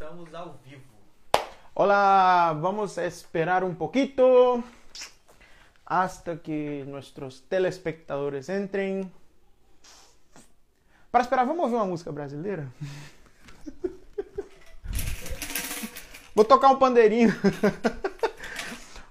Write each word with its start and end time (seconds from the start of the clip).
Estamos 0.00 0.32
ao 0.32 0.56
vivo. 0.64 0.84
Hola, 1.74 2.56
vamos 2.60 2.96
a 2.98 3.04
esperar 3.04 3.64
un 3.64 3.74
poquito 3.74 4.62
hasta 5.84 6.40
que 6.40 6.84
nuestros 6.86 7.42
telespectadores 7.48 8.48
entren. 8.48 9.12
Para 11.10 11.24
esperar, 11.24 11.48
vamos 11.48 11.64
ouvir 11.64 11.74
uma 11.74 11.84
música 11.84 12.12
brasileira? 12.12 12.68
Vou 16.32 16.44
tocar 16.44 16.70
um 16.70 16.78
pandeirinho. 16.78 17.34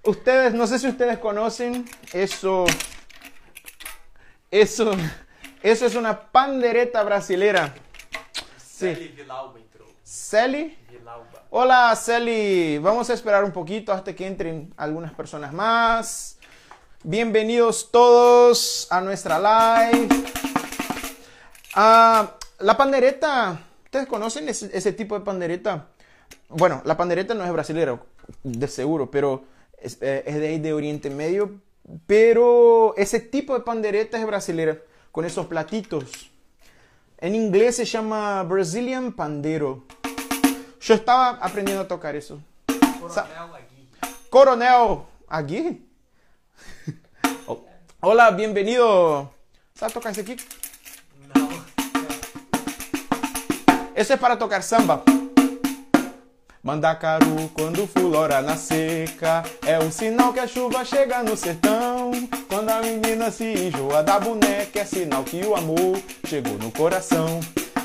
Ustedes, 0.06 0.54
no 0.54 0.68
sé 0.68 0.80
si 0.80 0.88
ustedes 0.88 1.20
conocen 1.20 1.84
eso. 2.14 2.64
Eso, 4.50 4.92
eso 5.62 5.86
es 5.86 5.96
una 5.96 6.32
pandereta 6.32 7.04
brasilera. 7.04 7.76
Sí. 8.58 9.12
Celi. 10.08 10.74
Hola 11.50 11.94
Celi, 11.98 12.78
vamos 12.78 13.10
a 13.10 13.14
esperar 13.14 13.44
un 13.44 13.52
poquito 13.52 13.92
hasta 13.92 14.16
que 14.16 14.26
entren 14.26 14.74
algunas 14.78 15.14
personas 15.14 15.52
más. 15.52 16.38
Bienvenidos 17.04 17.92
todos 17.92 18.88
a 18.90 19.02
nuestra 19.02 19.38
live. 19.38 20.08
Ah, 21.76 22.38
la 22.60 22.78
pandereta, 22.78 23.60
¿ustedes 23.84 24.08
conocen 24.08 24.48
ese, 24.48 24.94
tipo 24.94 25.20
de 25.20 25.26
pandereta? 25.26 25.90
Bueno, 26.48 26.82
la 26.86 26.96
pandereta 26.96 27.34
no 27.34 27.44
es 27.44 27.52
brasilera, 27.52 28.02
de 28.44 28.68
seguro, 28.70 29.12
pero 29.12 29.44
es, 29.78 29.98
eh, 30.02 30.24
es 30.26 30.36
de 30.36 30.58
de 30.58 30.74
Oriente 30.74 31.10
Medio. 31.10 31.60
Pero 32.06 32.96
ese 32.96 33.20
tipo 33.20 33.54
de 33.56 33.60
pandereta 33.60 34.18
es 34.18 34.26
brasilera, 34.26 34.78
con 35.12 35.26
esos 35.26 35.48
platitos. 35.48 36.32
En 37.20 37.34
inglés 37.34 37.78
se 37.78 37.86
llama 37.86 38.44
Brazilian 38.44 39.12
Pandero. 39.12 39.86
Yo 40.80 40.94
estaba 40.94 41.30
aprendiendo 41.42 41.84
a 41.84 41.88
tocar 41.88 42.16
eso. 42.16 42.40
Coronel 43.00 43.50
Agui. 43.54 43.90
Coronel 44.30 45.02
Agui. 45.28 45.86
Oh, 47.48 47.66
Hola, 48.02 48.32
bienvenido. 48.32 49.32
¿Sabes 49.74 49.94
tocar 49.94 50.12
ese 50.12 50.22
aquí? 50.22 50.38
Não. 51.34 51.50
Esse 53.96 54.14
é 54.14 54.18
para 54.18 54.38
tocar 54.38 54.62
samba. 54.62 55.04
Mandacaru, 56.64 57.50
quando 57.54 57.88
fulora 57.88 58.42
na 58.42 58.58
seca, 58.58 59.44
é 59.66 59.80
um 59.80 59.90
sinal 59.90 60.34
que 60.34 60.40
a 60.40 60.48
chuva 60.48 60.84
chega 60.84 61.24
no 61.24 61.38
sertão. 61.38 62.12
Quando 62.50 62.70
a 62.70 62.82
menina 62.82 63.32
se 63.32 63.54
enjoa 63.54 64.04
da 64.04 64.20
boneca, 64.20 64.80
é 64.80 64.86
sinal 64.86 65.24
que 65.24 65.46
o 65.46 65.56
amor 65.56 65.98
chegou 66.26 66.58
no 66.58 66.72
coração. 66.72 67.40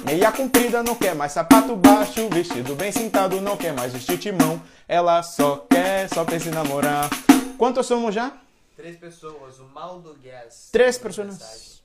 Meia 0.04 0.32
comprida, 0.32 0.82
não 0.82 0.94
quer 0.96 1.14
mais 1.14 1.32
sapato 1.32 1.76
baixo, 1.76 2.28
vestido 2.28 2.74
bem 2.74 2.90
sentado, 2.90 3.40
não 3.40 3.56
quer 3.56 3.72
mais 3.72 3.92
vestir 3.92 4.18
timão. 4.18 4.60
Ela 4.88 5.22
só 5.22 5.58
quer, 5.70 6.08
só 6.08 6.24
pensa 6.24 6.48
em 6.48 6.52
namorar. 6.52 7.08
Quantos 7.56 7.86
somos 7.86 8.14
já? 8.14 8.32
Três 8.76 8.96
pessoas. 8.96 9.58
O 9.60 9.64
Maldo 9.68 10.14
Guess. 10.20 10.70
Três 10.72 10.98
mandou 10.98 11.24
mensagem. 11.24 11.38
personas. 11.38 11.82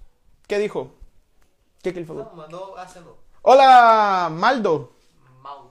Que 0.47 0.59
dijo? 0.59 0.79
O 0.79 0.91
que, 1.83 1.91
que 1.91 1.99
ele 1.99 2.05
falou? 2.05 2.25
Não, 2.25 2.35
mandou, 2.35 2.75
acenou. 2.75 3.17
Hola, 3.43 4.29
Maldo. 4.31 4.91
Maldo. 5.41 5.69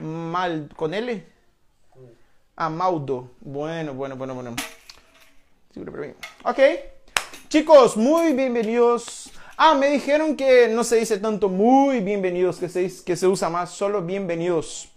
Mal, 0.00 0.68
¿con 0.76 0.94
L? 0.94 1.26
Com 1.90 2.06
Ah, 2.56 2.70
Maudo. 2.70 3.30
Bueno, 3.40 3.92
bueno, 3.94 4.16
bueno, 4.16 4.34
bueno. 4.34 4.54
Seguro 5.74 5.92
para 5.92 6.06
mí. 6.06 6.14
Ok. 6.44 6.58
Chicos, 7.48 7.96
muy 7.96 8.32
bienvenidos. 8.34 9.30
Ah, 9.60 9.74
me 9.74 9.90
dijeron 9.90 10.36
que 10.36 10.68
no 10.68 10.84
se 10.84 10.94
dice 10.94 11.18
tanto 11.18 11.48
muy 11.48 11.98
bienvenidos, 11.98 12.58
que 12.58 12.68
se, 12.68 12.88
que 13.04 13.16
se 13.16 13.26
usa 13.26 13.50
más 13.50 13.72
solo 13.72 14.02
bienvenidos. 14.02 14.88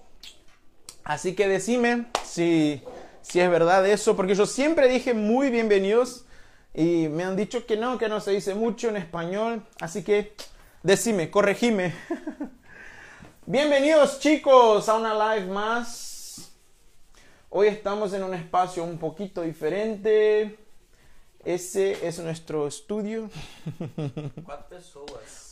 Así 1.04 1.34
que 1.34 1.48
decime 1.48 2.06
si, 2.24 2.84
si 3.24 3.40
es 3.40 3.50
verdad 3.50 3.84
eso, 3.88 4.16
porque 4.16 4.36
yo 4.36 4.46
siempre 4.46 4.88
dije 4.88 5.16
muy 5.16 5.50
bienvenidos 5.50 6.26
y 6.76 7.08
me 7.10 7.24
han 7.24 7.36
dicho 7.36 7.66
que 7.66 7.76
no, 7.76 7.98
que 7.98 8.08
no 8.08 8.22
se 8.22 8.34
dice 8.34 8.54
mucho 8.54 8.90
en 8.90 8.98
español. 8.98 9.66
Así 9.80 10.04
que 10.04 10.36
decime, 10.84 11.32
corregime. 11.32 11.96
Bienvenidos 13.48 14.20
chicos 14.20 14.88
a 14.88 14.94
una 14.94 15.36
live 15.36 15.52
más. 15.52 16.52
Hoy 17.50 17.66
estamos 17.66 18.14
en 18.14 18.22
un 18.22 18.36
espacio 18.36 18.84
un 18.84 19.00
poquito 19.00 19.42
diferente. 19.42 20.61
Ese 21.44 22.08
es 22.08 22.20
nuestro 22.20 22.68
estudio. 22.68 23.28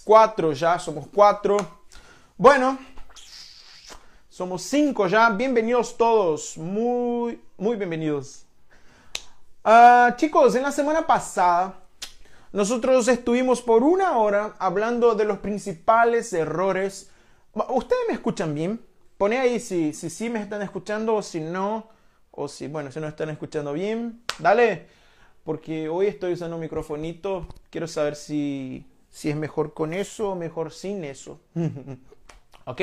Cuatro 0.05 0.53
ya, 0.53 0.77
somos 0.77 1.07
cuatro. 1.13 1.57
Bueno, 2.37 2.77
somos 4.29 4.61
cinco 4.61 5.07
ya. 5.07 5.31
Bienvenidos 5.31 5.97
todos. 5.97 6.57
Muy, 6.59 7.41
muy 7.57 7.75
bienvenidos. 7.75 8.45
Ah, 9.63 10.13
chicos, 10.15 10.53
en 10.53 10.63
la 10.63 10.71
semana 10.71 11.07
pasada 11.07 11.79
nosotros 12.51 13.07
estuvimos 13.07 13.59
por 13.61 13.81
una 13.81 14.17
hora 14.17 14.53
hablando 14.59 15.15
de 15.15 15.25
los 15.25 15.39
principales 15.39 16.31
errores. 16.33 17.09
¿Ustedes 17.53 18.01
me 18.07 18.13
escuchan 18.13 18.53
bien? 18.53 18.79
Pone 19.17 19.39
ahí 19.39 19.59
si 19.59 19.93
si 19.93 20.11
sí 20.11 20.29
me 20.29 20.39
están 20.39 20.61
escuchando 20.61 21.15
o 21.15 21.23
si 21.23 21.39
no. 21.39 21.89
O 22.29 22.47
si, 22.47 22.67
bueno, 22.67 22.91
si 22.91 22.99
no 22.99 23.07
están 23.07 23.31
escuchando 23.31 23.73
bien. 23.73 24.21
Dale. 24.37 24.98
Porque 25.49 25.89
hoy 25.89 26.05
estoy 26.05 26.33
usando 26.33 26.57
un 26.57 26.61
microfonito. 26.61 27.47
Quiero 27.71 27.87
saber 27.87 28.15
si, 28.15 28.85
si 29.09 29.31
es 29.31 29.35
mejor 29.35 29.73
con 29.73 29.93
eso 29.93 30.29
o 30.29 30.35
mejor 30.35 30.71
sin 30.71 31.03
eso. 31.03 31.39
¿Ok? 32.65 32.81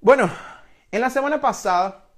Bueno, 0.00 0.28
en 0.90 1.00
la 1.00 1.08
semana 1.08 1.40
pasada 1.40 2.08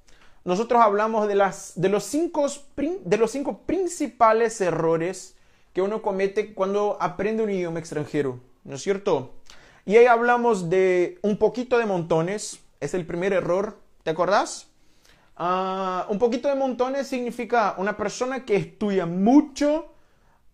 nosotros 0.45 0.81
hablamos 0.81 1.29
de, 1.29 1.35
las, 1.35 1.75
de, 1.77 1.91
los 1.91 2.05
cinco, 2.05 2.47
de 2.75 3.17
los 3.19 3.31
cinco 3.31 3.59
principales 3.67 4.59
errores 4.63 5.37
que 5.75 5.83
uno 5.83 6.01
comete 6.01 6.55
cuando 6.55 6.97
aprende 6.99 7.43
un 7.43 7.51
idioma 7.51 7.81
extranjero, 7.81 8.41
¿no 8.65 8.77
es 8.77 8.83
cierto? 8.83 9.35
Y 9.85 9.97
ahí 9.97 10.07
hablamos 10.07 10.71
de 10.71 11.19
un 11.21 11.37
poquito 11.37 11.77
de 11.77 11.85
montones, 11.85 12.61
es 12.81 12.95
el 12.95 13.05
primer 13.05 13.35
error, 13.35 13.79
¿te 14.05 14.11
acordás? 14.11 14.72
Ah, 15.37 16.07
un 16.09 16.19
poquito 16.19 16.49
de 16.49 16.55
montones 16.55 17.07
significa 17.07 17.75
una 17.79 17.97
persona 17.97 18.45
que 18.45 18.57
estudia 18.57 19.07
mucho, 19.07 19.95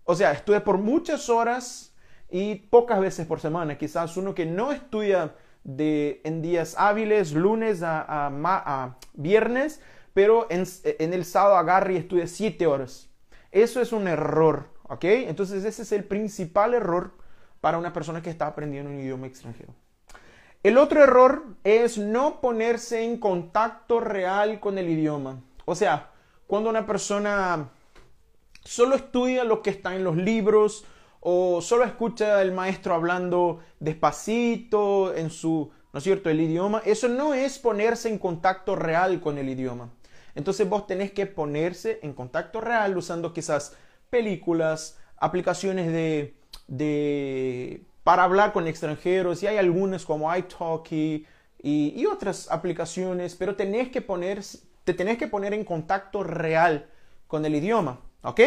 o 0.04 0.14
sea, 0.14 0.32
estudia 0.32 0.64
por 0.64 0.78
muchas 0.78 1.28
horas 1.28 1.94
y 2.30 2.54
pocas 2.54 3.00
veces 3.00 3.26
por 3.26 3.40
semana. 3.40 3.76
Quizás 3.76 4.16
uno 4.16 4.34
que 4.34 4.46
no 4.46 4.72
estudia 4.72 5.34
en 5.64 6.42
días 6.42 6.74
hábiles, 6.78 7.32
lunes 7.32 7.82
a, 7.82 8.96
viernes, 9.14 9.80
pero 10.14 10.46
en, 10.50 10.64
en 10.84 11.12
el 11.12 11.24
sábado 11.24 11.56
agarra 11.56 11.92
y 11.92 11.96
estudia 11.96 12.26
siete 12.26 12.66
horas. 12.66 13.10
Eso 13.50 13.80
es 13.80 13.92
un 13.92 14.08
error, 14.08 14.70
¿ok? 14.84 15.04
Entonces 15.04 15.64
ese 15.64 15.82
es 15.82 15.92
el 15.92 16.04
principal 16.04 16.74
error 16.74 17.12
para 17.60 17.78
una 17.78 17.92
persona 17.92 18.22
que 18.22 18.30
está 18.30 18.46
aprendiendo 18.46 18.90
un 18.90 19.00
idioma 19.00 19.26
extranjero. 19.26 19.74
El 20.64 20.76
otro 20.76 21.02
error 21.02 21.44
es 21.62 21.98
no 21.98 22.40
ponerse 22.40 23.04
en 23.04 23.18
contacto 23.18 24.00
real 24.00 24.58
con 24.58 24.76
el 24.76 24.88
idioma. 24.88 25.40
O 25.64 25.76
sea, 25.76 26.10
cuando 26.48 26.68
una 26.68 26.84
persona 26.84 27.70
solo 28.64 28.96
estudia 28.96 29.44
lo 29.44 29.62
que 29.62 29.70
está 29.70 29.94
en 29.94 30.02
los 30.02 30.16
libros 30.16 30.84
o 31.20 31.62
solo 31.62 31.84
escucha 31.84 32.40
al 32.40 32.52
maestro 32.52 32.94
hablando 32.94 33.60
despacito 33.78 35.14
en 35.14 35.30
su, 35.30 35.70
¿no 35.92 35.98
es 35.98 36.04
cierto?, 36.04 36.28
el 36.28 36.40
idioma, 36.40 36.82
eso 36.84 37.08
no 37.08 37.34
es 37.34 37.58
ponerse 37.58 38.08
en 38.08 38.18
contacto 38.18 38.74
real 38.74 39.20
con 39.20 39.38
el 39.38 39.48
idioma. 39.48 39.90
Entonces 40.34 40.68
vos 40.68 40.86
tenés 40.86 41.12
que 41.12 41.26
ponerse 41.26 42.00
en 42.02 42.14
contacto 42.14 42.60
real 42.60 42.96
usando 42.96 43.32
quizás 43.32 43.76
películas, 44.10 44.98
aplicaciones 45.18 45.86
de, 45.92 46.36
de 46.66 47.84
para 48.08 48.24
hablar 48.24 48.54
con 48.54 48.66
extranjeros, 48.66 49.42
y 49.42 49.48
hay 49.48 49.58
algunas 49.58 50.06
como 50.06 50.34
iTalki 50.34 51.26
y, 51.62 51.92
y 51.94 52.06
otras 52.06 52.50
aplicaciones, 52.50 53.34
pero 53.34 53.54
tenés 53.54 53.90
que 53.90 54.00
poner, 54.00 54.40
te 54.84 54.94
tenés 54.94 55.18
que 55.18 55.28
poner 55.28 55.52
en 55.52 55.62
contacto 55.62 56.22
real 56.24 56.86
con 57.26 57.44
el 57.44 57.54
idioma, 57.54 58.00
¿ok? 58.22 58.40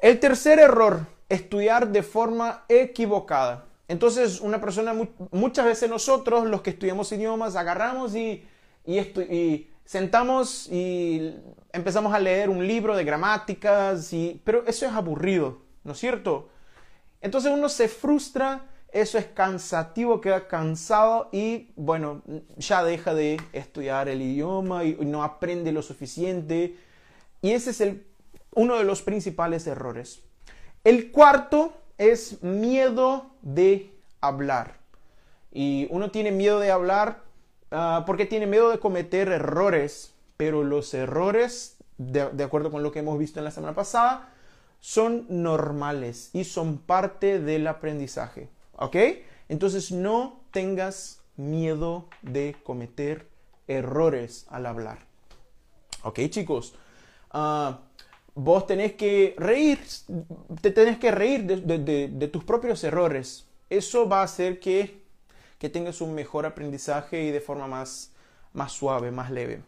El 0.00 0.20
tercer 0.20 0.60
error, 0.60 1.00
estudiar 1.28 1.88
de 1.88 2.04
forma 2.04 2.64
equivocada. 2.68 3.64
Entonces, 3.88 4.40
una 4.40 4.60
persona, 4.60 4.94
mu- 4.94 5.08
muchas 5.32 5.64
veces 5.64 5.90
nosotros, 5.90 6.46
los 6.46 6.62
que 6.62 6.70
estudiamos 6.70 7.10
idiomas, 7.10 7.56
agarramos 7.56 8.14
y, 8.14 8.44
y 8.86 9.66
sentamos 9.84 10.68
y 10.70 11.34
empezamos 11.72 12.14
a 12.14 12.20
leer 12.20 12.48
un 12.48 12.64
libro 12.64 12.94
de 12.94 13.02
gramáticas, 13.02 14.12
y, 14.12 14.40
pero 14.44 14.62
eso 14.64 14.86
es 14.86 14.92
aburrido, 14.92 15.58
¿no 15.82 15.90
es 15.90 15.98
cierto? 15.98 16.50
Entonces 17.20 17.52
uno 17.52 17.68
se 17.68 17.88
frustra, 17.88 18.66
eso 18.92 19.18
es 19.18 19.26
cansativo, 19.26 20.20
queda 20.20 20.48
cansado 20.48 21.28
y 21.32 21.72
bueno, 21.76 22.22
ya 22.56 22.82
deja 22.82 23.14
de 23.14 23.40
estudiar 23.52 24.08
el 24.08 24.22
idioma 24.22 24.84
y 24.84 24.94
no 25.04 25.22
aprende 25.22 25.70
lo 25.72 25.82
suficiente. 25.82 26.76
Y 27.42 27.52
ese 27.52 27.70
es 27.70 27.96
uno 28.54 28.76
de 28.76 28.84
los 28.84 29.02
principales 29.02 29.66
errores. 29.66 30.22
El 30.82 31.10
cuarto 31.12 31.74
es 31.98 32.42
miedo 32.42 33.30
de 33.42 33.92
hablar. 34.20 34.78
Y 35.52 35.86
uno 35.90 36.10
tiene 36.10 36.30
miedo 36.30 36.58
de 36.58 36.70
hablar 36.70 37.22
ah, 37.70 38.04
porque 38.06 38.26
tiene 38.26 38.46
miedo 38.46 38.70
de 38.70 38.78
cometer 38.78 39.28
errores, 39.28 40.14
pero 40.36 40.64
los 40.64 40.94
errores, 40.94 41.76
de 41.98 42.44
acuerdo 42.44 42.70
con 42.70 42.82
lo 42.82 42.92
que 42.92 43.00
hemos 43.00 43.18
visto 43.18 43.40
en 43.40 43.44
la 43.44 43.50
semana 43.50 43.74
pasada, 43.74 44.30
son 44.80 45.26
normales 45.28 46.30
y 46.32 46.44
son 46.44 46.78
parte 46.78 47.38
del 47.38 47.66
aprendizaje. 47.66 48.48
¿Ok? 48.76 48.96
Entonces 49.48 49.92
no 49.92 50.40
tengas 50.50 51.20
miedo 51.36 52.08
de 52.22 52.56
cometer 52.64 53.28
errores 53.68 54.46
al 54.48 54.66
hablar. 54.66 54.98
¿Ok, 56.02 56.20
chicos? 56.30 56.74
Ah, 57.30 57.80
vos 58.34 58.66
tenés 58.66 58.94
que 58.94 59.34
reír, 59.38 59.78
te 60.60 60.70
tenés 60.70 60.98
que 60.98 61.10
reír 61.10 61.44
de, 61.44 62.08
de- 62.08 62.28
tus 62.28 62.44
propios 62.44 62.82
errores. 62.84 63.46
Eso 63.68 64.08
va 64.08 64.20
a 64.20 64.24
hacer 64.24 64.58
que, 64.60 65.02
que 65.58 65.68
tengas 65.68 66.00
un 66.00 66.14
mejor 66.14 66.46
aprendizaje 66.46 67.22
y 67.22 67.30
de 67.30 67.40
forma 67.40 67.66
más, 67.66 68.12
más 68.52 68.72
suave, 68.72 69.10
más 69.10 69.30
leve. 69.30 69.62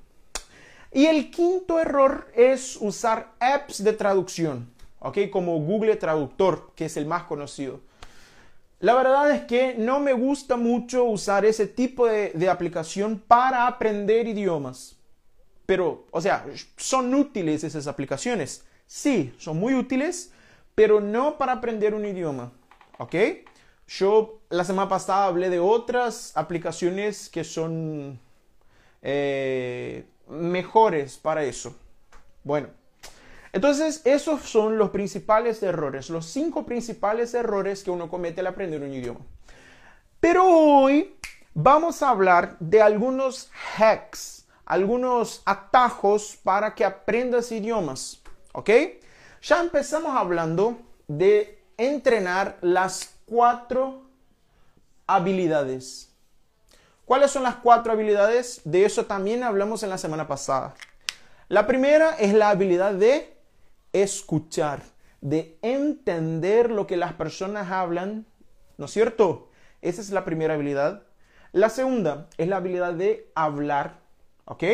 Y 0.90 1.06
el 1.06 1.30
quinto 1.30 1.78
error 1.78 2.30
es 2.34 2.76
usar 2.80 3.32
apps 3.40 3.82
de 3.82 3.92
traducción, 3.92 4.71
¿ok? 5.02 5.31
Como 5.31 5.58
Google 5.58 5.96
Traductor, 5.96 6.72
que 6.75 6.87
es 6.87 6.96
el 6.96 7.06
más 7.06 7.25
conocido. 7.25 7.81
La 8.81 8.94
verdad 8.94 9.31
es 9.31 9.43
que 9.43 9.75
no 9.75 10.00
me 10.00 10.12
gusta 10.12 10.56
mucho 10.56 11.04
usar 11.04 11.44
ese 11.44 11.66
tipo 11.66 12.06
de, 12.06 12.49
aplicación 12.49 13.19
para 13.19 13.66
aprender 13.66 14.26
idiomas. 14.26 14.96
Pero, 15.66 16.06
o 16.10 16.20
sea, 16.20 16.44
son 16.76 17.14
útiles 17.14 17.62
esas 17.62 17.87
aplicaciones. 17.87 18.64
Sí, 18.87 19.32
son 19.38 19.58
muy 19.58 19.75
útiles, 19.75 20.32
pero 20.75 21.00
no 21.00 21.38
para 21.38 21.52
aprender 21.52 21.94
un 21.94 22.05
idioma. 22.05 22.52
¿Ok? 22.98 23.14
Yo 23.87 24.40
la 24.50 24.64
semana 24.64 24.88
pasada 24.88 25.26
hablé 25.26 25.48
de 25.48 25.60
otras 25.60 26.32
aplicaciones 26.37 27.28
que 27.28 27.44
son 27.44 28.19
eh, 29.00 30.06
mejores 30.28 31.19
para 31.19 31.44
eso. 31.44 31.76
Bueno, 32.43 32.69
entonces 33.52 34.00
esos 34.04 34.43
son 34.43 34.78
los 34.78 34.90
principales 34.90 35.62
errores, 35.62 36.08
los 36.08 36.26
cinco 36.26 36.64
principales 36.64 37.34
errores 37.34 37.82
que 37.82 37.90
uno 37.90 38.08
comete 38.08 38.40
al 38.40 38.46
aprender 38.46 38.82
un 38.82 38.93
idioma. 38.93 39.20
Pero 40.20 40.46
hoy 40.46 41.16
vamos 41.52 42.02
a 42.02 42.08
hablar 42.08 42.56
de 42.60 42.81
algunos 42.81 43.50
hacks, 43.76 44.46
algunos 44.64 45.43
atajos 45.44 46.38
para 46.43 46.75
que 46.75 46.84
aprendas 46.84 47.52
idiomas, 47.52 48.22
¿ok? 48.52 48.70
Ya 49.43 49.60
empezamos 49.60 50.16
hablando 50.16 50.78
de 51.08 51.62
entrenar 51.76 52.56
las 52.60 53.16
cuatro 53.26 54.02
habilidades. 55.06 56.10
¿Cuáles 57.05 57.32
son 57.32 57.43
las 57.43 57.56
cuatro 57.56 57.93
habilidades? 57.93 58.62
De 58.64 58.84
eso 58.84 59.05
también 59.05 59.43
hablamos 59.43 59.82
en 59.82 59.90
la 59.90 59.98
semana 59.98 60.28
pasada. 60.28 60.75
La 61.48 61.66
primera 61.66 62.16
es 62.19 62.32
la 62.32 62.50
habilidad 62.50 62.94
de 62.94 63.31
escuchar, 63.92 64.82
de 65.20 65.58
entender 65.62 66.70
lo 66.70 66.86
que 66.86 66.96
las 66.96 67.12
personas 67.14 67.70
hablan, 67.70 68.26
¿no 68.78 68.86
es 68.86 68.90
cierto? 68.90 69.50
Esa 69.80 70.00
es 70.00 70.10
la 70.10 70.24
primera 70.24 70.54
habilidad. 70.54 71.02
La 71.52 71.68
segunda 71.68 72.28
es 72.38 72.48
la 72.48 72.56
habilidad 72.56 72.94
de 72.94 73.30
hablar, 73.34 74.00
¿ok? 74.46 74.64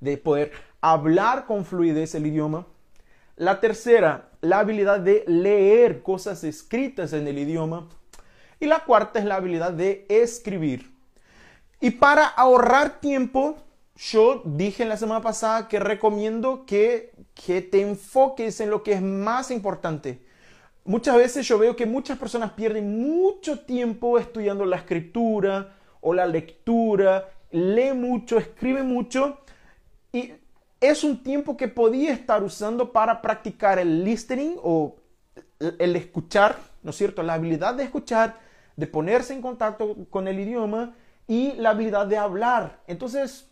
De 0.00 0.16
poder 0.16 0.52
hablar 0.80 1.46
con 1.46 1.64
fluidez 1.64 2.14
el 2.14 2.26
idioma. 2.26 2.66
La 3.36 3.60
tercera, 3.60 4.28
la 4.42 4.60
habilidad 4.60 5.00
de 5.00 5.24
leer 5.26 6.02
cosas 6.02 6.44
escritas 6.44 7.12
en 7.12 7.26
el 7.26 7.38
idioma. 7.38 7.88
Y 8.60 8.66
la 8.66 8.84
cuarta 8.84 9.18
es 9.18 9.24
la 9.24 9.36
habilidad 9.36 9.72
de 9.72 10.06
escribir. 10.08 10.94
Y 11.80 11.90
para 11.90 12.26
ahorrar 12.26 13.00
tiempo, 13.00 13.56
yo 13.96 14.42
dije 14.44 14.84
la 14.84 14.96
semana 14.96 15.20
pasada 15.20 15.68
que 15.68 15.78
recomiendo 15.78 16.66
que, 16.66 17.12
que 17.34 17.60
te 17.60 17.80
enfoques 17.80 18.60
en 18.60 18.70
lo 18.70 18.82
que 18.82 18.92
es 18.92 19.02
más 19.02 19.50
importante. 19.50 20.24
Muchas 20.84 21.16
veces 21.16 21.46
yo 21.46 21.58
veo 21.58 21.74
que 21.74 21.86
muchas 21.86 22.18
personas 22.18 22.52
pierden 22.52 23.00
mucho 23.00 23.60
tiempo 23.60 24.18
estudiando 24.18 24.64
la 24.64 24.76
escritura 24.76 25.76
o 26.00 26.12
la 26.14 26.26
lectura, 26.26 27.30
lee 27.50 27.92
mucho, 27.92 28.38
escribe 28.38 28.82
mucho 28.82 29.38
y 30.12 30.32
es 30.80 31.02
un 31.02 31.22
tiempo 31.22 31.56
que 31.56 31.68
podía 31.68 32.12
estar 32.12 32.42
usando 32.42 32.92
para 32.92 33.22
practicar 33.22 33.78
el 33.78 34.04
listening 34.04 34.56
o 34.62 34.96
el 35.58 35.96
escuchar, 35.96 36.58
¿no 36.82 36.90
es 36.90 36.96
cierto? 36.96 37.22
La 37.22 37.34
habilidad 37.34 37.74
de 37.74 37.84
escuchar, 37.84 38.38
de 38.76 38.86
ponerse 38.86 39.32
en 39.32 39.40
contacto 39.40 39.96
con 40.10 40.28
el 40.28 40.38
idioma 40.38 40.94
y 41.26 41.52
la 41.52 41.70
habilidad 41.70 42.06
de 42.06 42.18
hablar. 42.18 42.80
Entonces, 42.86 43.48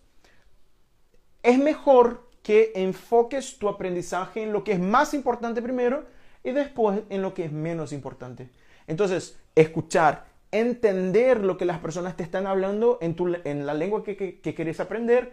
es 1.43 1.59
mejor 1.59 2.29
que 2.43 2.73
enfoques 2.75 3.59
tu 3.59 3.69
aprendizaje 3.69 4.43
en 4.43 4.53
lo 4.53 4.65
que 4.65 4.73
es 4.73 4.81
más 4.81 5.15
importante 5.15 5.63
primero 5.63 6.05
y 6.45 6.51
después 6.51 7.01
en 7.09 7.23
lo 7.23 7.35
que 7.35 7.45
es 7.45 7.53
menos 7.53 7.93
importante. 7.93 8.49
Entonces, 8.87 9.39
escuchar, 9.55 10.27
entender 10.51 11.45
lo 11.45 11.57
que 11.57 11.65
las 11.65 11.79
personas 11.79 12.17
te 12.17 12.23
están 12.23 12.47
hablando 12.47 12.99
en, 13.01 13.15
tu, 13.15 13.35
en 13.45 13.65
la 13.65 13.75
lengua 13.75 14.03
que, 14.03 14.17
que, 14.17 14.55
quieres 14.55 14.81
aprender 14.81 15.33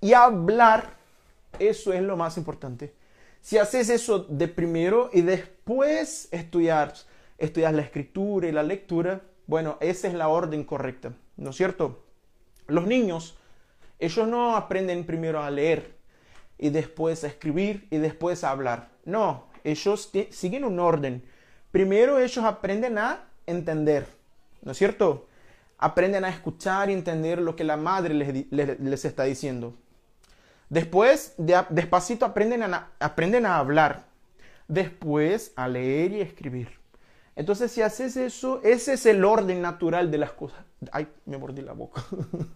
y 0.00 0.12
hablar, 0.12 0.94
eso 1.58 1.92
es 1.92 2.02
lo 2.02 2.16
más 2.16 2.36
importante. 2.36 2.94
Si 3.40 3.56
haces 3.56 3.88
eso 3.88 4.20
de 4.28 4.48
primero 4.48 5.08
y 5.12 5.22
después 5.22 6.28
estudiar, 6.30 6.92
estudias 7.38 7.72
la 7.72 7.82
escritura 7.82 8.48
y 8.48 8.52
la 8.52 8.62
lectura, 8.62 9.22
bueno, 9.46 9.78
esa 9.80 10.08
es 10.08 10.14
la 10.14 10.28
orden 10.28 10.62
correcta, 10.62 11.14
¿no 11.36 11.50
es 11.50 11.56
cierto? 11.56 12.04
Los 12.66 12.86
niños, 12.86 13.38
ellos 13.98 14.28
no 14.28 14.56
aprenden 14.56 15.04
primero 15.04 15.42
a 15.42 15.50
leer 15.50 15.99
y 16.60 16.68
después 16.68 17.24
escribir 17.24 17.88
y 17.90 17.96
después 17.96 18.44
hablar. 18.44 18.90
No, 19.06 19.46
ellos 19.64 20.12
siguen 20.30 20.64
un 20.64 20.78
orden. 20.78 21.24
Primero 21.72 22.18
ellos 22.18 22.44
aprenden 22.44 22.98
a 22.98 23.24
entender, 23.46 24.06
¿no 24.62 24.72
es 24.72 24.78
cierto? 24.78 25.26
Aprenden 25.78 26.24
a 26.26 26.28
escuchar 26.28 26.90
y 26.90 26.92
entender 26.92 27.40
lo 27.40 27.56
que 27.56 27.64
la 27.64 27.78
madre 27.78 28.12
les, 28.12 28.78
les, 28.80 29.04
está 29.06 29.24
diciendo. 29.24 29.74
Después, 30.68 31.32
de, 31.38 31.64
despacito 31.70 32.26
aprenden 32.26 32.62
a, 32.62 32.90
aprenden 33.00 33.46
a 33.46 33.56
hablar. 33.56 34.04
Después 34.68 35.52
a 35.56 35.66
leer 35.66 36.12
y 36.12 36.20
escribir. 36.20 36.78
Entonces, 37.36 37.72
si 37.72 37.80
haces 37.80 38.18
eso, 38.18 38.60
ese 38.62 38.92
es 38.92 39.06
el 39.06 39.24
orden 39.24 39.62
natural 39.62 40.10
de 40.10 40.18
las 40.18 40.32
cosas. 40.32 40.60
Ay, 40.92 41.08
me 41.24 41.38
mordí 41.38 41.62
la 41.62 41.72
boca. 41.72 42.04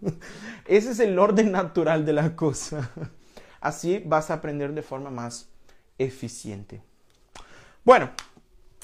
ese 0.67 0.91
es 0.91 0.99
el 0.99 1.17
orden 1.17 1.51
natural 1.51 2.05
de 2.05 2.13
las 2.13 2.29
cosas. 2.31 2.87
Así 3.65 3.99
vas 4.05 4.29
a 4.29 4.35
aprender 4.35 4.73
de 4.73 4.83
forma 4.83 5.09
más 5.09 5.49
eficiente. 5.97 6.83
Bueno, 7.83 8.11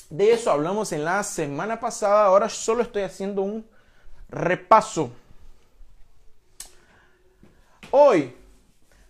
de 0.09 0.31
eso 0.31 0.49
hablamos 0.49 0.91
en 0.91 1.05
la 1.05 1.21
semana 1.21 1.79
pasada. 1.79 2.25
Ahora 2.25 2.49
solo 2.49 2.81
estoy 2.81 3.03
haciendo 3.03 3.43
un 3.43 3.63
repaso. 4.27 5.11
Hoy 7.91 8.35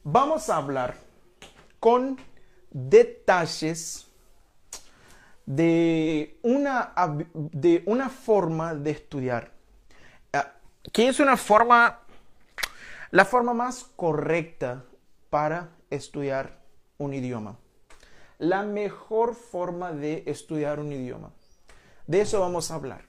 vamos 0.03 0.49
a 0.49 0.57
hablar 0.57 0.97
con 1.79 2.19
detalles 2.69 4.07
de 5.45 6.37
una, 6.41 6.91
de 7.33 7.81
una 7.85 8.09
forma 8.09 8.75
de 8.75 8.91
estudiar. 8.91 9.53
Que 10.91 11.07
es 11.07 11.21
una 11.21 11.37
forma, 11.37 12.01
la 13.11 13.23
forma 13.23 13.53
más 13.53 13.85
correcta 13.95 14.83
para 15.31 15.69
estudiar 15.89 16.61
un 16.97 17.15
idioma. 17.15 17.57
La 18.37 18.61
mejor 18.63 19.33
forma 19.33 19.93
de 19.93 20.23
estudiar 20.27 20.79
un 20.79 20.91
idioma. 20.91 21.31
De 22.05 22.21
eso 22.21 22.39
vamos 22.41 22.69
a 22.69 22.75
hablar. 22.75 23.05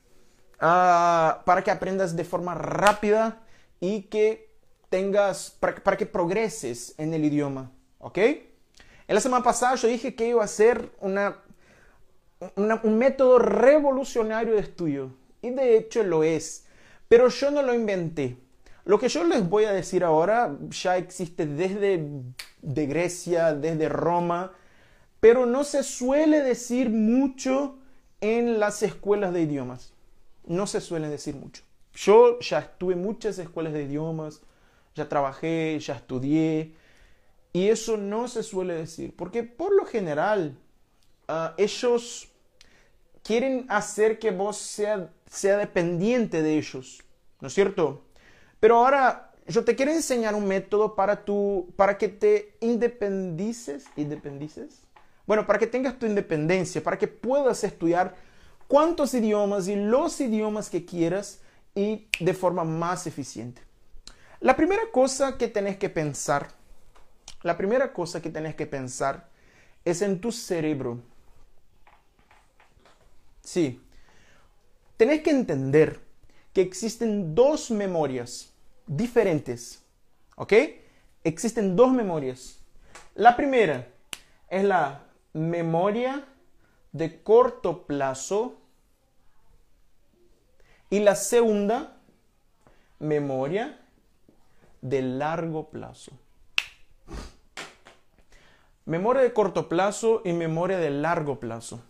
Uh, 0.60 1.44
para 1.44 1.62
que 1.64 1.72
aprendas 1.72 2.14
de 2.14 2.24
forma 2.24 2.54
rápida 2.54 3.42
y 3.80 4.02
que 4.02 4.54
tengas, 4.88 5.50
para, 5.50 5.96
que 5.96 6.06
progreses 6.06 6.94
en 6.96 7.12
el 7.12 7.24
idioma. 7.24 7.72
¿Ok? 7.98 8.18
En 8.18 9.14
la 9.14 9.20
semana 9.20 9.42
pasada 9.42 9.74
yo 9.74 9.88
dije 9.88 10.14
que 10.14 10.28
iba 10.28 10.44
a 10.44 10.48
ser 10.48 10.92
una, 11.00 11.38
un 12.56 12.98
método 12.98 13.40
revolucionario 13.40 14.54
de 14.54 14.60
estudio. 14.60 15.12
Y 15.40 15.50
de 15.50 15.76
hecho 15.76 16.04
lo 16.04 16.22
es. 16.22 16.66
Pero 17.08 17.28
yo 17.28 17.50
no 17.50 17.62
lo 17.62 17.74
inventé. 17.74 18.36
Lo 18.84 18.98
que 18.98 19.08
yo 19.08 19.24
les 19.24 19.48
voy 19.48 19.64
a 19.64 19.72
decir 19.72 20.02
ahora 20.02 20.56
ya 20.70 20.96
existe 20.96 21.46
desde 21.46 22.04
de 22.60 22.86
Grecia, 22.86 23.54
desde 23.54 23.88
Roma, 23.88 24.52
pero 25.20 25.46
no 25.46 25.62
se 25.62 25.84
suele 25.84 26.42
decir 26.42 26.90
mucho 26.90 27.78
en 28.20 28.58
las 28.58 28.82
escuelas 28.82 29.32
de 29.32 29.42
idiomas. 29.42 29.92
No 30.46 30.66
se 30.66 30.80
suele 30.80 31.08
decir 31.08 31.36
mucho. 31.36 31.62
Yo 31.94 32.40
ya 32.40 32.58
estuve 32.58 32.94
en 32.94 33.02
muchas 33.02 33.38
escuelas 33.38 33.72
de 33.72 33.84
idiomas, 33.84 34.40
ya 34.94 35.08
trabajé, 35.08 35.78
ya 35.78 35.94
estudié, 35.94 36.74
y 37.52 37.68
eso 37.68 37.96
no 37.96 38.28
se 38.28 38.42
suele 38.42 38.74
decir, 38.74 39.14
porque 39.14 39.42
por 39.42 39.74
lo 39.74 39.84
general 39.84 40.56
uh, 41.28 41.52
ellos 41.58 42.28
quieren 43.22 43.66
hacer 43.68 44.18
que 44.18 44.30
vos 44.30 44.56
sea, 44.56 45.10
sea 45.26 45.58
dependiente 45.58 46.42
de 46.42 46.56
ellos, 46.56 47.02
¿no 47.40 47.48
es 47.48 47.54
cierto? 47.54 48.02
Pero 48.62 48.76
ahora 48.76 49.32
yo 49.48 49.64
te 49.64 49.74
quiero 49.74 49.90
enseñar 49.90 50.36
un 50.36 50.46
método 50.46 50.94
para, 50.94 51.24
tu, 51.24 51.72
para 51.74 51.98
que 51.98 52.06
te 52.06 52.54
independices, 52.60 53.86
independices. 53.96 54.82
Bueno, 55.26 55.48
para 55.48 55.58
que 55.58 55.66
tengas 55.66 55.98
tu 55.98 56.06
independencia, 56.06 56.80
para 56.80 56.96
que 56.96 57.08
puedas 57.08 57.64
estudiar 57.64 58.14
cuantos 58.68 59.14
idiomas 59.14 59.66
y 59.66 59.74
los 59.74 60.20
idiomas 60.20 60.70
que 60.70 60.84
quieras 60.84 61.40
y 61.74 62.06
de 62.20 62.34
forma 62.34 62.62
más 62.62 63.08
eficiente. 63.08 63.60
La 64.38 64.54
primera 64.54 64.82
cosa 64.92 65.36
que 65.36 65.48
tenés 65.48 65.76
que 65.76 65.90
pensar, 65.90 66.46
la 67.42 67.56
primera 67.56 67.92
cosa 67.92 68.22
que 68.22 68.30
tenés 68.30 68.54
que 68.54 68.68
pensar 68.68 69.28
es 69.84 70.02
en 70.02 70.20
tu 70.20 70.30
cerebro. 70.30 71.00
Sí, 73.42 73.82
tenés 74.96 75.20
que 75.22 75.30
entender 75.30 75.98
que 76.52 76.60
existen 76.60 77.34
dos 77.34 77.72
memorias 77.72 78.51
diferentes, 78.96 79.84
¿ok? 80.36 80.52
Existen 81.24 81.76
dos 81.76 81.92
memorias. 81.92 82.58
La 83.14 83.36
primera 83.36 83.88
es 84.48 84.64
la 84.64 85.02
memoria 85.32 86.24
de 86.92 87.22
corto 87.22 87.86
plazo 87.86 88.58
y 90.90 91.00
la 91.00 91.14
segunda, 91.14 91.96
memoria 92.98 93.80
de 94.82 95.00
largo 95.00 95.70
plazo. 95.70 96.12
Memoria 98.84 99.22
de 99.22 99.32
corto 99.32 99.68
plazo 99.68 100.22
y 100.24 100.32
memoria 100.32 100.78
de 100.78 100.90
largo 100.90 101.38
plazo. 101.40 101.82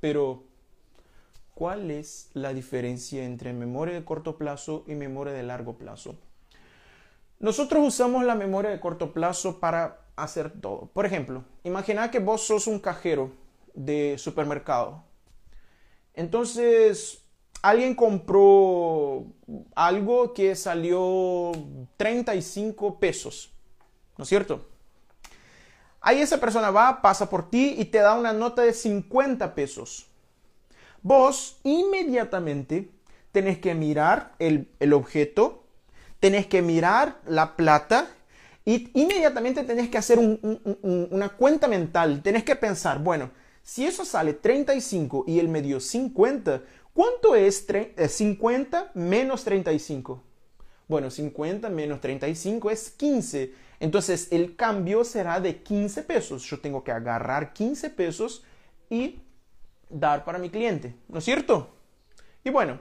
Pero, 0.00 0.42
¿cuál 1.56 1.90
es 1.90 2.28
la 2.34 2.52
diferencia 2.52 3.24
entre 3.24 3.54
memoria 3.54 3.94
de 3.94 4.04
corto 4.04 4.36
plazo 4.36 4.84
y 4.86 4.94
memoria 4.94 5.32
de 5.32 5.42
largo 5.42 5.78
plazo? 5.78 6.14
Nosotros 7.38 7.82
usamos 7.82 8.24
la 8.24 8.34
memoria 8.34 8.70
de 8.70 8.78
corto 8.78 9.14
plazo 9.14 9.58
para 9.58 10.02
hacer 10.16 10.60
todo. 10.60 10.90
Por 10.92 11.06
ejemplo, 11.06 11.44
imagina 11.64 12.10
que 12.10 12.18
vos 12.18 12.42
sos 12.42 12.66
un 12.66 12.78
cajero 12.78 13.32
de 13.72 14.16
supermercado. 14.18 15.02
Entonces, 16.12 17.24
alguien 17.62 17.94
compró 17.94 19.24
algo 19.74 20.34
que 20.34 20.54
salió 20.56 21.52
35 21.96 23.00
pesos, 23.00 23.50
¿no 24.18 24.24
es 24.24 24.28
cierto? 24.28 24.66
Ahí 26.02 26.20
esa 26.20 26.38
persona 26.38 26.70
va, 26.70 27.00
pasa 27.00 27.30
por 27.30 27.48
ti 27.48 27.76
y 27.78 27.86
te 27.86 27.98
da 27.98 28.12
una 28.14 28.34
nota 28.34 28.60
de 28.60 28.74
50 28.74 29.54
pesos. 29.54 30.05
Vos 31.06 31.60
inmediatamente 31.62 32.90
tenés 33.30 33.58
que 33.58 33.76
mirar 33.76 34.32
el, 34.40 34.92
objeto, 34.92 35.62
tenés 36.18 36.48
que 36.48 36.62
mirar 36.62 37.20
la 37.28 37.54
plata 37.54 38.08
y 38.64 38.90
inmediatamente 38.92 39.62
tenés 39.62 39.88
que 39.88 39.98
hacer 39.98 40.18
una 40.18 41.28
cuenta 41.28 41.68
mental. 41.68 42.22
Tenés 42.24 42.42
que 42.42 42.56
pensar, 42.56 42.98
bueno, 42.98 43.30
si 43.62 43.86
eso 43.86 44.04
sale 44.04 44.32
35 44.32 45.26
y 45.28 45.38
él 45.38 45.48
me 45.48 45.62
dio 45.62 45.78
50, 45.78 46.62
¿cuánto 46.92 47.36
es 47.36 47.68
50 48.08 48.78
eh, 48.80 48.84
menos 48.94 49.44
35? 49.44 50.20
Bueno, 50.88 51.08
50 51.08 51.70
menos 51.70 52.00
35 52.00 52.68
es 52.72 52.90
15. 52.90 53.54
Entonces 53.78 54.26
el 54.32 54.56
cambio 54.56 55.04
será 55.04 55.38
de 55.38 55.62
15 55.62 56.02
pesos. 56.02 56.42
Yo 56.42 56.58
tengo 56.58 56.82
que 56.82 56.90
agarrar 56.90 57.52
15 57.52 57.90
pesos 57.90 58.42
y 58.90 59.20
dar 59.88 60.24
para 60.24 60.38
mi 60.38 60.50
cliente, 60.50 60.96
¿no 61.08 61.18
es 61.18 61.24
cierto? 61.24 61.74
Y 62.44 62.50
bueno, 62.50 62.80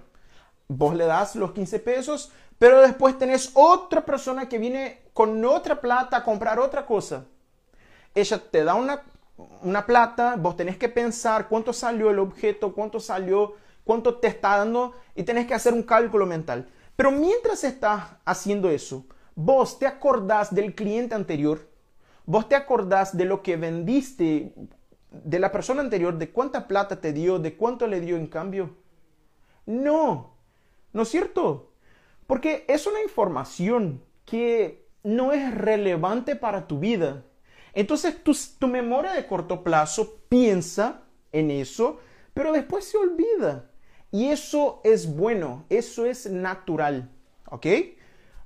vos 0.68 0.96
le 0.96 1.06
das 1.06 1.36
los 1.36 1.52
15 1.52 1.80
pesos, 1.80 2.32
pero 2.58 2.82
después 2.82 3.18
tenés 3.18 3.52
otra 3.54 4.06
persona 4.06 4.48
que 4.48 4.58
viene 4.58 5.02
con 5.14 5.44
otra 5.46 5.82
plata 5.82 6.18
a 6.18 6.24
comprar 6.24 6.60
otra 6.60 6.86
cosa. 6.86 7.26
Ella 8.14 8.40
te 8.50 8.64
da 8.64 8.76
una 8.76 9.04
una 9.38 9.86
plata, 9.86 10.36
vos 10.38 10.56
tenés 10.56 10.78
que 10.78 10.90
pensar 10.90 11.48
cuánto 11.50 11.74
salió 11.74 12.10
el 12.10 12.20
objeto, 12.20 12.74
cuánto 12.74 13.00
salió, 13.00 13.54
cuánto 13.84 14.16
te 14.16 14.28
está 14.28 14.58
dando 14.58 14.94
y 15.16 15.24
tenés 15.24 15.48
que 15.48 15.54
hacer 15.54 15.74
un 15.74 15.84
cálculo 15.84 16.26
mental. 16.26 16.70
Pero 16.96 17.12
mientras 17.12 17.64
estás 17.64 18.04
haciendo 18.24 18.70
eso, 18.70 19.06
vos 19.36 19.78
te 19.78 19.86
acordás 19.86 20.54
del 20.54 20.74
cliente 20.74 21.16
anterior, 21.16 21.70
vos 22.26 22.48
te 22.48 22.56
acordás 22.56 23.18
de 23.18 23.26
lo 23.26 23.44
que 23.44 23.58
vendiste, 23.58 24.54
de 25.12 25.40
la 25.40 25.52
persona 25.52 25.82
anterior, 25.82 26.18
de 26.18 26.32
cuánta 26.32 26.68
plata 26.68 27.02
te 27.02 27.14
dio, 27.14 27.40
de 27.40 27.56
cuánto 27.56 27.88
le 27.88 28.02
dio 28.02 28.18
en 28.18 28.28
cambio. 28.28 28.76
No, 29.66 30.36
¿no 30.94 31.02
es 31.02 31.10
cierto? 31.10 31.72
Porque 32.28 32.66
es 32.68 32.88
una 32.88 33.02
información 33.02 34.04
que 34.26 34.88
no 35.04 35.32
es 35.32 35.54
relevante 35.54 36.36
para 36.36 36.68
tu 36.68 36.80
vida. 36.80 37.24
Entonces 37.74 38.16
tu, 38.24 38.68
memoria 38.68 39.14
de 39.14 39.28
corto 39.28 39.64
plazo 39.64 40.22
piensa 40.30 41.02
en 41.32 41.52
eso, 41.52 42.00
pero 42.34 42.52
después 42.52 42.86
se 42.86 42.98
olvida. 42.98 43.70
Y 44.12 44.28
eso 44.28 44.82
es 44.84 45.14
bueno, 45.14 45.66
eso 45.70 46.06
es 46.06 46.30
natural, 46.32 47.10
¿ok? 47.50 47.68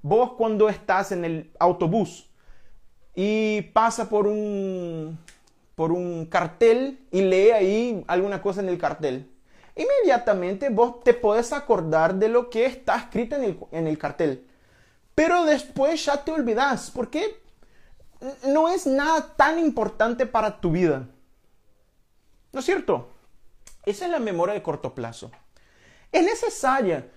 Vos 0.01 0.33
cuando 0.33 0.67
estás 0.67 1.11
en 1.11 1.25
el 1.25 1.51
autobús 1.59 2.29
y 3.13 3.61
pasa 3.73 4.09
por 4.09 4.25
un, 4.25 5.19
por 5.79 5.93
un 5.93 6.25
cartel 6.25 7.07
y 7.09 7.21
lee 7.21 7.51
ahí 7.51 8.03
alguna 8.05 8.41
cosa 8.41 8.59
en 8.59 8.67
el 8.67 8.77
cartel, 8.77 9.31
inmediatamente 9.77 10.67
vos 10.67 11.01
te 11.05 11.13
puedes 11.13 11.53
acordar 11.53 12.15
de 12.15 12.27
lo 12.27 12.50
que 12.50 12.65
está 12.65 12.98
escrito 12.98 13.38
en 13.38 13.45
el, 13.45 13.59
en 13.71 13.88
el 13.88 13.98
cartel. 13.98 14.45
Pero 15.15 15.45
después 15.45 16.03
ya 16.03 16.21
te 16.21 16.33
olvidas. 16.33 16.91
¿Por 16.91 17.09
qué? 17.09 17.41
no 18.45 18.67
es 18.67 18.88
nada 18.88 19.33
tan 19.38 19.57
importante 19.57 20.25
para 20.25 20.59
tu 20.59 20.71
vida. 20.71 21.07
¿No 22.51 22.59
es 22.59 22.65
cierto? 22.65 23.13
Esa 23.86 24.03
es 24.03 24.12
la 24.12 24.19
memoria 24.19 24.55
de 24.55 24.62
corto 24.62 24.93
plazo. 24.93 25.31
Es 26.12 26.25
necesaria 26.25 27.09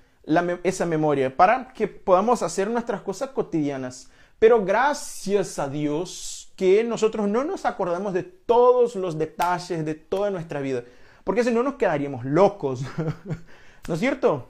esa 0.62 0.86
memoria 0.86 1.36
para 1.36 1.72
que 1.72 1.88
podamos 1.88 2.44
hacer 2.44 2.70
nuestras 2.70 3.00
cosas 3.02 3.30
cotidianas. 3.30 4.08
Pero 4.38 4.64
gracias 4.64 5.58
a 5.58 5.68
Dios 5.68 6.41
que 6.56 6.84
nosotros 6.84 7.28
no 7.28 7.44
nos 7.44 7.64
acordamos 7.64 8.12
de 8.12 8.22
todos 8.22 8.96
los 8.96 9.18
detalles 9.18 9.84
de 9.84 9.94
toda 9.94 10.30
nuestra 10.30 10.60
vida. 10.60 10.84
Porque 11.24 11.44
si 11.44 11.50
no 11.50 11.62
nos 11.62 11.74
quedaríamos 11.74 12.24
locos. 12.24 12.82
¿No 13.88 13.94
es 13.94 14.00
cierto? 14.00 14.48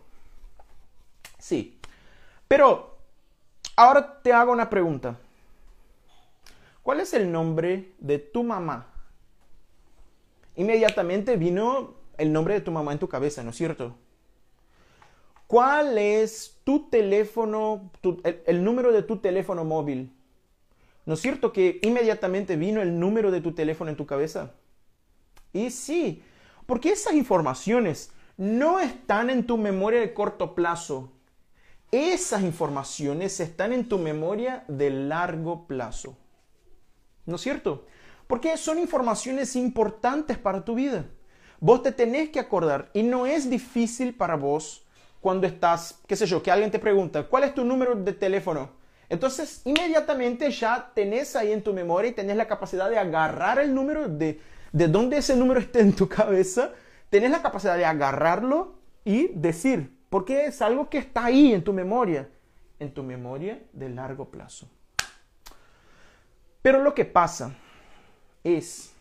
Sí. 1.39 1.79
Pero 2.49 2.97
ahora 3.77 4.21
te 4.23 4.33
hago 4.33 4.53
una 4.53 4.69
pregunta. 4.69 5.17
¿cuál 6.83 7.01
es 7.01 7.15
el 7.15 7.31
nombre 7.31 7.93
de 7.99 8.19
tu 8.19 8.43
mamá? 8.43 8.87
Inmediatamente 10.57 11.37
vino 11.37 11.95
el 12.19 12.33
nombre 12.33 12.55
de 12.55 12.61
tu 12.61 12.71
mamá 12.71 12.93
en 12.93 12.99
tu 12.99 13.09
cabeza, 13.09 13.43
¿no 13.43 13.51
es 13.51 13.57
cierto? 13.57 13.97
¿Cuál 15.47 15.99
es 15.99 16.59
tu 16.65 16.89
teléfono, 16.89 17.91
el, 18.47 18.65
número 18.65 18.93
de 18.93 19.03
tu 19.03 19.19
teléfono 19.19 19.65
móvil? 19.65 20.13
¿No 21.05 21.15
es 21.15 21.21
cierto 21.21 21.53
que 21.53 21.81
inmediatamente 21.83 22.57
vino 22.57 22.81
el 22.81 22.99
número 22.99 23.31
de 23.31 23.41
tu 23.41 23.53
teléfono 23.53 23.91
en 23.91 23.97
tu 23.97 24.07
cabeza? 24.07 24.53
Y 25.53 25.71
sí, 25.71 26.23
porque 26.67 26.91
esas 26.91 27.15
informaciones 27.15 28.13
no 28.37 28.81
están 28.81 29.31
en 29.31 29.47
tu 29.47 29.59
memoria 29.59 30.01
de 30.01 30.15
corto 30.15 30.55
plazo. 30.55 31.13
Esas 31.91 32.43
informaciones 32.43 33.39
están 33.41 33.73
en 33.73 33.89
tu 33.89 33.99
memoria 33.99 34.65
de 34.69 34.91
largo 34.91 35.67
plazo. 35.67 36.17
¿No 37.27 37.37
es 37.37 37.43
cierto? 37.43 37.87
Porque 38.27 38.57
son 38.57 38.79
informaciones 38.79 39.57
importantes 39.57 40.39
para 40.39 40.65
tu 40.65 40.75
vida. 40.75 41.05
Vos 41.61 41.83
te 41.83 41.93
tenés 41.93 42.31
que 42.31 42.41
acordar 42.41 42.91
y 42.95 43.03
no 43.03 43.27
es 43.27 43.51
difícil 43.51 44.15
para 44.15 44.37
vos 44.37 44.87
cuando 45.21 45.47
estás, 45.47 46.01
qué 46.07 46.17
sé 46.17 46.27
yo, 46.27 46.43
que 46.43 46.51
alguien 46.51 46.71
te 46.71 46.79
pregunta, 46.79 47.29
¿cuál 47.29 47.45
es 47.45 47.55
tu 47.55 47.65
número 47.65 47.95
de 47.95 48.13
teléfono? 48.13 48.71
Entonces, 49.13 49.61
inmediatamente 49.67 50.51
ya 50.51 50.91
tenés 50.95 51.37
ahí 51.37 51.53
en 51.53 51.63
tu 51.63 51.75
memoria 51.75 52.11
y 52.11 52.15
tenés 52.15 52.35
la 52.35 52.49
capacidad 52.49 52.89
de 52.89 52.97
agarrar 52.97 53.59
el 53.59 53.75
número 53.75 54.09
de, 54.09 54.41
de 54.73 54.89
donde 54.89 55.19
ese 55.19 55.37
número 55.37 55.61
esté 55.61 55.81
en 55.81 55.93
tu 55.93 56.09
cabeza, 56.09 56.71
tenés 57.11 57.31
la 57.31 57.43
capacidad 57.43 57.77
de 57.77 57.85
agarrarlo 57.85 58.79
y 59.05 59.29
decir, 59.35 59.99
porque 60.09 60.47
es 60.47 60.63
algo 60.63 60.89
que 60.89 60.97
está 60.97 61.27
ahí 61.27 61.53
en 61.53 61.63
tu 61.63 61.75
memoria, 61.75 62.27
en 62.79 62.95
tu 62.95 63.03
memoria 63.03 63.63
de 63.75 63.91
largo 63.91 64.31
plazo. 64.31 64.67
Pero 66.63 66.83
lo 66.83 66.95
que 66.95 67.05
pasa 67.05 67.55
es 68.43 68.95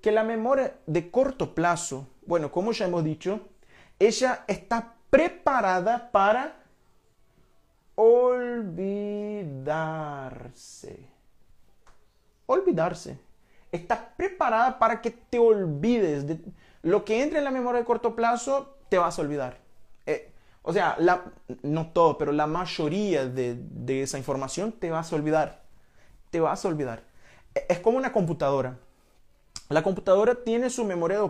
que 0.00 0.12
la 0.12 0.22
memoria 0.22 0.76
de 0.86 1.10
corto 1.10 1.52
plazo, 1.52 2.06
bueno, 2.24 2.52
como 2.52 2.70
ya 2.70 2.86
hemos 2.86 3.02
dicho, 3.02 3.40
ella 3.98 4.44
está 4.46 4.94
preparada 5.10 6.12
para 6.12 6.61
olvidarse. 7.94 9.52
Olvidarse. 12.46 13.18
Está 13.70 14.14
preparada 14.16 14.78
para 14.78 15.00
que 15.00 15.10
te 15.10 15.38
olvides 15.38 16.26
de 16.26 16.40
lo 16.82 17.04
que 17.04 17.22
entre 17.22 17.38
en 17.38 17.44
la 17.44 17.50
memoria 17.50 17.80
de 17.80 17.86
corto 17.86 18.14
plazo, 18.14 18.76
te 18.88 18.98
vas 18.98 19.18
a 19.18 19.22
olvidar. 19.22 19.58
Eh, 20.06 20.30
o 20.62 20.72
sea, 20.72 20.96
la, 20.98 21.24
no 21.62 21.90
todo, 21.92 22.18
pero 22.18 22.32
la 22.32 22.46
mayoría 22.46 23.26
de, 23.26 24.02
esa 24.02 24.18
información 24.18 24.72
te 24.72 24.90
vas 24.90 25.12
a 25.12 25.16
olvidar. 25.16 25.62
Te 26.30 26.40
vas 26.40 26.64
a 26.64 26.68
olvidar. 26.68 27.04
E- 27.54 27.66
Es 27.68 27.78
como 27.80 27.98
una 27.98 28.12
computadora. 28.12 28.78
La 29.70 29.82
computadora 29.82 30.34
tiene 30.44 30.68
su 30.68 30.84
memoria 30.84 31.22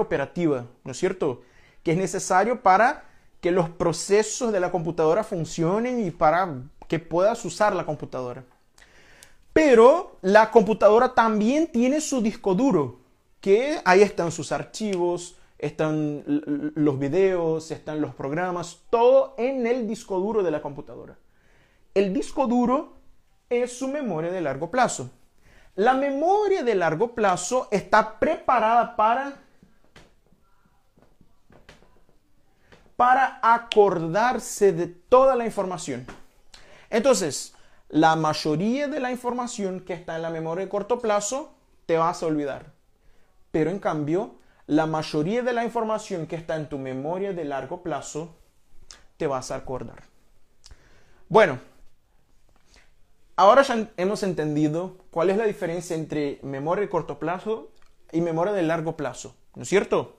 operativa, 0.00 0.66
¿no 0.84 0.92
es 0.92 0.98
cierto? 0.98 1.42
Que 1.82 1.92
es 1.92 1.98
necesario 1.98 2.62
para 2.62 3.04
que 3.42 3.50
los 3.50 3.68
procesos 3.68 4.52
de 4.52 4.60
la 4.60 4.70
computadora 4.70 5.24
funcionen 5.24 6.06
y 6.06 6.12
para 6.12 6.48
que 6.86 7.00
puedas 7.00 7.44
usar 7.44 7.74
la 7.74 7.84
computadora. 7.84 8.44
Pero 9.52 10.16
la 10.22 10.52
computadora 10.52 11.12
también 11.12 11.66
tiene 11.66 12.00
su 12.00 12.22
disco 12.22 12.54
duro, 12.54 13.00
que 13.40 13.80
ahí 13.84 14.00
están 14.00 14.30
sus 14.30 14.52
archivos, 14.52 15.36
están 15.58 16.22
los 16.26 16.98
videos, 17.00 17.72
están 17.72 18.00
los 18.00 18.14
programas, 18.14 18.78
todo 18.88 19.34
en 19.36 19.66
el 19.66 19.88
disco 19.88 20.20
duro 20.20 20.44
de 20.44 20.52
la 20.52 20.62
computadora. 20.62 21.18
El 21.94 22.14
disco 22.14 22.46
duro 22.46 22.92
es 23.50 23.76
su 23.76 23.88
memoria 23.88 24.30
de 24.30 24.40
largo 24.40 24.70
plazo. 24.70 25.10
La 25.74 25.94
memoria 25.94 26.62
de 26.62 26.76
largo 26.76 27.12
plazo 27.12 27.66
está 27.72 28.20
preparada 28.20 28.94
para 28.94 29.34
para 32.96 33.40
acordarse 33.42 34.72
de 34.72 34.86
toda 34.86 35.36
la 35.36 35.46
información. 35.46 36.06
Entonces, 36.90 37.54
la 37.88 38.16
mayoría 38.16 38.88
de 38.88 39.00
la 39.00 39.10
información 39.10 39.80
que 39.80 39.92
está 39.92 40.16
en 40.16 40.22
la 40.22 40.30
memoria 40.30 40.64
de 40.64 40.70
corto 40.70 41.00
plazo 41.00 41.54
te 41.86 41.96
vas 41.96 42.22
a 42.22 42.26
olvidar. 42.26 42.72
Pero 43.50 43.70
en 43.70 43.78
cambio, 43.78 44.36
la 44.66 44.86
mayoría 44.86 45.42
de 45.42 45.52
la 45.52 45.64
información 45.64 46.26
que 46.26 46.36
está 46.36 46.56
en 46.56 46.68
tu 46.68 46.78
memoria 46.78 47.32
de 47.32 47.44
largo 47.44 47.82
plazo 47.82 48.34
te 49.16 49.26
vas 49.26 49.50
a 49.50 49.56
acordar. 49.56 50.04
Bueno, 51.28 51.60
ahora 53.36 53.62
ya 53.62 53.90
hemos 53.96 54.22
entendido 54.22 54.96
cuál 55.10 55.30
es 55.30 55.36
la 55.36 55.44
diferencia 55.44 55.96
entre 55.96 56.38
memoria 56.42 56.82
de 56.82 56.90
corto 56.90 57.18
plazo 57.18 57.70
y 58.10 58.20
memoria 58.20 58.52
de 58.52 58.62
largo 58.62 58.96
plazo, 58.96 59.34
¿no 59.54 59.62
es 59.62 59.68
cierto? 59.68 60.18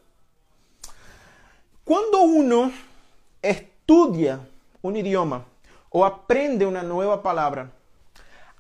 Cuando 1.84 2.22
uno 2.22 2.72
estudia 3.42 4.40
un 4.82 4.96
idioma 4.96 5.44
o 5.90 6.06
aprende 6.06 6.66
una 6.66 6.82
nueva 6.82 7.22
palabra, 7.22 7.72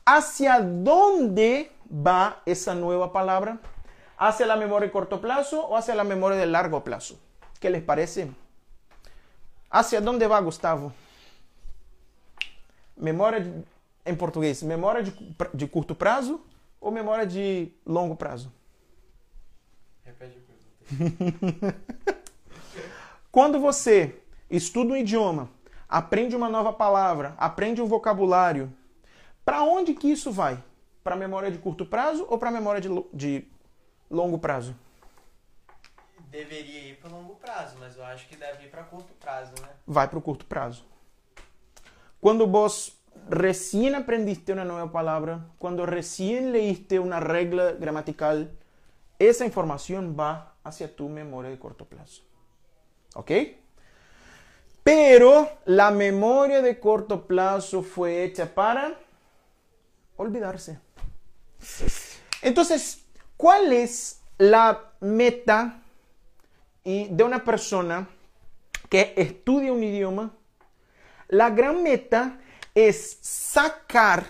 ¿hacia 0.05 0.59
dónde 0.59 1.71
va 1.89 2.41
esa 2.45 2.75
nueva 2.75 3.13
palabra? 3.13 3.59
¿Hacia 4.17 4.45
la 4.45 4.57
memoria 4.57 4.87
de 4.87 4.91
corto 4.91 5.21
plazo 5.21 5.65
o 5.65 5.77
hacia 5.77 5.95
la 5.95 6.03
memoria 6.03 6.37
de 6.37 6.45
largo 6.45 6.83
plazo? 6.83 7.17
¿Qué 7.61 7.69
les 7.69 7.81
parece? 7.81 8.29
¿Hacia 9.69 10.01
dónde 10.01 10.27
va, 10.27 10.39
Gustavo? 10.41 10.91
Memória 12.97 13.63
em 14.05 14.15
português, 14.15 14.61
memória 14.63 15.01
de, 15.01 15.13
de 15.53 15.67
curto 15.67 15.95
prazo 15.95 16.41
ou 16.79 16.91
memória 16.91 17.25
de 17.25 17.71
longo 17.85 18.15
prazo? 18.15 18.51
Repete 20.05 20.37
a 20.37 20.41
pergunta. 20.41 21.75
Quando 23.33 23.59
você 23.59 24.21
estuda 24.47 24.93
um 24.93 24.95
idioma, 24.95 25.49
aprende 25.89 26.35
uma 26.35 26.47
nova 26.47 26.71
palavra, 26.71 27.33
aprende 27.35 27.81
um 27.81 27.87
vocabulário, 27.87 28.71
para 29.43 29.63
onde 29.63 29.95
que 29.95 30.07
isso 30.07 30.31
vai? 30.31 30.63
Para 31.03 31.15
a 31.15 31.17
memória 31.17 31.49
de 31.49 31.57
curto 31.57 31.83
prazo 31.83 32.27
ou 32.29 32.37
para 32.37 32.49
a 32.49 32.51
memória 32.51 32.79
de, 32.79 32.89
de 33.11 33.47
longo 34.07 34.37
prazo? 34.37 34.75
Deveria 36.29 36.91
ir 36.91 36.99
para 36.99 37.09
longo 37.09 37.33
prazo, 37.37 37.75
mas 37.79 37.97
eu 37.97 38.05
acho 38.05 38.27
que 38.27 38.35
deve 38.35 38.65
ir 38.65 38.69
para 38.69 38.83
curto 38.83 39.11
prazo, 39.19 39.51
né? 39.63 39.69
Vai 39.87 40.07
para 40.07 40.19
o 40.19 40.21
curto 40.21 40.45
prazo. 40.45 40.85
Quando 42.21 42.45
vos 42.45 42.99
recién 43.27 43.95
aprendiste 43.95 44.51
una 44.51 44.63
nueva 44.63 44.91
palabra, 44.91 45.43
cuando 45.57 45.87
recién 45.87 46.51
leíste 46.51 46.99
una 46.99 47.19
regla 47.19 47.71
gramatical, 47.71 48.51
esa 49.17 49.43
información 49.43 50.15
va 50.15 50.53
hacia 50.63 50.95
tu 50.95 51.09
memoria 51.09 51.49
de 51.49 51.57
corto 51.57 51.83
plazo. 51.83 52.21
¿Ok? 53.13 53.31
Pero 54.83 55.49
la 55.65 55.91
memoria 55.91 56.61
de 56.61 56.79
corto 56.79 57.25
plazo 57.25 57.83
fue 57.83 58.23
hecha 58.23 58.53
para 58.53 58.99
olvidarse. 60.17 60.79
Entonces, 62.41 63.05
¿cuál 63.37 63.71
es 63.71 64.21
la 64.37 64.91
meta 64.99 65.81
de 66.83 67.23
una 67.23 67.43
persona 67.43 68.09
que 68.89 69.13
estudia 69.15 69.71
un 69.71 69.83
idioma? 69.83 70.33
La 71.29 71.49
gran 71.49 71.81
meta 71.81 72.39
es 72.75 73.19
sacar 73.21 74.25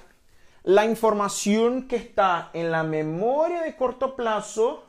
la 0.63 0.85
información 0.85 1.87
que 1.87 1.95
está 1.95 2.51
en 2.53 2.71
la 2.71 2.83
memoria 2.83 3.61
de 3.61 3.75
corto 3.75 4.15
plazo 4.15 4.85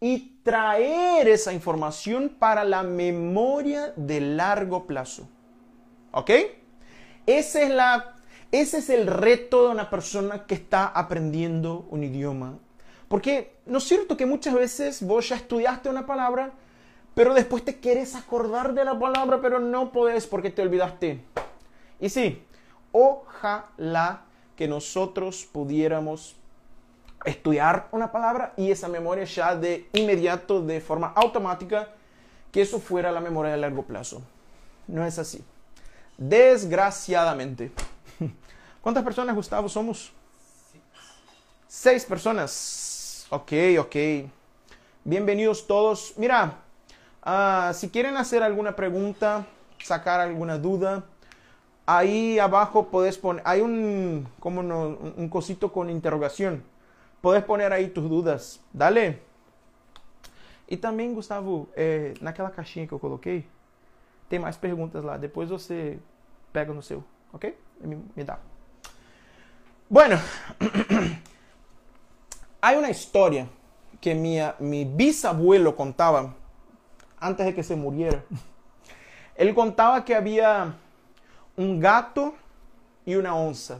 y 0.00 0.38
traer 0.42 1.28
esa 1.28 1.52
información 1.52 2.28
para 2.38 2.64
la 2.64 2.82
memoria 2.82 3.92
de 3.96 4.20
largo 4.20 4.86
plazo. 4.86 5.28
¿Ok? 6.12 6.30
Ese 7.26 7.64
es, 7.64 7.70
la, 7.70 8.14
ese 8.52 8.78
es 8.78 8.90
el 8.90 9.06
reto 9.06 9.66
de 9.66 9.72
una 9.72 9.90
persona 9.90 10.46
que 10.46 10.54
está 10.54 10.86
aprendiendo 10.86 11.86
un 11.90 12.04
idioma. 12.04 12.58
Porque 13.08 13.56
no 13.66 13.78
es 13.78 13.84
cierto 13.84 14.16
que 14.16 14.26
muchas 14.26 14.54
veces 14.54 15.02
vos 15.02 15.28
ya 15.28 15.36
estudiaste 15.36 15.88
una 15.88 16.06
palabra, 16.06 16.52
pero 17.14 17.34
después 17.34 17.64
te 17.64 17.80
quieres 17.80 18.14
acordar 18.14 18.74
de 18.74 18.84
la 18.84 18.98
palabra, 18.98 19.40
pero 19.40 19.58
no 19.58 19.92
podés 19.92 20.26
porque 20.26 20.50
te 20.50 20.62
olvidaste. 20.62 21.22
Y 22.00 22.08
sí, 22.08 22.42
ojalá 22.92 24.24
que 24.54 24.68
nosotros 24.68 25.48
pudiéramos 25.50 26.36
estudiar 27.26 27.88
una 27.90 28.12
palabra 28.12 28.54
y 28.56 28.70
esa 28.70 28.88
memoria 28.88 29.24
ya 29.24 29.54
de 29.56 29.88
inmediato, 29.92 30.62
de 30.62 30.80
forma 30.80 31.08
automática, 31.08 31.88
que 32.52 32.62
eso 32.62 32.80
fuera 32.80 33.12
la 33.12 33.20
memoria 33.20 33.52
de 33.52 33.58
largo 33.58 33.82
plazo. 33.82 34.22
No 34.86 35.04
es 35.04 35.18
así. 35.18 35.44
Desgraciadamente. 36.16 37.72
¿Cuántas 38.80 39.04
personas, 39.04 39.34
Gustavo, 39.34 39.68
somos? 39.68 40.12
Seis 41.66 42.04
personas. 42.04 43.26
Ok, 43.30 43.52
ok. 43.80 43.96
Bienvenidos 45.04 45.66
todos. 45.66 46.14
Mira, 46.16 46.58
ah, 47.22 47.72
si 47.74 47.90
quieren 47.90 48.16
hacer 48.16 48.44
alguna 48.44 48.76
pregunta, 48.76 49.44
sacar 49.82 50.20
alguna 50.20 50.58
duda, 50.58 51.04
ahí 51.84 52.38
abajo 52.38 52.86
podés 52.86 53.18
poner, 53.18 53.42
hay 53.44 53.60
un, 53.60 54.28
como 54.38 54.62
no, 54.62 54.82
un 54.82 55.14
un 55.16 55.28
cosito 55.28 55.72
con 55.72 55.90
interrogación. 55.90 56.62
Puedes 57.20 57.44
poner 57.44 57.72
aí 57.72 57.88
tus 57.88 58.08
dudas. 58.08 58.60
Dale. 58.72 59.20
E 60.68 60.76
também, 60.76 61.14
Gustavo, 61.14 61.68
é, 61.74 62.14
naquela 62.20 62.50
caixinha 62.50 62.86
que 62.86 62.92
eu 62.92 62.98
coloquei, 62.98 63.46
tem 64.28 64.38
mais 64.38 64.56
perguntas 64.56 65.04
lá. 65.04 65.16
Depois 65.16 65.48
você 65.48 65.98
pega 66.52 66.72
no 66.72 66.82
seu, 66.82 67.04
ok? 67.32 67.56
Me, 67.80 68.02
me 68.14 68.24
dá. 68.24 68.38
Bueno, 69.88 70.18
hay 72.60 72.76
una 72.76 72.90
historia 72.90 73.48
que 74.00 74.14
mi, 74.14 74.38
mi 74.58 74.84
bisabuelo 74.84 75.76
contaba 75.76 76.34
antes 77.20 77.46
de 77.46 77.54
que 77.54 77.62
se 77.62 77.76
muriera. 77.76 78.24
Él 79.36 79.54
contaba 79.54 80.04
que 80.04 80.14
había 80.14 80.74
un 81.56 81.78
gato 81.78 82.34
y 83.04 83.14
una 83.14 83.34
onza. 83.34 83.78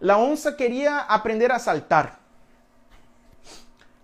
La 0.00 0.18
onza 0.18 0.56
quería 0.56 1.00
aprender 1.00 1.52
a 1.52 1.58
saltar. 1.58 2.18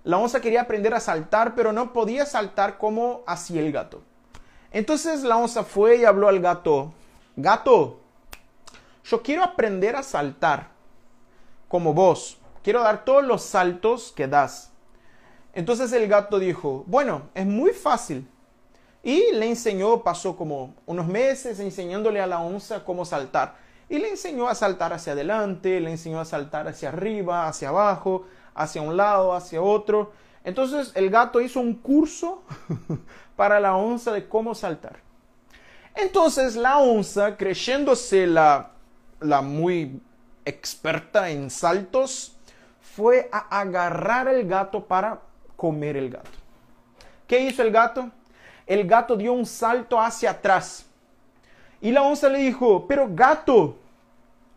La 0.04 0.18
onza 0.18 0.40
quería 0.40 0.62
aprender 0.62 0.94
a 0.94 1.00
saltar, 1.00 1.54
pero 1.54 1.72
no 1.72 1.92
podía 1.92 2.26
saltar 2.26 2.78
como 2.78 3.22
hacía 3.26 3.60
el 3.60 3.72
gato. 3.72 4.02
Entonces 4.72 5.22
la 5.22 5.36
onza 5.36 5.64
fue 5.64 5.96
y 5.96 6.04
habló 6.04 6.28
al 6.28 6.40
gato, 6.40 6.92
gato, 7.36 8.00
yo 9.04 9.22
quiero 9.22 9.42
aprender 9.42 9.96
a 9.96 10.02
saltar 10.02 10.68
como 11.68 11.92
vos. 11.92 12.38
Quiero 12.62 12.82
dar 12.82 13.04
todos 13.04 13.24
los 13.24 13.42
saltos 13.42 14.12
que 14.12 14.28
das. 14.28 14.70
Entonces 15.52 15.92
el 15.92 16.08
gato 16.08 16.38
dijo, 16.38 16.84
bueno, 16.86 17.22
es 17.34 17.46
muy 17.46 17.72
fácil. 17.72 18.26
Y 19.02 19.32
le 19.32 19.48
enseñó, 19.48 20.02
pasó 20.02 20.36
como 20.36 20.74
unos 20.86 21.06
meses 21.06 21.58
enseñándole 21.58 22.20
a 22.20 22.26
la 22.26 22.40
onza 22.40 22.84
cómo 22.84 23.04
saltar. 23.04 23.56
Y 23.92 23.98
le 23.98 24.08
enseñó 24.08 24.48
a 24.48 24.54
saltar 24.54 24.94
hacia 24.94 25.12
adelante, 25.12 25.78
le 25.78 25.90
enseñó 25.90 26.18
a 26.18 26.24
saltar 26.24 26.66
hacia 26.66 26.88
arriba, 26.88 27.46
hacia 27.46 27.68
abajo, 27.68 28.26
hacia 28.54 28.80
un 28.80 28.96
lado, 28.96 29.34
hacia 29.34 29.60
otro. 29.60 30.12
Entonces 30.44 30.92
el 30.94 31.10
gato 31.10 31.42
hizo 31.42 31.60
un 31.60 31.74
curso 31.74 32.42
para 33.36 33.60
la 33.60 33.76
onza 33.76 34.10
de 34.10 34.26
cómo 34.26 34.54
saltar. 34.54 35.00
Entonces 35.94 36.56
la 36.56 36.78
onza, 36.78 37.36
creyéndose 37.36 38.26
la, 38.26 38.70
la 39.20 39.42
muy 39.42 40.00
experta 40.46 41.28
en 41.28 41.50
saltos, 41.50 42.34
fue 42.80 43.28
a 43.30 43.60
agarrar 43.60 44.26
el 44.28 44.48
gato 44.48 44.86
para 44.86 45.20
comer 45.54 45.98
el 45.98 46.08
gato. 46.08 46.30
¿Qué 47.26 47.40
hizo 47.40 47.60
el 47.60 47.70
gato? 47.70 48.10
el 48.66 48.86
gato 48.86 49.16
dio 49.16 49.34
un 49.34 49.44
salto 49.44 50.00
hacia 50.00 50.30
atrás. 50.30 50.86
Y 51.82 51.90
la 51.90 52.02
onza 52.02 52.30
le 52.30 52.38
dijo, 52.38 52.86
pero 52.86 53.08
gato, 53.10 53.81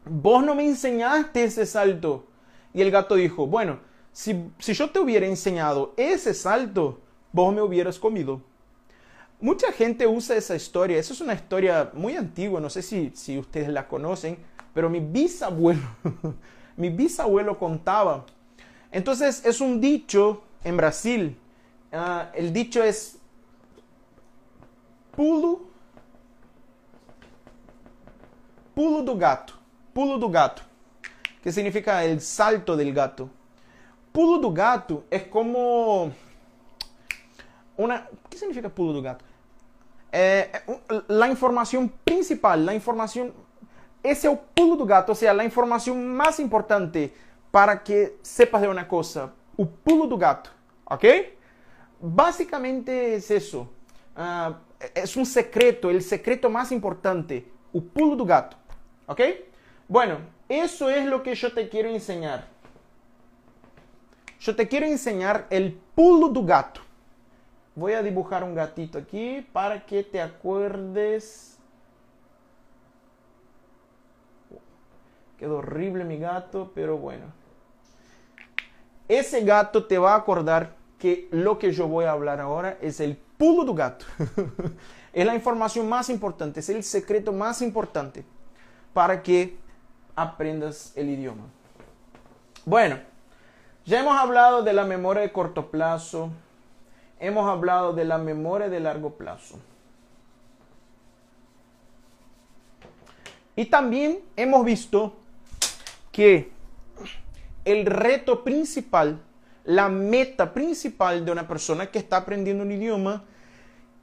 vos 0.05 0.43
no 0.43 0.55
me 0.55 0.65
enseñaste 0.65 1.43
ese 1.43 1.65
salto. 1.65 2.27
Y 2.73 2.81
el 2.81 2.91
gato 2.91 3.15
dijo, 3.15 3.47
bueno, 3.47 3.79
si, 4.11 4.49
yo 4.59 4.89
te 4.89 4.99
hubiera 4.99 5.25
enseñado 5.25 5.93
ese 5.97 6.33
salto, 6.33 6.99
vos 7.31 7.53
me 7.53 7.61
hubieras 7.61 7.99
comido. 7.99 8.41
Mucha 9.41 9.71
gente 9.71 10.07
usa 10.07 10.37
esa 10.37 10.55
historia, 10.55 10.97
esa 10.97 11.13
es 11.13 11.21
una 11.21 11.33
historia 11.33 11.91
muy 11.93 12.15
antigua, 12.15 12.61
no 12.61 12.69
sé 12.69 12.81
si, 12.81 13.11
si 13.13 13.37
ustedes 13.37 13.67
la 13.69 13.87
conocen, 13.87 14.37
pero 14.73 14.89
mi 14.89 14.99
bisabuelo, 14.99 15.81
mi 16.77 16.89
bisabuelo 16.89 17.59
contaba. 17.59 18.25
Entonces 18.91 19.45
es 19.45 19.59
un 19.59 19.81
dicho 19.81 20.43
en 20.63 20.77
Brasil, 20.77 21.37
ah, 21.91 22.31
el 22.33 22.53
dicho 22.53 22.81
es 22.81 23.17
pulo, 25.11 25.61
pulo 28.73 29.01
do 29.01 29.17
gato, 29.17 29.53
pulo 29.95 30.17
do 30.17 30.29
gato, 30.29 30.61
que 31.41 31.53
significa 31.53 32.03
el 32.03 32.19
salto 32.19 32.75
del 32.75 32.93
gato. 32.93 33.29
Pulo 34.11 34.39
do 34.39 34.51
gato 34.51 35.05
es 35.09 35.23
como 35.23 36.11
una, 37.77 38.05
¿qué 38.29 38.37
significa 38.37 38.67
pulo 38.67 38.91
do 38.91 39.01
gato? 39.01 39.23
Eh, 40.11 40.51
la 41.07 41.29
información 41.29 41.87
principal, 42.03 42.65
la 42.65 42.73
información, 42.73 43.33
ese 44.03 44.27
es 44.27 44.33
el 44.33 44.39
pulo 44.53 44.75
do 44.75 44.85
gato, 44.85 45.13
o 45.13 45.15
sea, 45.15 45.33
la 45.33 45.45
información 45.45 46.05
más 46.13 46.41
importante 46.41 47.13
para 47.49 47.81
que 47.81 48.17
sepas 48.21 48.63
de 48.63 48.67
una 48.67 48.85
cosa, 48.89 49.31
el 49.57 49.65
pulo 49.65 50.07
do 50.07 50.17
gato, 50.17 50.49
¿ok? 50.83 51.05
Básicamente 52.01 53.15
es 53.15 53.31
eso. 53.31 53.69
Uh, 54.17 54.55
es 54.93 55.15
un 55.15 55.25
secreto, 55.25 55.89
el 55.89 56.01
secreto 56.01 56.49
más 56.49 56.73
importante, 56.73 57.49
el 57.73 57.81
pulo 57.81 58.17
do 58.17 58.25
gato, 58.25 58.57
¿ok? 59.07 59.21
Bueno, 59.87 60.17
eso 60.49 60.89
es 60.89 61.05
lo 61.05 61.21
que 61.21 61.35
yo 61.35 61.53
te 61.53 61.69
quiero 61.69 61.89
enseñar. 61.89 62.47
Yo 64.39 64.55
te 64.55 64.67
quiero 64.67 64.85
enseñar 64.85 65.47
el 65.49 65.73
pulo 65.95 66.29
do 66.29 66.43
gato. 66.43 66.81
Voy 67.75 67.93
a 67.93 68.01
dibujar 68.01 68.43
un 68.43 68.55
gatito 68.55 68.97
aquí 68.97 69.45
para 69.53 69.85
que 69.85 70.03
te 70.03 70.21
acuerdes. 70.21 71.57
Quedó 75.37 75.57
horrible 75.57 76.03
mi 76.03 76.17
gato, 76.17 76.71
pero 76.73 76.97
bueno. 76.97 77.25
Ese 79.07 79.41
gato 79.41 79.85
te 79.85 79.97
va 79.97 80.13
a 80.13 80.17
acordar 80.17 80.75
que 80.97 81.27
lo 81.31 81.59
que 81.59 81.71
yo 81.71 81.87
voy 81.87 82.05
a 82.05 82.11
hablar 82.11 82.39
ahora 82.39 82.77
es 82.81 82.99
el 82.99 83.17
pulo 83.37 83.65
do 83.65 83.73
gato. 83.73 84.05
es 85.13 85.25
la 85.25 85.35
información 85.35 85.87
más 85.87 86.09
importante, 86.09 86.61
es 86.61 86.69
el 86.69 86.83
secreto 86.83 87.31
más 87.31 87.61
importante 87.61 88.25
para 88.93 89.21
que 89.21 89.64
aprendas 90.15 90.93
el 90.95 91.09
idioma. 91.09 91.43
Bueno, 92.65 92.99
ya 93.85 93.99
hemos 93.99 94.17
hablado 94.17 94.63
de 94.63 94.73
la 94.73 94.85
memoria 94.85 95.21
de 95.21 95.31
corto 95.31 95.69
plazo, 95.69 96.31
hemos 97.19 97.47
hablado 97.47 97.93
de 97.93 98.05
la 98.05 98.17
memoria 98.17 98.69
de 98.69 98.79
largo 98.79 99.11
plazo. 99.11 99.59
Y 103.55 103.65
también 103.65 104.19
hemos 104.35 104.65
visto 104.65 105.15
que 106.11 106.51
el 107.63 107.85
reto 107.85 108.43
principal, 108.43 109.19
la 109.63 109.89
meta 109.89 110.53
principal 110.53 111.25
de 111.25 111.31
una 111.31 111.47
persona 111.47 111.87
que 111.87 111.99
está 111.99 112.17
aprendiendo 112.17 112.63
un 112.63 112.71
idioma 112.71 113.23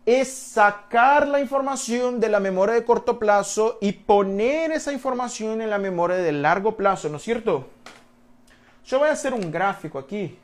es 0.05 0.33
sacar 0.33 1.29
la 1.29 1.41
información 1.41 2.19
de 2.19 2.29
la 2.29 2.41
memoria 2.41 2.75
de 2.75 2.85
corto 2.85 3.19
plazo 3.19 3.79
y 3.81 3.93
poner 3.93 4.73
esa 4.73 4.93
información 4.93 5.61
en 5.61 5.71
la 5.71 5.79
memoria 5.79 6.17
de 6.17 6.33
largo 6.33 6.77
plazo, 6.77 7.09
¿no 7.09 7.19
es 7.19 7.23
cierto? 7.23 7.69
Yo 8.85 8.99
voy 8.99 9.09
a 9.09 9.13
hacer 9.13 9.33
un 9.33 9.51
gráfico 9.51 9.99
aquí. 9.99 10.37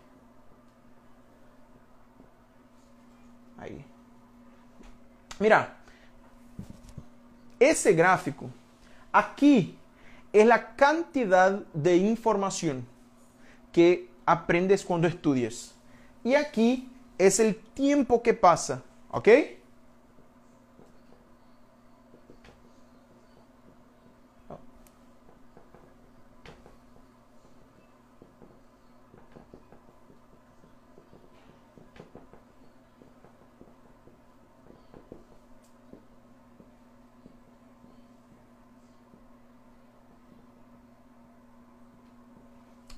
Ahí. 3.58 3.84
Mira, 5.40 5.76
ese 7.58 7.92
gráfico, 7.94 8.48
aquí 9.10 9.76
es 10.32 10.46
la 10.46 10.76
cantidad 10.76 11.50
de 11.72 11.96
información 11.96 12.86
que 13.72 14.08
aprendes 14.24 14.84
cuando 14.84 15.08
estudias. 15.08 15.74
Y 16.22 16.36
aquí 16.36 16.88
es 17.16 17.40
el 17.40 17.56
tiempo 17.56 18.22
que 18.22 18.34
pasa 18.34 18.82
¿Ok? 19.10 19.28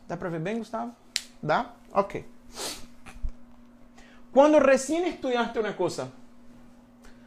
Dá 0.09 0.17
para 0.17 0.29
ver 0.29 0.41
bem, 0.41 0.59
Gustavo? 0.59 0.93
Dá? 1.41 1.73
Ok. 1.93 2.40
Cuando 4.33 4.61
recién 4.61 5.05
estudiaste 5.05 5.59
una 5.59 5.77
cosa, 5.77 6.11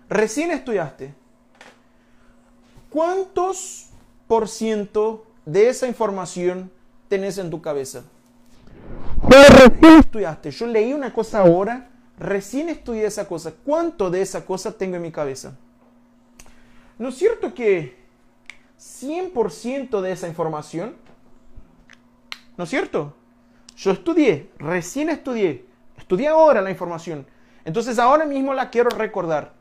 recién 0.08 0.52
estudiaste, 0.52 1.13
¿cuántos 2.89 3.89
por 4.28 4.48
ciento 4.48 5.26
de 5.46 5.68
esa 5.68 5.88
información 5.88 6.72
tenés 7.10 7.38
en 7.38 7.50
tu 7.50 7.62
cabeza? 7.62 8.04
Cuando 9.20 9.50
recién 9.50 10.00
estudiaste, 10.00 10.52
yo 10.52 10.68
leí 10.68 10.94
una 10.94 11.13
cosa 11.13 11.39
ahora, 11.39 11.89
recién 12.18 12.70
estudié 12.70 13.06
esa 13.06 13.28
cosa, 13.28 13.54
¿cuánto 13.66 14.10
de 14.10 14.22
esa 14.22 14.46
cosa 14.46 14.72
tengo 14.72 14.96
en 14.96 15.02
mi 15.02 15.12
cabeza? 15.12 15.58
¿No 16.98 17.10
es 17.10 17.16
cierto 17.16 17.54
que 17.54 17.98
100% 18.80 20.02
de 20.02 20.12
esa 20.12 20.28
información, 20.28 20.96
¿no 22.56 22.63
es 22.63 22.70
cierto? 22.70 23.13
Yo 23.76 23.92
estudié, 23.92 24.52
recién 24.58 25.10
estudié, 25.10 25.66
Estudié 26.04 26.28
ahora 26.28 26.62
la 26.62 26.70
información. 26.70 27.26
Entonces 27.63 27.98
ahora 27.98 28.26
mismo 28.26 28.54
la 28.54 28.70
quiero 28.70 28.89
recordar. 28.89 29.54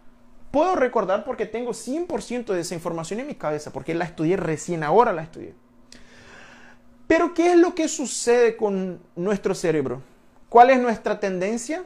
Puedo 0.51 0.75
recordar 0.75 1.25
porque 1.25 1.47
tengo 1.47 1.71
100% 1.71 2.53
de 2.53 2.61
esa 2.61 2.75
información 2.75 3.21
en 3.21 3.29
mi 3.29 3.37
cabeza, 3.37 3.73
porque 3.73 3.95
la 3.95 4.05
estudié 4.05 4.37
recién, 4.37 4.83
ahora 4.83 5.13
la 5.13 5.23
estudié. 5.23 5.55
Pero 7.07 7.33
¿qué 7.33 7.53
es 7.53 7.57
lo 7.57 7.77
que 7.77 7.87
sucede 7.87 8.57
con 8.57 9.01
nuestro 9.15 9.55
cerebro? 9.55 10.03
¿Cuál 10.49 10.71
es 10.71 10.81
nuestra 10.81 11.21
tendencia? 11.21 11.85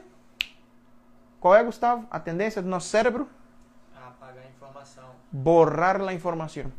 ¿Cuál 1.39 1.59
es, 1.59 1.65
Gustavo? 1.67 2.07
La 2.11 2.23
tendencia 2.23 2.61
de 2.63 2.67
nuestro 2.67 2.97
cerebro? 2.97 3.27
Apagar 3.95 4.43
información. 4.43 5.05
Borrar 5.31 6.01
la 6.01 6.13
información. 6.13 6.73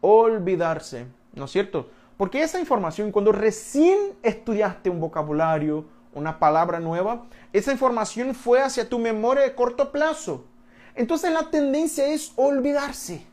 Olvidarse, 0.00 1.06
¿no 1.34 1.46
es 1.46 1.50
cierto? 1.50 1.90
Porque 2.16 2.40
esa 2.40 2.60
información, 2.60 3.10
cuando 3.10 3.32
recién 3.32 3.98
estudiaste 4.22 4.88
un 4.88 5.00
vocabulario, 5.00 5.95
una 6.16 6.38
palabra 6.38 6.80
nueva, 6.80 7.26
esa 7.52 7.72
información 7.72 8.34
fue 8.34 8.60
hacia 8.62 8.88
tu 8.88 8.98
memoria 8.98 9.44
de 9.44 9.54
corto 9.54 9.92
plazo. 9.92 10.46
Entonces 10.94 11.30
la 11.30 11.50
tendencia 11.50 12.06
es 12.06 12.32
olvidarse. 12.36 13.24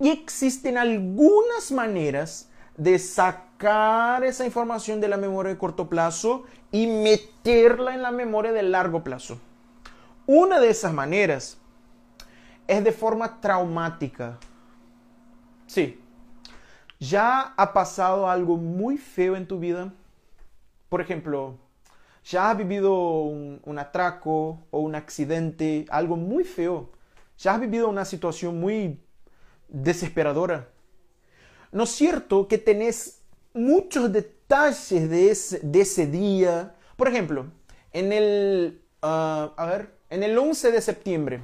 Y 0.00 0.10
existen 0.10 0.76
algunas 0.76 1.70
maneras 1.70 2.50
de 2.76 2.98
sacar 2.98 4.24
esa 4.24 4.44
información 4.44 5.00
de 5.00 5.08
la 5.08 5.16
memoria 5.16 5.52
de 5.52 5.58
corto 5.58 5.88
plazo 5.88 6.44
y 6.72 6.88
meterla 6.88 7.94
en 7.94 8.02
la 8.02 8.10
memoria 8.10 8.52
de 8.52 8.64
largo 8.64 9.04
plazo. 9.04 9.38
Una 10.26 10.58
de 10.58 10.68
esas 10.68 10.92
maneras 10.92 11.58
es 12.66 12.82
de 12.82 12.92
forma 12.92 13.40
traumática. 13.40 14.36
Sí. 15.68 16.02
¿Ya 16.98 17.54
ha 17.56 17.72
pasado 17.72 18.28
algo 18.28 18.56
muy 18.56 18.98
feo 18.98 19.36
en 19.36 19.46
tu 19.46 19.60
vida? 19.60 19.92
Por 20.88 21.00
ejemplo, 21.00 21.58
ya 22.24 22.50
has 22.50 22.58
vivido 22.58 22.92
un, 22.94 23.78
atraco 23.78 24.66
o 24.70 24.80
un 24.80 24.94
accidente, 24.94 25.86
algo 25.88 26.16
muy 26.16 26.44
feo. 26.44 26.90
Ya 27.38 27.54
has 27.54 27.60
vivido 27.60 27.88
una 27.88 28.04
situación 28.04 28.58
muy 28.58 29.00
desesperadora. 29.68 30.68
¿No 31.72 31.84
es 31.84 31.90
cierto 31.90 32.48
que 32.48 32.58
tenés 32.58 33.22
muchos 33.52 34.12
detalles 34.12 35.10
de 35.10 35.80
ese, 35.80 36.06
día? 36.06 36.74
Por 36.96 37.08
ejemplo, 37.08 37.46
en 37.92 38.12
el, 38.12 38.82
ah, 39.02 39.52
a 39.56 39.66
ver, 39.66 39.96
en 40.10 40.22
el 40.22 40.36
11 40.38 40.72
de 40.72 40.80
septiembre, 40.80 41.42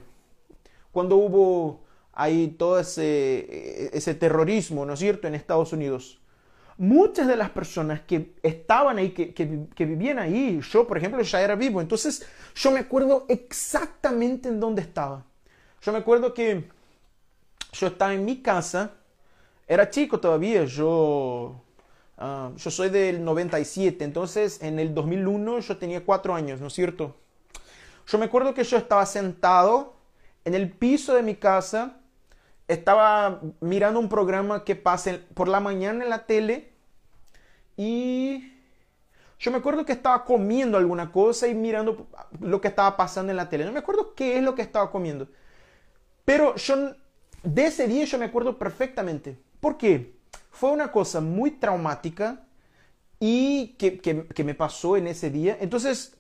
cuando 0.93 1.17
hubo 1.17 1.85
ahí 2.13 2.49
todo 2.59 2.79
ese, 2.79 3.97
ese 3.97 4.15
terrorismo, 4.15 4.85
¿no 4.85 4.95
es 4.95 5.01
cierto?, 5.01 5.27
en 5.29 5.35
Estados 5.35 5.73
Unidos. 5.73 6.22
Muchas 6.79 7.27
de 7.27 7.37
las 7.37 7.51
personas 7.51 8.01
que 8.01 8.35
estaban 8.43 8.99
ahí, 8.99 9.11
que, 9.11 9.33
que, 9.35 9.85
vivían 9.85 10.19
ahí, 10.19 10.61
yo 10.61 10.87
por 10.87 10.99
ejemplo 10.99 11.23
ya 11.23 11.41
era 11.41 11.55
vivo, 11.55 11.81
entonces 11.81 12.27
yo 12.55 12.71
me 12.71 12.81
acuerdo 12.81 13.27
exactamente 13.29 14.49
en 14.49 14.61
dónde 14.61 14.83
estaba. 14.83 15.25
Yo 15.81 15.93
me 15.93 15.99
acuerdo 15.99 16.33
que 16.33 16.69
yo 17.73 17.87
estaba 17.87 18.15
en 18.15 18.25
mi 18.25 18.43
casa, 18.43 18.93
era 19.67 19.91
chico 19.91 20.21
todavía, 20.21 20.65
yo, 20.65 21.63
uh, 22.19 22.57
yo 22.57 22.71
soy 22.71 22.89
del 22.91 23.25
97, 23.25 24.05
entonces 24.05 24.63
en 24.63 24.79
el 24.79 24.95
2001 24.95 25.61
yo 25.61 25.77
tenía 25.77 26.05
cuatro 26.05 26.35
años, 26.35 26.61
¿no 26.61 26.69
es 26.69 26.73
cierto? 26.73 27.17
Yo 28.07 28.19
me 28.19 28.27
acuerdo 28.27 28.55
que 28.55 28.65
yo 28.65 28.77
estaba 28.77 29.07
sentado 29.07 29.95
en 30.45 30.55
el 30.55 30.71
piso 30.71 31.15
de 31.15 31.23
mi 31.23 31.37
casa, 31.37 32.02
estaba 32.73 33.41
mirando 33.61 34.01
un 34.01 34.09
programa 34.09 34.65
que 34.65 34.77
pasa 34.77 35.19
por 35.35 35.49
la 35.49 35.61
mañana 35.61 36.05
en 36.05 36.11
la 36.11 36.27
tele 36.27 36.73
y 37.77 38.53
yo 39.39 39.51
me 39.51 39.59
acuerdo 39.59 39.85
que 39.85 39.93
estaba 39.93 40.25
comiendo 40.25 40.79
alguna 40.79 41.11
cosa 41.11 41.49
y 41.49 41.55
mirando 41.55 42.07
lo 42.41 42.61
que 42.61 42.69
estaba 42.69 42.97
pasando 42.97 43.33
en 43.33 43.37
la 43.37 43.49
tele. 43.49 43.65
No 43.65 43.73
me 43.73 43.81
acuerdo 43.81 44.15
qué 44.15 44.37
es 44.37 44.43
lo 44.45 44.55
que 44.55 44.63
estaba 44.63 44.91
comiendo. 44.91 45.29
Pero 46.25 46.55
yo, 46.55 46.93
de 47.43 47.67
ese 47.67 47.89
día 47.89 48.05
yo 48.05 48.19
me 48.19 48.27
acuerdo 48.27 48.57
perfectamente. 48.57 49.37
¿Por 49.59 49.77
qué? 49.79 50.15
Fue 50.51 50.71
una 50.71 50.93
cosa 50.93 51.21
muy 51.21 51.51
traumática 51.51 52.45
y 53.19 53.75
que, 53.79 53.99
que, 53.99 54.45
me 54.45 54.55
pasó 54.55 54.97
en 54.97 55.09
ese 55.09 55.31
día. 55.31 55.57
Entonces, 55.61 56.17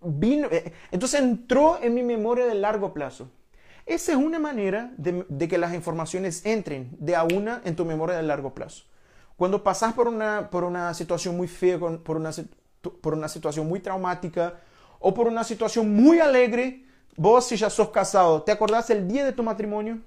vino, 0.00 0.48
eh, 0.50 0.72
entonces 0.90 1.20
entró 1.20 1.78
en 1.82 1.92
mi 1.92 2.02
memoria 2.02 2.46
de 2.46 2.54
largo 2.54 2.94
plazo. 2.94 3.28
Esa 3.86 4.12
es 4.12 4.18
una 4.18 4.38
manera 4.38 4.92
de, 4.96 5.48
que 5.48 5.58
las 5.58 5.74
informaciones 5.74 6.46
entren 6.46 6.96
de 6.98 7.16
a 7.16 7.24
una 7.24 7.62
en 7.64 7.74
tu 7.74 7.84
memoria 7.84 8.16
de 8.16 8.22
largo 8.22 8.54
plazo. 8.54 8.84
Cuando 9.36 9.64
pasas 9.64 9.92
por 9.94 10.08
una, 10.08 10.50
por 10.50 10.64
una 10.64 10.94
situación 10.94 11.36
muy 11.36 11.48
fea, 11.48 11.78
por 11.78 12.16
una, 12.16 12.30
por 13.00 13.14
una 13.14 13.28
situación 13.28 13.66
muy 13.66 13.80
traumática 13.80 14.60
o 15.00 15.12
por 15.12 15.26
una 15.26 15.42
situación 15.42 15.94
muy 15.94 16.20
alegre, 16.20 16.84
vos 17.16 17.46
si 17.46 17.56
ya 17.56 17.70
sos 17.70 17.90
casado, 17.90 18.42
¿te 18.42 18.52
acordás 18.52 18.90
el 18.90 19.08
día 19.08 19.24
de 19.24 19.32
tu 19.32 19.42
matrimonio? 19.42 19.98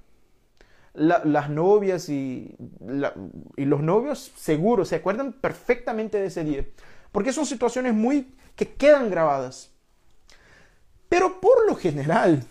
las 0.98 1.50
novias 1.50 2.08
y, 2.08 2.56
y 3.58 3.66
los 3.66 3.82
novios 3.82 4.32
seguro 4.38 4.86
se 4.86 4.96
acuerdan 4.96 5.34
perfectamente 5.34 6.18
de 6.18 6.28
ese 6.28 6.46
día. 6.46 6.66
Porque 7.12 7.34
son 7.34 7.46
situaciones 7.46 7.94
muy 7.94 8.34
que 8.56 8.74
quedan 8.74 9.10
grabadas. 9.10 9.72
Pero 11.10 11.42
por 11.42 11.68
lo 11.68 11.76
general, 11.76 12.44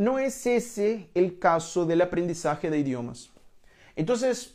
no 0.00 0.18
es 0.18 0.46
ese 0.46 1.10
el 1.12 1.38
caso 1.38 1.84
del 1.84 2.00
aprendizaje 2.00 2.70
de 2.70 2.78
idiomas. 2.78 3.28
Entonces, 3.94 4.54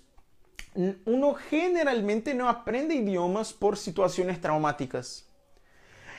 uno 1.06 1.36
generalmente 1.36 2.34
no 2.34 2.50
aprende 2.50 2.96
idiomas 2.96 3.54
por 3.54 3.78
situaciones 3.78 4.42
traumáticas. 4.42 5.30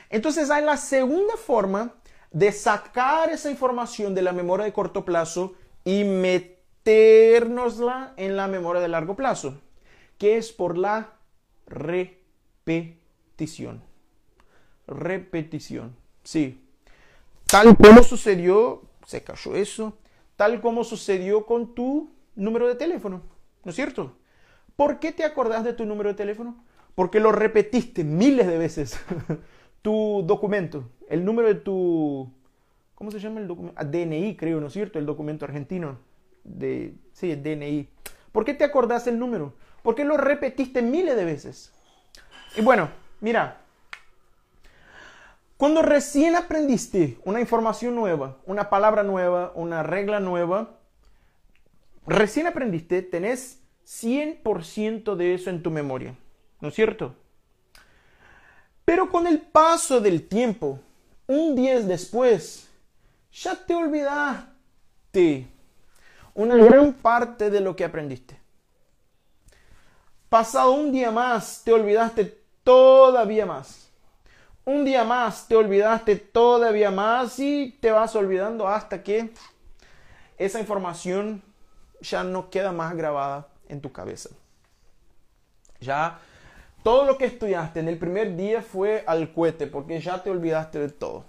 Entonces 0.09 0.49
hay 0.49 0.63
la 0.63 0.77
segunda 0.77 1.35
forma 1.35 1.93
de 2.31 2.53
sacar 2.53 3.29
esa 3.29 3.51
información 3.51 4.15
de 4.15 4.21
la 4.21 4.31
memoria 4.31 4.63
de 4.63 4.71
corto 4.71 5.03
plazo 5.03 5.55
y 5.83 6.05
metérnosla 6.05 8.13
en 8.15 8.37
la 8.37 8.47
memoria 8.47 8.81
de 8.81 8.87
largo 8.87 9.17
plazo, 9.17 9.59
que 10.17 10.37
es 10.37 10.53
por 10.53 10.77
la 10.77 11.15
repetición. 11.67 13.83
Repetición. 14.87 15.97
Sí, 16.23 16.63
Tal 17.47 17.77
como 17.77 18.03
sucedió, 18.03 18.81
se 19.07 19.23
cayó 19.23 19.55
eso, 19.55 19.97
tal 20.35 20.59
como 20.59 20.83
sucedió 20.83 21.45
con 21.45 21.73
tu 21.73 22.11
número 22.35 22.67
de 22.67 22.75
teléfono, 22.75 23.21
¿no 23.63 23.69
es 23.69 23.75
cierto? 23.75 24.17
¿Por 24.75 24.99
qué 24.99 25.13
te 25.13 25.23
acordás 25.23 25.63
de 25.63 25.71
tu 25.71 25.85
número 25.85 26.09
de 26.09 26.15
teléfono? 26.15 26.61
Porque 26.93 27.21
lo 27.21 27.31
repetiste 27.31 28.03
miles 28.03 28.47
de 28.47 28.57
veces. 28.57 28.99
tu 29.81 30.23
documento, 30.27 30.89
el 31.07 31.23
número 31.23 31.47
de 31.47 31.55
tu... 31.55 32.29
¿Cómo 32.95 33.09
se 33.09 33.19
llama 33.19 33.39
el 33.39 33.47
documento? 33.47 33.79
Ah, 33.79 33.85
DNI, 33.85 34.35
creo, 34.35 34.59
¿no 34.59 34.67
es 34.67 34.73
cierto? 34.73 34.99
El 34.99 35.05
documento 35.05 35.45
argentino. 35.45 35.99
De, 36.43 36.93
sí, 37.13 37.31
el 37.31 37.41
DNI. 37.41 37.87
¿Por 38.33 38.43
qué 38.43 38.53
te 38.53 38.65
acordás 38.65 39.07
el 39.07 39.17
número? 39.17 39.53
Porque 39.83 40.03
lo 40.03 40.17
repetiste 40.17 40.81
miles 40.81 41.15
de 41.15 41.23
veces. 41.23 41.73
Y 42.57 42.61
bueno, 42.61 42.89
mira, 43.21 43.61
cuando 45.57 45.81
recién 45.81 46.35
aprendiste 46.35 47.17
una 47.25 47.41
información 47.41 47.95
nueva, 47.95 48.37
una 48.45 48.69
palabra 48.69 49.01
nueva, 49.01 49.51
una 49.55 49.81
regla 49.81 50.19
nueva, 50.19 50.77
recién 52.05 52.45
aprendiste, 52.45 53.01
tenés 53.01 53.59
100% 53.83 55.15
de 55.15 55.33
eso 55.33 55.49
en 55.49 55.63
tu 55.63 55.71
memoria, 55.71 56.15
¿no 56.61 56.67
es 56.67 56.75
cierto? 56.75 57.15
Pero 58.85 59.09
con 59.09 59.25
el 59.25 59.41
paso 59.41 59.99
del 59.99 60.27
tiempo, 60.27 60.79
un 61.25 61.55
día 61.55 61.79
después, 61.81 62.69
ya 63.33 63.55
te 63.55 63.73
olvidaste 63.73 65.47
una 66.35 66.55
gran 66.55 66.93
parte 66.93 67.49
de 67.49 67.61
lo 67.61 67.75
que 67.75 67.83
aprendiste. 67.83 68.39
Pasado 70.29 70.73
un 70.73 70.91
día 70.91 71.09
más, 71.09 71.63
te 71.65 71.73
olvidaste 71.73 72.43
todavía 72.63 73.47
más 73.47 73.86
un 74.67 74.83
día 74.83 75.05
más 75.05 75.47
te 75.47 75.55
olvidaste 75.55 76.17
todavía 76.17 76.91
más 76.91 77.39
y 77.39 77.77
te 77.79 77.89
vas 77.89 78.13
olvidando 78.17 78.67
hasta 78.67 79.01
que 79.01 79.31
esa 80.37 80.59
información 80.59 81.41
ya 82.01 82.25
no 82.25 82.49
queda 82.49 82.73
más 82.73 82.93
grabada 82.93 83.47
en 83.69 83.79
tu 83.79 83.93
cabeza. 83.93 84.29
Ya 85.79 86.19
todo 86.83 87.05
lo 87.05 87.17
que 87.17 87.23
estudiaste 87.23 87.79
en 87.79 87.87
el 87.87 87.97
primer 87.97 88.35
día 88.35 88.61
fue 88.61 89.05
al 89.07 89.31
cohete 89.31 89.67
porque 89.67 90.01
ya 90.01 90.21
te 90.21 90.31
olvidaste 90.31 90.79
de 90.79 90.89
todo. 90.89 91.23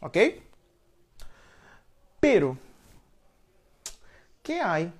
¿Ok? 0.00 0.18
Pero, 2.18 2.58
¿qué 4.42 4.60
hay 4.60 4.92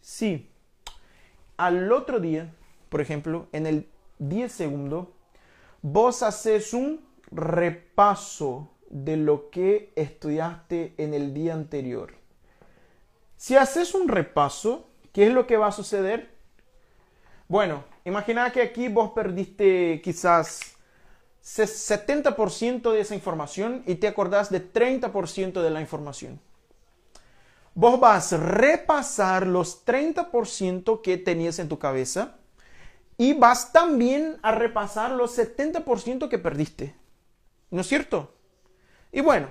si 0.00 0.50
al 1.58 1.92
otro 1.92 2.20
día, 2.20 2.50
por 2.88 3.02
ejemplo, 3.02 3.48
en 3.52 3.66
el 3.66 3.86
10 4.18 4.50
segundo, 4.50 5.13
vos 5.84 6.22
haces 6.22 6.72
un 6.72 7.06
repaso 7.30 8.70
de 8.88 9.18
lo 9.18 9.50
que 9.50 9.92
estudiaste 9.96 10.94
en 10.96 11.12
el 11.12 11.34
día 11.34 11.52
anterior. 11.52 12.14
Si 13.36 13.54
haces 13.54 13.94
un 13.94 14.08
repaso, 14.08 14.88
¿qué 15.12 15.26
es 15.26 15.32
lo 15.34 15.46
que 15.46 15.58
va 15.58 15.66
a 15.66 15.72
suceder? 15.72 16.30
Bueno, 17.48 17.84
imagina 18.06 18.50
que 18.50 18.62
aquí 18.62 18.88
vos 18.88 19.10
perdiste 19.10 20.00
quizás 20.02 20.74
70% 21.42 22.90
de 22.90 23.00
esa 23.00 23.14
información 23.14 23.82
y 23.86 23.96
te 23.96 24.08
acordás 24.08 24.50
de 24.50 24.66
30% 24.72 25.60
de 25.60 25.70
la 25.70 25.82
información. 25.82 26.40
Vos 27.74 28.00
vas 28.00 28.32
a 28.32 28.38
repasar 28.38 29.46
los 29.46 29.84
30% 29.84 31.02
que 31.02 31.18
tenías 31.18 31.58
en 31.58 31.68
tu 31.68 31.78
cabeza 31.78 32.38
y 33.16 33.32
vas 33.34 33.72
también 33.72 34.38
a 34.42 34.52
repasar 34.52 35.12
los 35.12 35.38
70% 35.38 36.28
que 36.28 36.38
perdiste. 36.38 36.94
¿No 37.70 37.80
es 37.80 37.86
cierto? 37.86 38.34
Y 39.12 39.20
bueno, 39.20 39.48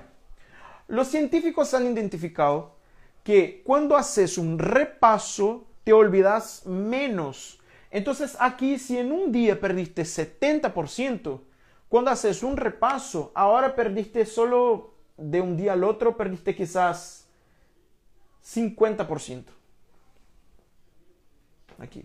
los 0.88 1.08
científicos 1.08 1.72
han 1.74 1.86
identificado 1.86 2.76
que 3.22 3.62
cuando 3.64 3.96
haces 3.96 4.36
un 4.36 4.58
repaso 4.58 5.66
te 5.82 5.92
olvidas 5.92 6.66
menos. 6.66 7.60
Entonces 7.90 8.36
aquí 8.38 8.78
si 8.78 8.98
en 8.98 9.12
un 9.12 9.32
día 9.32 9.60
perdiste 9.60 10.02
70%, 10.02 11.40
cuando 11.88 12.10
haces 12.10 12.42
un 12.42 12.56
repaso, 12.56 13.30
ahora 13.34 13.74
perdiste 13.74 14.26
solo 14.26 14.94
de 15.16 15.40
un 15.40 15.56
día 15.56 15.74
al 15.74 15.84
otro, 15.84 16.16
perdiste 16.16 16.54
quizás 16.54 17.28
50%. 18.44 19.44
Aquí. 21.78 22.04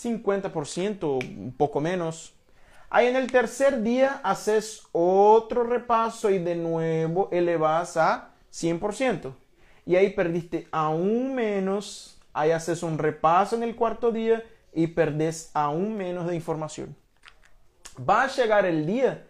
50%, 0.00 1.18
un 1.22 1.52
poco 1.56 1.80
menos. 1.80 2.34
Ahí 2.90 3.06
en 3.06 3.16
el 3.16 3.30
tercer 3.30 3.82
día 3.82 4.20
haces 4.22 4.82
otro 4.92 5.64
repaso 5.64 6.30
y 6.30 6.38
de 6.38 6.54
nuevo 6.54 7.28
elevas 7.32 7.96
a 7.96 8.30
100%. 8.52 9.32
Y 9.84 9.96
ahí 9.96 10.10
perdiste 10.10 10.68
aún 10.70 11.34
menos. 11.34 12.18
Ahí 12.32 12.50
haces 12.50 12.82
un 12.82 12.98
repaso 12.98 13.56
en 13.56 13.62
el 13.62 13.74
cuarto 13.74 14.12
día 14.12 14.44
y 14.72 14.86
perdés 14.86 15.50
aún 15.54 15.96
menos 15.96 16.26
de 16.26 16.36
información. 16.36 16.94
Va 17.98 18.22
a 18.22 18.28
llegar 18.28 18.64
el 18.64 18.86
día 18.86 19.24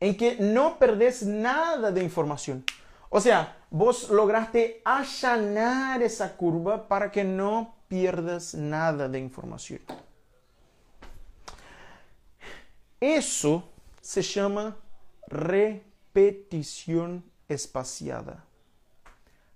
en 0.00 0.16
que 0.16 0.36
no 0.40 0.78
perdés 0.78 1.24
nada 1.24 1.90
de 1.90 2.02
información. 2.02 2.64
O 3.10 3.20
sea, 3.20 3.56
vos 3.70 4.10
lograste 4.10 4.80
allanar 4.84 6.02
esa 6.02 6.36
curva 6.36 6.88
para 6.88 7.10
que 7.10 7.24
no 7.24 7.77
pierdas 7.88 8.54
nada 8.54 9.08
de 9.08 9.18
información. 9.18 9.80
Eso 13.00 13.64
se 14.00 14.22
llama 14.22 14.76
repetición 15.26 17.24
espaciada. 17.48 18.44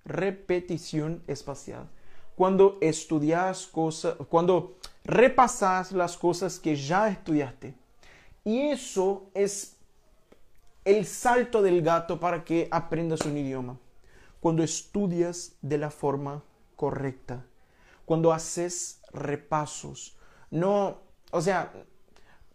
Repetición 0.05 1.23
espaciada. 1.27 1.89
Cuando 2.35 2.79
estudias 2.81 3.67
cosas, 3.67 4.17
cuando 4.29 4.77
repasas 5.05 5.93
las 5.93 6.17
cosas 6.17 6.59
que 6.59 6.77
ya 6.77 7.09
estudiaste. 7.09 7.75
Y 8.45 8.61
eso 8.69 9.31
es 9.35 9.77
el 10.85 11.07
salto 11.07 11.63
del 11.63 11.83
gato 11.83 12.19
para 12.19 12.45
que 12.45 12.69
aprendas 12.71 13.21
un 13.23 13.37
idioma. 13.37 13.79
Cuando 14.41 14.63
estudias 14.63 15.55
de 15.63 15.79
la 15.79 15.91
forma 15.91 16.43
correcta. 16.75 17.45
Cuando 18.05 18.33
haces 18.33 19.01
repasos. 19.13 20.17
No, 20.51 20.99
o 21.31 21.41
sea, 21.41 21.73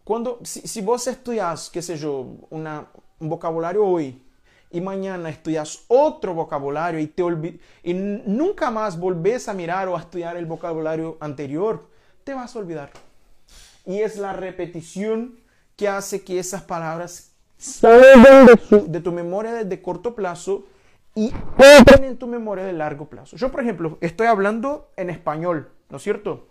cuando, 0.04 0.40
si, 0.44 0.80
vos 0.80 1.06
estudias, 1.06 1.70
qué 1.70 1.82
sé 1.82 1.96
yo, 1.96 2.36
una, 2.50 2.88
un 3.18 3.28
vocabulario 3.28 3.84
hoy 3.84 4.22
y 4.70 4.80
mañana 4.80 5.28
estudias 5.30 5.84
otro 5.88 6.34
vocabulario 6.34 7.00
y, 7.00 7.06
te 7.06 7.22
y 7.82 7.94
nunca 7.94 8.70
más 8.70 8.98
volvés 8.98 9.48
a 9.48 9.54
mirar 9.54 9.88
o 9.88 9.96
a 9.96 10.00
estudiar 10.00 10.36
el 10.36 10.46
vocabulario 10.46 11.16
anterior, 11.20 11.88
te 12.24 12.34
vas 12.34 12.54
a 12.54 12.58
olvidar. 12.58 12.90
Y 13.86 14.00
es 14.00 14.18
la 14.18 14.32
repetición 14.32 15.40
que 15.76 15.88
hace 15.88 16.22
que 16.22 16.38
esas 16.38 16.62
palabras 16.62 17.32
salgan 17.56 18.46
de, 18.86 19.00
tu 19.00 19.12
memoria 19.12 19.64
de 19.64 19.82
corto 19.82 20.14
plazo 20.14 20.66
y 21.18 21.34
entren 21.58 22.04
en 22.04 22.16
tu 22.16 22.28
memoria 22.28 22.64
de 22.64 22.72
largo 22.72 23.06
plazo. 23.06 23.36
Yo, 23.36 23.50
por 23.50 23.60
ejemplo, 23.60 23.98
estoy 24.00 24.28
hablando 24.28 24.92
en 24.94 25.10
español, 25.10 25.68
¿no 25.90 25.96
es 25.96 26.02
cierto? 26.04 26.46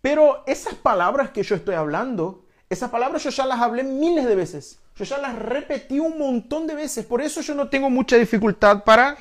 Pero 0.00 0.44
esas 0.46 0.74
palabras 0.74 1.30
que 1.30 1.42
yo 1.42 1.56
estoy 1.56 1.74
hablando, 1.74 2.44
esas 2.68 2.88
palabras 2.88 3.24
yo 3.24 3.30
ya 3.30 3.46
las 3.46 3.58
hablé 3.58 3.82
miles 3.82 4.26
de 4.26 4.36
veces. 4.36 4.78
Yo 4.94 5.04
ya 5.04 5.18
las 5.18 5.36
repetí 5.36 5.98
un 5.98 6.20
montón 6.20 6.68
de 6.68 6.76
veces. 6.76 7.04
Por 7.04 7.20
eso 7.20 7.40
yo 7.40 7.52
no 7.52 7.68
tengo 7.68 7.90
mucha 7.90 8.14
dificultad 8.14 8.84
para, 8.84 9.16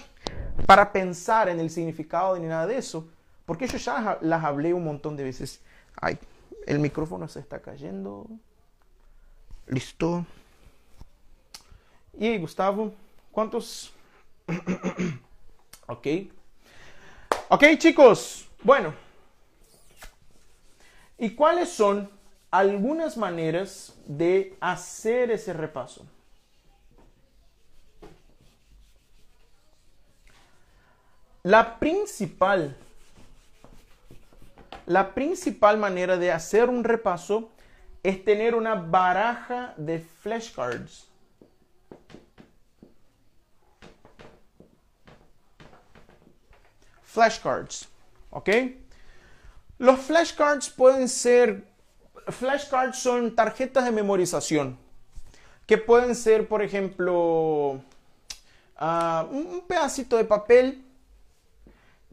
para 0.68 0.94
pensar 0.94 1.50
en 1.50 1.60
el 1.60 1.72
significado 1.72 2.38
ni 2.38 2.46
nada 2.46 2.68
de 2.68 2.78
eso. 2.78 3.08
Porque 3.48 3.66
yo 3.66 3.80
ya 3.80 4.20
las 4.22 4.44
hablé 4.44 4.72
un 4.72 4.84
montón 4.84 5.18
de 5.18 5.24
veces. 5.24 5.62
Ay, 6.00 6.20
el 6.68 6.78
micrófono 6.78 7.28
se 7.28 7.40
está 7.40 7.58
cayendo. 7.60 8.28
Listo. 9.66 10.28
Y 12.20 12.38
Gustavo, 12.38 12.94
¿cuántos? 13.32 13.94
ok. 15.88 16.08
Ok, 17.50 17.64
chicos. 17.78 18.48
Bueno. 18.64 18.94
¿Y 21.18 21.32
cuáles 21.32 21.70
son 21.70 22.10
algunas 22.50 23.18
maneras 23.18 23.94
de 24.06 24.56
hacer 24.62 25.32
ese 25.32 25.52
repaso? 25.54 26.06
La 31.44 31.80
principal, 31.80 32.76
la 34.86 35.14
principal 35.14 35.78
manera 35.78 36.18
de 36.18 36.32
hacer 36.32 36.70
un 36.70 36.84
repaso 36.84 37.50
es 38.04 38.24
tener 38.24 38.56
una 38.56 38.76
baraja 38.76 39.74
de 39.78 40.00
flashcards. 40.00 41.09
Flashcards, 47.10 47.90
¿ok? 48.30 48.50
Los 49.80 50.00
flashcards 50.02 50.70
pueden 50.70 51.10
ser, 51.10 51.64
flashcards 52.28 53.00
son 53.00 53.36
tarjetas 53.36 53.86
de 53.86 53.92
memorización, 53.92 54.78
que 55.66 55.80
pueden 55.80 56.14
ser, 56.14 56.48
por 56.48 56.62
ejemplo, 56.62 57.82
ah, 58.78 59.26
un 59.32 59.64
pedacito 59.68 60.18
de 60.18 60.26
papel 60.26 60.86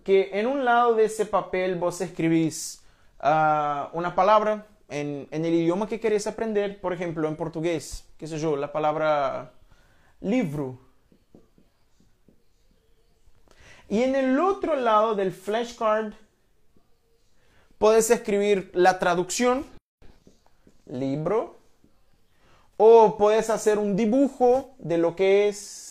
que 0.03 0.31
en 0.33 0.47
un 0.47 0.65
lado 0.65 0.95
de 0.95 1.05
ese 1.05 1.27
papel 1.27 1.75
vos 1.75 2.01
escribís 2.01 2.83
ah, 3.21 3.91
una 3.93 4.15
palabra 4.15 4.67
en, 4.89 5.29
en, 5.31 5.45
el 5.45 5.53
idioma 5.53 5.87
que 5.87 6.01
querés 6.01 6.27
aprender, 6.27 6.81
por 6.81 6.95
ejemplo, 6.95 7.29
en 7.29 7.37
portugués, 7.37 8.09
qué 8.17 8.27
sé 8.27 8.39
yo, 8.39 8.57
la 8.57 8.73
palabra 8.73 9.53
libro. 10.21 10.86
Y 13.89 14.03
en 14.03 14.15
el 14.15 14.39
otro 14.41 14.77
lado 14.77 15.15
del 15.15 15.33
flashcard 15.33 16.13
puedes 17.79 18.11
escribir 18.11 18.71
la 18.75 18.99
traducción, 18.99 19.65
libro, 20.87 21.59
o 22.77 23.17
puedes 23.17 23.49
hacer 23.51 23.79
un 23.79 23.97
dibujo 23.97 24.75
de 24.79 24.99
lo 24.99 25.17
que 25.17 25.49
es 25.49 25.87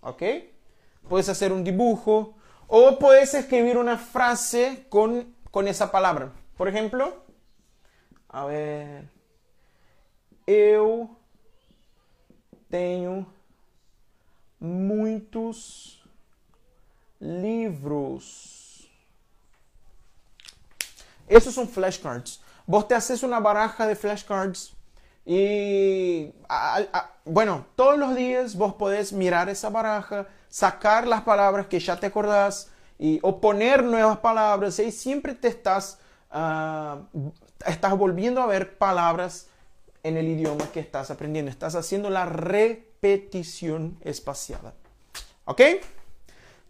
¿Ok? 0.00 0.22
Puedes 1.08 1.28
hacer 1.28 1.52
un 1.52 1.64
dibujo 1.64 2.34
o 2.66 2.98
puedes 2.98 3.34
escribir 3.34 3.76
una 3.76 3.98
frase 3.98 4.86
con, 4.88 5.34
con 5.50 5.68
esa 5.68 5.90
palabra. 5.90 6.32
Por 6.56 6.68
ejemplo, 6.68 7.24
a 8.28 8.44
ver, 8.46 9.04
eu 10.46 11.17
tenho 12.68 13.26
muitos 14.60 16.02
livros. 17.20 18.88
Esos 21.26 21.54
son 21.54 21.68
flashcards. 21.68 22.40
Te 22.88 22.94
haces 22.94 23.22
una 23.22 23.40
baraja 23.40 23.86
de 23.86 23.96
flashcards 23.96 24.74
y, 25.24 26.32
bueno, 27.24 27.66
todos 27.76 27.98
los 27.98 28.14
días 28.14 28.56
vos 28.56 28.74
podés 28.74 29.12
mirar 29.12 29.50
esa 29.50 29.68
baraja, 29.68 30.26
sacar 30.48 31.06
las 31.06 31.20
palabras 31.22 31.66
que 31.66 31.80
ya 31.80 32.00
te 32.00 32.06
acordás 32.06 32.70
y, 32.98 33.18
o 33.22 33.38
poner 33.38 33.84
nuevas 33.84 34.18
palabras 34.18 34.78
y 34.78 34.90
siempre 34.90 35.34
te 35.34 35.48
estás, 35.48 35.98
ah, 36.30 37.00
estás 37.66 37.96
volviendo 37.96 38.40
a 38.40 38.46
ver 38.46 38.78
palabras 38.78 39.48
en 40.02 40.16
el 40.16 40.28
idioma 40.28 40.70
que 40.72 40.80
estás 40.80 41.10
aprendiendo. 41.10 41.50
Estás 41.50 41.74
haciendo 41.74 42.10
la 42.10 42.26
repetición 42.26 43.98
espaciada. 44.02 44.74
¿Ok? 45.44 45.60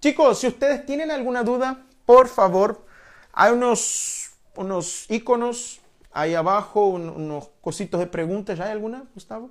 Chicos, 0.00 0.38
si 0.38 0.46
ustedes 0.46 0.86
tienen 0.86 1.10
alguna 1.10 1.42
duda, 1.42 1.84
por 2.06 2.28
favor, 2.28 2.84
hay 3.32 3.52
unos, 3.52 4.30
unos 4.56 5.10
iconos 5.10 5.80
ahí 6.12 6.34
abajo, 6.34 6.86
unos 6.86 7.48
cositos 7.60 8.00
de 8.00 8.06
preguntas. 8.06 8.58
¿Ya 8.58 8.66
hay 8.66 8.72
alguna, 8.72 9.04
Gustavo? 9.14 9.50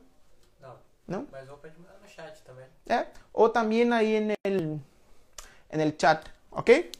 No. 0.61 0.75
¿No? 1.07 1.27
Mas 1.31 1.47
vou 1.47 1.57
mandar 1.57 1.99
no 2.01 2.07
chat 2.07 2.41
también. 2.43 2.67
É, 2.87 3.07
ou 3.33 3.49
também 3.49 3.91
aí 3.91 4.15
en 4.15 4.33
el, 4.43 4.79
en 5.69 5.79
el 5.79 5.97
chat, 5.97 6.25
ok? 6.51 6.91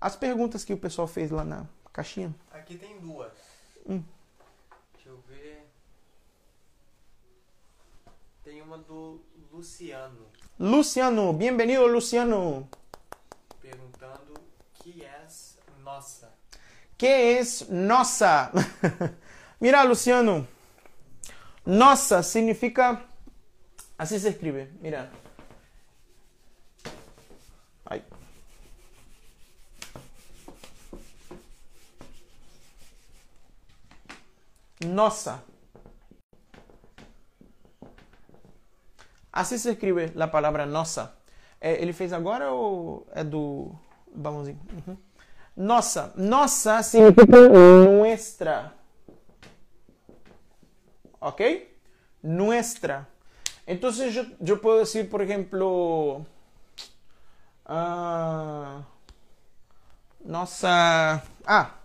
As 0.00 0.16
perguntas 0.16 0.64
que 0.64 0.74
o 0.74 0.78
pessoal 0.78 1.06
fez 1.06 1.30
lá 1.30 1.44
na 1.44 1.66
caixinha. 1.92 2.34
Aqui 2.50 2.76
tem 2.76 2.98
duas. 2.98 3.32
Hum. 3.88 4.02
Uma 8.72 8.78
do 8.78 9.20
Luciano. 9.52 10.30
Luciano, 10.58 11.34
bienvenido 11.34 11.86
Luciano. 11.86 12.70
Perguntando 13.60 14.32
que 14.82 15.04
es 15.04 15.58
nossa. 15.84 16.30
¿Qué 16.96 17.38
es 17.38 17.68
nossa? 17.68 18.50
Mira, 19.60 19.84
Luciano. 19.84 20.46
Nossa 21.66 22.22
significa. 22.22 23.04
Así 23.98 24.18
se 24.18 24.30
escribe. 24.30 24.72
Mira. 24.80 25.10
Ay. 27.84 28.02
Nossa. 34.80 35.51
Assim 39.32 39.56
se 39.56 39.70
escreve 39.70 40.12
a 40.20 40.28
palavra 40.28 40.66
nossa. 40.66 41.16
É, 41.60 41.80
ele 41.80 41.92
fez 41.92 42.12
agora 42.12 42.52
ou 42.52 43.06
é 43.12 43.24
do 43.24 43.72
balãozinho? 44.14 44.60
Uhum. 44.86 44.96
Nossa. 45.56 46.12
Nossa 46.16 46.82
significa 46.82 47.48
nuestra. 47.48 48.74
Ok? 51.20 51.78
Nuestra. 52.22 53.08
Entonces 53.66 54.12
yo, 54.14 54.26
yo 54.40 54.60
puedo 54.60 54.80
decir, 54.80 55.08
por 55.08 55.22
ejemplo, 55.22 56.26
uh, 57.68 58.82
nossa. 60.24 61.22
Ah, 61.46 61.76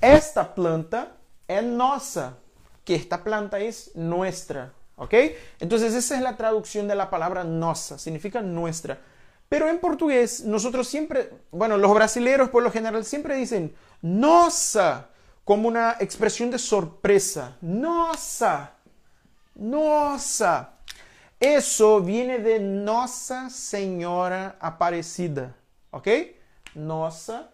esta 0.00 0.44
planta 0.44 1.12
é 1.46 1.60
nossa. 1.62 2.38
Que 2.84 2.94
esta 2.94 3.18
planta 3.18 3.60
es 3.60 3.92
nuestra. 3.94 4.72
¿Ok? 4.98 5.14
Entonces 5.60 5.94
esa 5.94 6.16
es 6.16 6.22
la 6.22 6.36
traducción 6.36 6.88
de 6.88 6.96
la 6.96 7.08
palabra 7.08 7.44
nossa, 7.44 7.98
significa 7.98 8.42
nuestra. 8.42 8.98
Pero 9.48 9.68
en 9.68 9.78
portugués 9.78 10.44
nosotros 10.44 10.86
siempre, 10.88 11.30
bueno, 11.50 11.78
los 11.78 11.94
brasileños 11.94 12.50
por 12.50 12.62
lo 12.62 12.70
general 12.70 13.04
siempre 13.04 13.36
dicen 13.36 13.74
nossa, 14.02 15.08
como 15.44 15.68
una 15.68 15.96
expresión 16.00 16.50
de 16.50 16.58
sorpresa. 16.58 17.56
Nossa, 17.62 18.74
nossa. 19.54 20.74
Eso 21.40 22.00
viene 22.00 22.40
de 22.40 22.58
Nossa 22.58 23.48
Senhora 23.48 24.56
Aparecida, 24.60 25.54
¿ok? 25.92 26.08
Nossa 26.74 27.50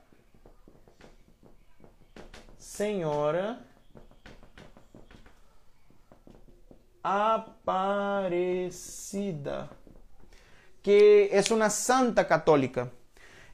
Senhora 2.59 3.61
Aparecida, 7.07 8.71
que 10.83 11.29
es 11.31 11.51
una 11.51 11.69
santa 11.69 12.27
católica. 12.27 12.91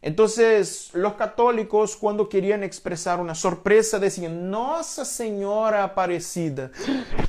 Entonces, 0.03 0.91
los 0.95 1.15
católicos 1.15 1.97
cuando 1.97 2.29
querían 2.29 2.63
expresar 2.63 3.19
una 3.19 3.35
sorpresa 3.35 3.99
decían, 3.99 4.51
Nossa 4.51 5.05
Señora 5.05 5.83
Aparecida. 5.83 6.71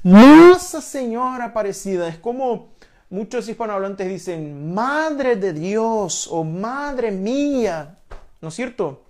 Nossa 0.04 0.80
Señora 0.80 1.46
Aparecida. 1.46 2.08
Es 2.08 2.20
como 2.20 2.76
muchos 3.10 3.50
hispanohablantes 3.50 4.08
dicen, 4.08 4.74
Madre 4.76 5.36
de 5.38 5.54
Dios 5.54 6.28
o 6.32 6.44
Madre 6.44 7.10
mía. 7.12 7.98
¿No 8.42 8.50
es 8.50 8.54
cierto? 8.54 9.06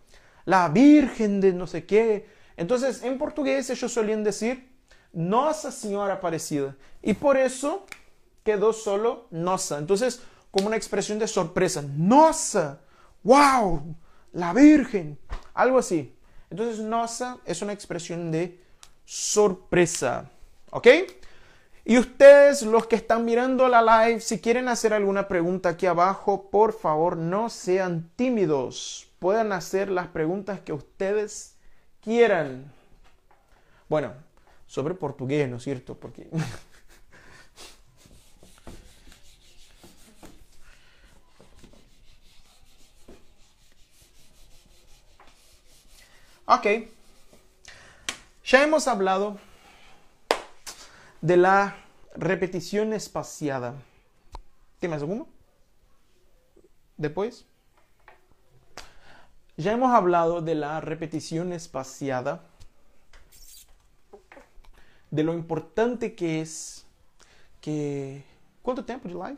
La 0.45 0.69
Virgen 0.69 1.41
de 1.41 1.51
no 1.51 1.67
sé 1.67 1.85
qué. 1.85 2.29
Entonces, 2.55 3.03
en 3.03 3.17
portugués 3.17 3.69
ellos 3.69 3.91
solían 3.91 4.23
decir, 4.23 4.70
Nossa 5.13 5.71
Señora 5.71 6.15
Aparecida. 6.15 6.75
Y 7.01 7.13
por 7.13 7.37
eso 7.37 7.85
quedó 8.43 8.73
solo 8.73 9.27
Nossa. 9.31 9.77
Entonces, 9.77 10.21
como 10.51 10.67
una 10.67 10.77
expresión 10.77 11.19
de 11.19 11.27
sorpresa. 11.27 11.81
Nossa. 11.81 12.81
¡Wow! 13.23 13.95
La 14.33 14.53
Virgen. 14.53 15.17
Algo 15.53 15.79
así. 15.79 16.15
Entonces, 16.49 16.79
nosa 16.79 17.37
es 17.45 17.61
una 17.61 17.73
expresión 17.73 18.31
de 18.31 18.61
sorpresa. 19.05 20.29
¿Ok? 20.71 20.87
Y 21.83 21.97
ustedes, 21.97 22.61
los 22.61 22.85
que 22.87 22.95
están 22.95 23.25
mirando 23.25 23.67
la 23.67 23.81
live, 24.05 24.21
si 24.21 24.39
quieren 24.39 24.67
hacer 24.67 24.93
alguna 24.93 25.27
pregunta 25.27 25.69
aquí 25.69 25.87
abajo, 25.87 26.49
por 26.51 26.73
favor, 26.73 27.17
no 27.17 27.49
sean 27.49 28.11
tímidos. 28.15 29.09
Puedan 29.19 29.51
hacer 29.51 29.89
las 29.89 30.07
preguntas 30.07 30.59
que 30.59 30.73
ustedes 30.73 31.55
quieran. 32.01 32.71
Bueno, 33.89 34.13
sobre 34.71 34.93
portugués, 34.93 35.49
¿no 35.49 35.57
es 35.57 35.63
cierto? 35.63 35.99
Porque 35.99 36.29
Ok. 46.45 46.65
Ya 48.45 48.63
hemos 48.63 48.87
hablado 48.87 49.37
de 51.19 51.35
la 51.35 51.75
repetición 52.15 52.93
espaciada. 52.93 53.75
¿Qué 54.79 54.87
más 54.87 55.01
alguno? 55.01 55.27
Después. 56.95 57.45
Ya 59.57 59.73
hemos 59.73 59.93
hablado 59.93 60.41
de 60.41 60.55
la 60.55 60.79
repetición 60.79 61.51
espaciada, 61.51 62.43
de 65.11 65.23
lo 65.23 65.33
importante 65.33 66.15
que 66.15 66.41
es 66.41 66.85
que... 67.59 68.23
¿Cuánto 68.61 68.85
tiempo 68.85 69.07
de 69.07 69.13
live? 69.13 69.37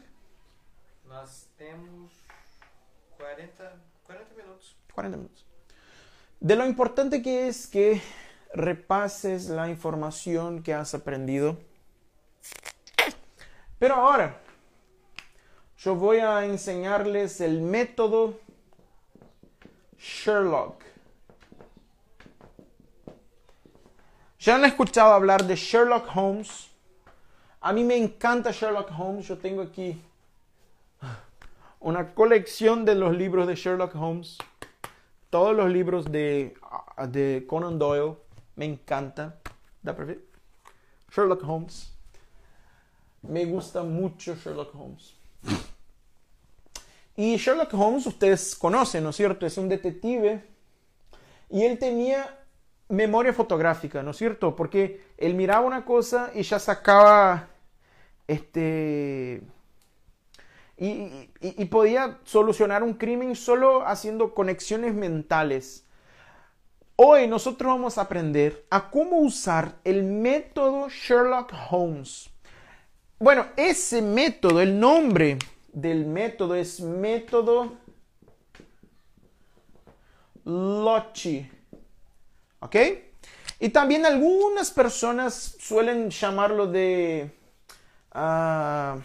Nós 1.07 1.47
temos 1.57 2.11
40, 3.17 3.73
40 4.05 4.35
minutos. 4.35 4.75
40 4.93 5.17
minutos. 5.17 5.45
De 6.39 6.55
lo 6.55 6.65
importante 6.65 7.21
que 7.21 7.47
es 7.47 7.67
que 7.67 8.01
repases 8.53 9.49
la 9.49 9.69
información 9.69 10.61
que 10.61 10.73
has 10.73 10.93
aprendido. 10.93 11.57
Pero 13.79 13.95
ahora, 13.95 14.39
yo 15.77 15.95
voy 15.95 16.17
a 16.17 16.45
enseñarles 16.45 17.41
el 17.41 17.61
método 17.61 18.39
Sherlock. 19.97 20.83
¿Ya 24.43 24.55
han 24.55 24.65
escuchado 24.65 25.13
hablar 25.13 25.45
de 25.45 25.55
Sherlock 25.55 26.05
Holmes? 26.13 26.69
A 27.61 27.71
mí 27.71 27.85
me 27.85 27.95
encanta 27.95 28.51
Sherlock 28.51 28.91
Holmes. 28.97 29.25
Yo 29.25 29.37
tengo 29.37 29.61
aquí 29.61 30.01
una 31.79 32.13
colección 32.13 32.83
de 32.83 32.95
los 32.95 33.15
libros 33.15 33.47
de 33.47 33.55
Sherlock 33.55 33.95
Holmes 33.95 34.37
todos 35.33 35.55
los 35.55 35.71
libros 35.71 36.11
de, 36.11 36.53
de 37.07 37.45
Conan 37.47 37.79
Doyle 37.79 38.17
me 38.55 38.65
encantan. 38.65 39.33
¿Da 39.81 39.97
Sherlock 41.09 41.41
Holmes. 41.43 41.91
Me 43.23 43.43
gusta 43.45 43.81
mucho 43.81 44.35
Sherlock 44.35 44.75
Holmes. 44.75 45.15
Y 47.15 47.37
Sherlock 47.37 47.73
Holmes 47.73 48.05
ustedes 48.05 48.55
conocen, 48.55 49.03
¿no 49.05 49.09
es 49.09 49.15
cierto? 49.15 49.47
Es 49.47 49.57
un 49.57 49.69
detective. 49.69 50.43
Y 51.49 51.63
él 51.63 51.79
tenía 51.79 52.42
memoria 52.93 53.33
fotográfica, 53.33 54.03
¿no 54.03 54.11
es 54.11 54.17
cierto? 54.17 54.55
Porque 54.55 55.01
él 55.17 55.33
miraba 55.33 55.65
una 55.65 55.83
cosa 55.83 56.31
y 56.33 56.43
ya 56.43 56.59
sacaba 56.59 57.49
este 58.27 59.41
y, 60.77 61.65
podía 61.65 62.19
solucionar 62.23 62.83
un 62.83 62.93
crimen 62.93 63.35
solo 63.35 63.87
haciendo 63.87 64.33
conexiones 64.33 64.93
mentales. 64.93 65.85
Hoy 66.95 67.27
nosotros 67.27 67.73
vamos 67.73 67.97
a 67.97 68.01
aprender 68.01 68.65
a 68.69 68.89
cómo 68.89 69.17
usar 69.17 69.75
el 69.83 70.03
método 70.03 70.89
Sherlock 70.89 71.53
Holmes. 71.69 72.29
Bueno, 73.17 73.47
ese 73.55 74.01
método, 74.01 74.61
el 74.61 74.79
nombre 74.79 75.37
del 75.71 76.05
método 76.05 76.55
es 76.55 76.81
método 76.81 77.77
Lochi. 80.45 81.49
¿Ok? 82.63 82.75
Y 83.59 83.69
también 83.69 84.05
algunas 84.05 84.71
personas 84.71 85.57
suelen 85.59 86.09
llamarlo 86.09 86.67
de... 86.67 87.29
Ah, 88.11 88.97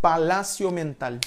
Palacio 0.00 0.70
mental. 0.70 1.20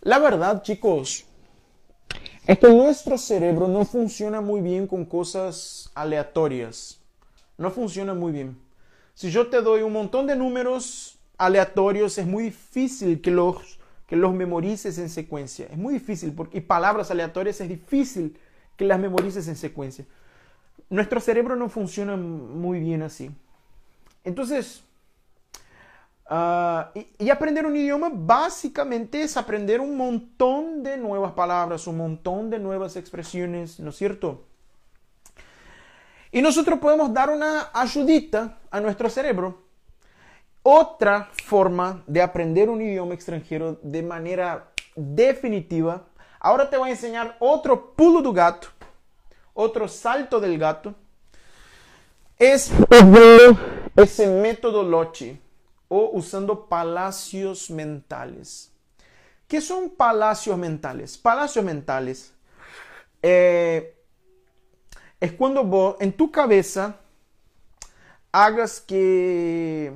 La 0.00 0.18
verdad, 0.18 0.62
chicos, 0.62 1.24
es 2.46 2.58
que 2.58 2.68
nuestro 2.68 3.16
cerebro 3.16 3.68
no 3.68 3.84
funciona 3.84 4.40
muy 4.40 4.60
bien 4.60 4.86
con 4.86 5.04
cosas 5.04 5.90
aleatorias. 5.94 7.00
No 7.58 7.70
funciona 7.70 8.14
muy 8.14 8.32
bien. 8.32 8.56
Si 9.14 9.30
yo 9.30 9.48
te 9.48 9.62
doy 9.62 9.82
un 9.82 9.92
montón 9.92 10.26
de 10.26 10.36
números 10.36 11.18
aleatorios, 11.38 12.18
es 12.18 12.26
muy 12.26 12.44
difícil 12.44 13.20
que 13.20 13.30
los 13.30 13.78
que 14.06 14.16
los 14.16 14.32
memorices 14.32 14.98
en 14.98 15.08
secuencia. 15.10 15.66
Es 15.70 15.76
muy 15.76 15.94
difícil, 15.94 16.32
porque, 16.32 16.60
palabras 16.60 17.10
aleatorias 17.10 17.60
es 17.60 17.68
difícil 17.68 18.38
que 18.76 18.84
las 18.84 18.98
memorices 18.98 19.48
en 19.48 19.56
secuencia. 19.56 20.04
Nuestro 20.88 21.20
cerebro 21.20 21.56
no 21.56 21.68
funciona 21.68 22.16
muy 22.16 22.78
bien 22.78 23.02
así. 23.02 23.30
Entonces, 24.22 24.84
ah, 26.28 26.92
y, 27.18 27.30
aprender 27.30 27.66
un 27.66 27.76
idioma 27.76 28.10
básicamente 28.12 29.22
es 29.22 29.36
aprender 29.36 29.80
un 29.80 29.96
montón 29.96 30.84
de 30.84 30.96
nuevas 30.96 31.32
palabras, 31.32 31.86
un 31.88 31.96
montón 31.96 32.50
de 32.50 32.60
nuevas 32.60 32.96
expresiones, 32.96 33.80
¿no 33.80 33.90
es 33.90 33.96
cierto? 33.96 34.44
Y 36.36 36.42
nosotros 36.42 36.78
podemos 36.80 37.14
dar 37.14 37.30
una 37.30 37.70
ayudita 37.72 38.58
a 38.70 38.78
nuestro 38.78 39.08
cerebro 39.08 39.62
otra 40.62 41.30
forma 41.46 42.04
de 42.06 42.20
aprender 42.20 42.68
un 42.68 42.82
idioma 42.82 43.14
extranjero 43.14 43.78
de 43.82 44.02
manera 44.02 44.70
definitiva. 44.94 46.04
Ahora 46.38 46.68
te 46.68 46.76
voy 46.76 46.90
a 46.90 46.92
enseñar 46.92 47.38
otro 47.40 47.94
pulo 47.94 48.20
do 48.20 48.34
gato, 48.34 48.68
otro 49.54 49.88
salto 49.88 50.38
del 50.38 50.58
gato. 50.58 50.94
Es 52.38 52.70
ese 53.96 54.26
método 54.26 54.82
Lochi 54.82 55.40
o 55.88 56.10
usando 56.12 56.66
palacios 56.66 57.70
mentales. 57.70 58.70
¿Qué 59.48 59.62
son 59.62 59.88
palacios 59.88 60.58
mentales? 60.58 61.16
Palacios 61.16 61.64
mentales 61.64 62.34
eh, 63.22 63.95
es 65.20 65.32
cuando 65.32 65.64
vos 65.64 65.96
en 66.00 66.12
tu 66.12 66.30
cabeza 66.30 67.00
hagas 68.32 68.80
que 68.80 69.92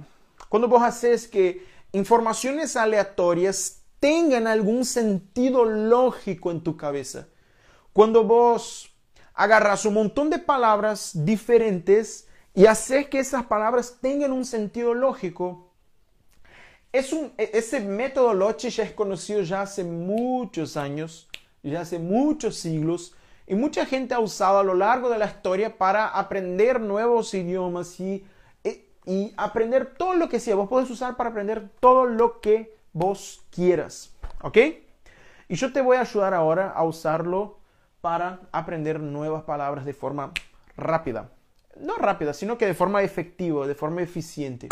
cuando 0.48 0.68
vos 0.68 0.82
haces 0.82 1.28
que 1.28 1.66
informaciones 1.92 2.76
aleatorias 2.76 3.82
tengan 4.00 4.46
algún 4.46 4.84
sentido 4.84 5.64
lógico 5.64 6.50
en 6.50 6.62
tu 6.62 6.76
cabeza. 6.76 7.28
Cuando 7.92 8.24
vos 8.24 8.90
agarras 9.34 9.84
un 9.84 9.94
montón 9.94 10.30
de 10.30 10.38
palabras 10.38 11.10
diferentes 11.12 12.26
y 12.54 12.66
haces 12.66 13.08
que 13.08 13.20
esas 13.20 13.44
palabras 13.44 13.98
tengan 14.00 14.32
un 14.32 14.44
sentido 14.44 14.94
lógico, 14.94 15.70
es 16.92 17.12
un, 17.12 17.32
e, 17.36 17.50
ese 17.54 17.80
método 17.80 18.34
Loche 18.34 18.70
ya 18.70 18.84
es 18.84 18.92
conocido 18.92 19.42
ya 19.42 19.62
hace 19.62 19.84
muchos 19.84 20.76
años, 20.76 21.28
ya 21.62 21.82
hace 21.82 21.98
muchos 21.98 22.56
siglos, 22.56 23.14
y 23.50 23.56
mucha 23.56 23.84
gente 23.84 24.14
ha 24.14 24.20
usado 24.20 24.60
a 24.60 24.62
lo 24.62 24.74
largo 24.74 25.10
de 25.10 25.18
la 25.18 25.26
historia 25.26 25.76
para 25.76 26.06
aprender 26.06 26.80
nuevos 26.80 27.34
idiomas 27.34 27.98
y, 27.98 28.24
e, 28.62 28.86
y 29.04 29.34
aprender 29.36 29.92
todo 29.98 30.14
lo 30.14 30.28
que 30.28 30.38
sea. 30.38 30.54
Vos 30.54 30.68
podés 30.68 30.88
usar 30.88 31.16
para 31.16 31.30
aprender 31.30 31.68
todo 31.80 32.06
lo 32.06 32.40
que 32.40 32.76
vos 32.92 33.42
quieras. 33.50 34.14
¿Ok? 34.42 34.56
Y 35.48 35.56
yo 35.56 35.72
te 35.72 35.80
voy 35.80 35.96
a 35.96 36.02
ayudar 36.02 36.32
ahora 36.32 36.70
a 36.70 36.84
usarlo 36.84 37.58
para 38.00 38.38
aprender 38.52 39.00
nuevas 39.00 39.42
palabras 39.42 39.84
de 39.84 39.94
forma 39.94 40.30
rápida. 40.76 41.30
No 41.76 41.96
rápida, 41.96 42.32
sino 42.32 42.56
que 42.56 42.66
de 42.66 42.74
forma 42.74 43.02
efectiva, 43.02 43.66
de 43.66 43.74
forma 43.74 44.00
eficiente. 44.00 44.68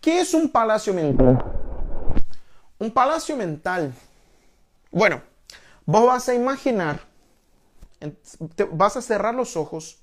¿Qué 0.00 0.18
es 0.18 0.34
un 0.34 0.48
palacio 0.48 0.92
mental? 0.92 1.40
Un 2.80 2.90
palacio 2.90 3.36
mental. 3.36 3.92
Bueno, 4.90 5.29
vos 5.90 6.06
vas 6.06 6.28
a 6.28 6.34
imaginar, 6.34 7.00
vas 8.70 8.96
a 8.96 9.02
cerrar 9.02 9.34
los 9.34 9.56
ojos 9.56 10.00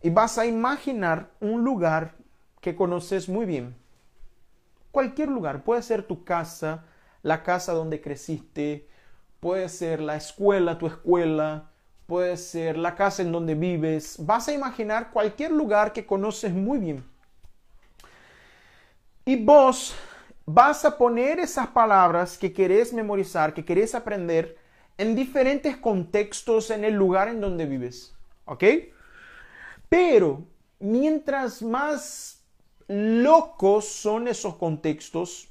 y 0.00 0.10
vas 0.10 0.38
a 0.38 0.46
imaginar 0.46 1.30
un 1.40 1.64
lugar 1.64 2.14
que 2.60 2.76
conoces 2.76 3.28
muy 3.28 3.44
bien. 3.44 3.76
Cualquier 4.92 5.28
lugar, 5.28 5.64
puede 5.64 5.82
ser 5.82 6.04
tu 6.04 6.22
casa, 6.22 6.84
la 7.22 7.42
casa 7.42 7.72
donde 7.72 8.00
creciste, 8.00 8.88
puede 9.40 9.68
ser 9.68 10.00
la 10.00 10.14
escuela, 10.14 10.78
tu 10.78 10.86
escuela, 10.86 11.70
puede 12.06 12.36
ser 12.36 12.78
la 12.78 12.94
casa 12.94 13.22
en 13.22 13.32
donde 13.32 13.56
vives. 13.56 14.24
Vas 14.24 14.46
a 14.46 14.52
imaginar 14.52 15.10
cualquier 15.10 15.50
lugar 15.50 15.92
que 15.92 16.06
conoces 16.06 16.52
muy 16.52 16.78
bien. 16.78 17.04
Y 19.24 19.44
vos 19.44 19.92
vas 20.44 20.84
a 20.84 20.96
poner 20.96 21.40
esas 21.40 21.66
palabras 21.66 22.38
que 22.38 22.52
querés 22.52 22.92
memorizar, 22.92 23.52
que 23.52 23.64
querés 23.64 23.92
aprender, 23.96 24.56
en 24.98 25.14
diferentes 25.14 25.76
contextos 25.76 26.70
en 26.70 26.84
el 26.84 26.94
lugar 26.94 27.28
en 27.28 27.40
donde 27.40 27.66
vives. 27.66 28.14
¿Ok? 28.44 28.64
Pero 29.88 30.44
mientras 30.78 31.62
más 31.62 32.42
locos 32.88 33.86
son 33.86 34.28
esos 34.28 34.56
contextos, 34.56 35.48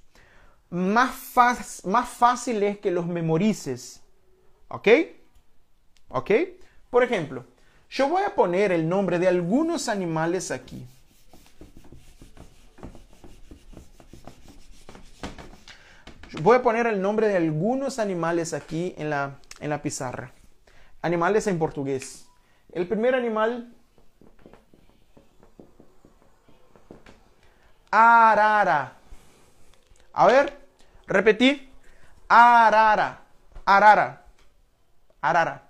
más, 0.70 1.84
más 1.86 2.10
fácil 2.10 2.64
es 2.64 2.80
que 2.80 2.92
los 2.92 3.06
memorices. 3.06 4.02
¿Ok? 4.68 4.88
¿Ok? 6.10 6.32
Por 6.90 7.04
ejemplo, 7.04 7.46
yo 7.90 8.10
voy 8.10 8.24
a 8.24 8.36
poner 8.36 8.72
el 8.72 8.88
nombre 8.88 9.20
de 9.20 9.28
algunos 9.28 9.90
animales 9.90 10.52
aquí. 10.52 10.86
Voy 16.42 16.58
a 16.58 16.62
poner 16.62 16.86
el 16.86 17.02
nombre 17.02 17.28
de 17.28 17.38
algunos 17.38 17.98
animales 17.98 18.54
aquí 18.54 18.94
en 18.98 19.10
la, 19.10 19.40
en 19.60 19.70
la 19.70 19.82
pizarra. 19.82 20.32
Animales 21.02 21.48
en 21.48 21.58
portugués. 21.58 22.28
El 22.72 22.88
primer 22.88 23.16
animal, 23.16 23.74
arara. 27.90 28.94
A 30.14 30.28
ver, 30.28 30.60
repetí. 31.08 31.72
Arara. 32.28 33.22
Arara. 33.66 34.26
Arara. 35.22 35.64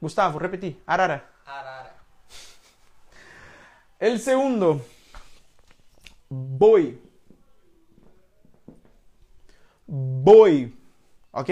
Gustavo, 0.00 0.38
repetí. 0.38 0.80
Arara. 0.86 1.28
Arara. 1.44 1.94
El 3.98 4.20
segundo, 4.20 4.84
boi. 6.28 7.05
Boi. 9.86 10.76
¿Ok? 11.32 11.50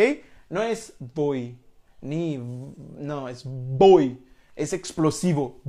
No 0.51 0.62
es 0.62 0.95
boy. 0.99 1.59
Ni. 2.01 2.37
No, 2.39 3.28
es 3.28 3.45
boy. 3.45 4.22
Es 4.57 4.72
explosivo. 4.72 5.61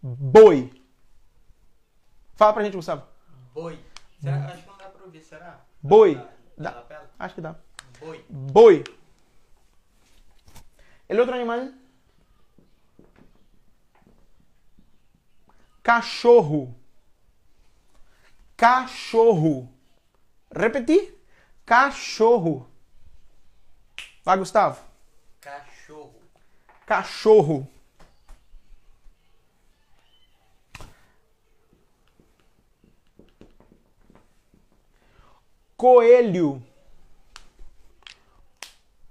Boi. 0.00 0.70
Fala 2.34 2.54
pra 2.54 2.62
gente, 2.62 2.76
Gustavo. 2.76 3.04
Boi. 3.54 3.78
Será? 4.20 4.46
Acho 4.46 4.62
que 4.62 4.68
não 4.68 4.78
dá 4.78 4.88
pra 4.88 5.04
ouvir, 5.04 5.22
será? 5.22 5.64
Boi. 5.80 6.14
Dá. 6.56 6.70
lapela? 6.70 7.10
Acho 7.18 7.34
que 7.34 7.40
dá. 7.40 7.56
Boi. 8.00 8.24
Boi. 8.28 8.84
El 11.08 11.20
otro 11.20 11.34
animal. 11.34 11.74
Cachorro. 15.82 16.74
Cachorro. 18.56 19.68
Repeti. 20.50 21.13
Cachorro. 21.66 22.66
Vai, 24.22 24.38
Gustavo. 24.38 24.78
Cachorro. 25.40 26.14
Cachorro. 26.86 27.68
Coelho. 35.76 36.62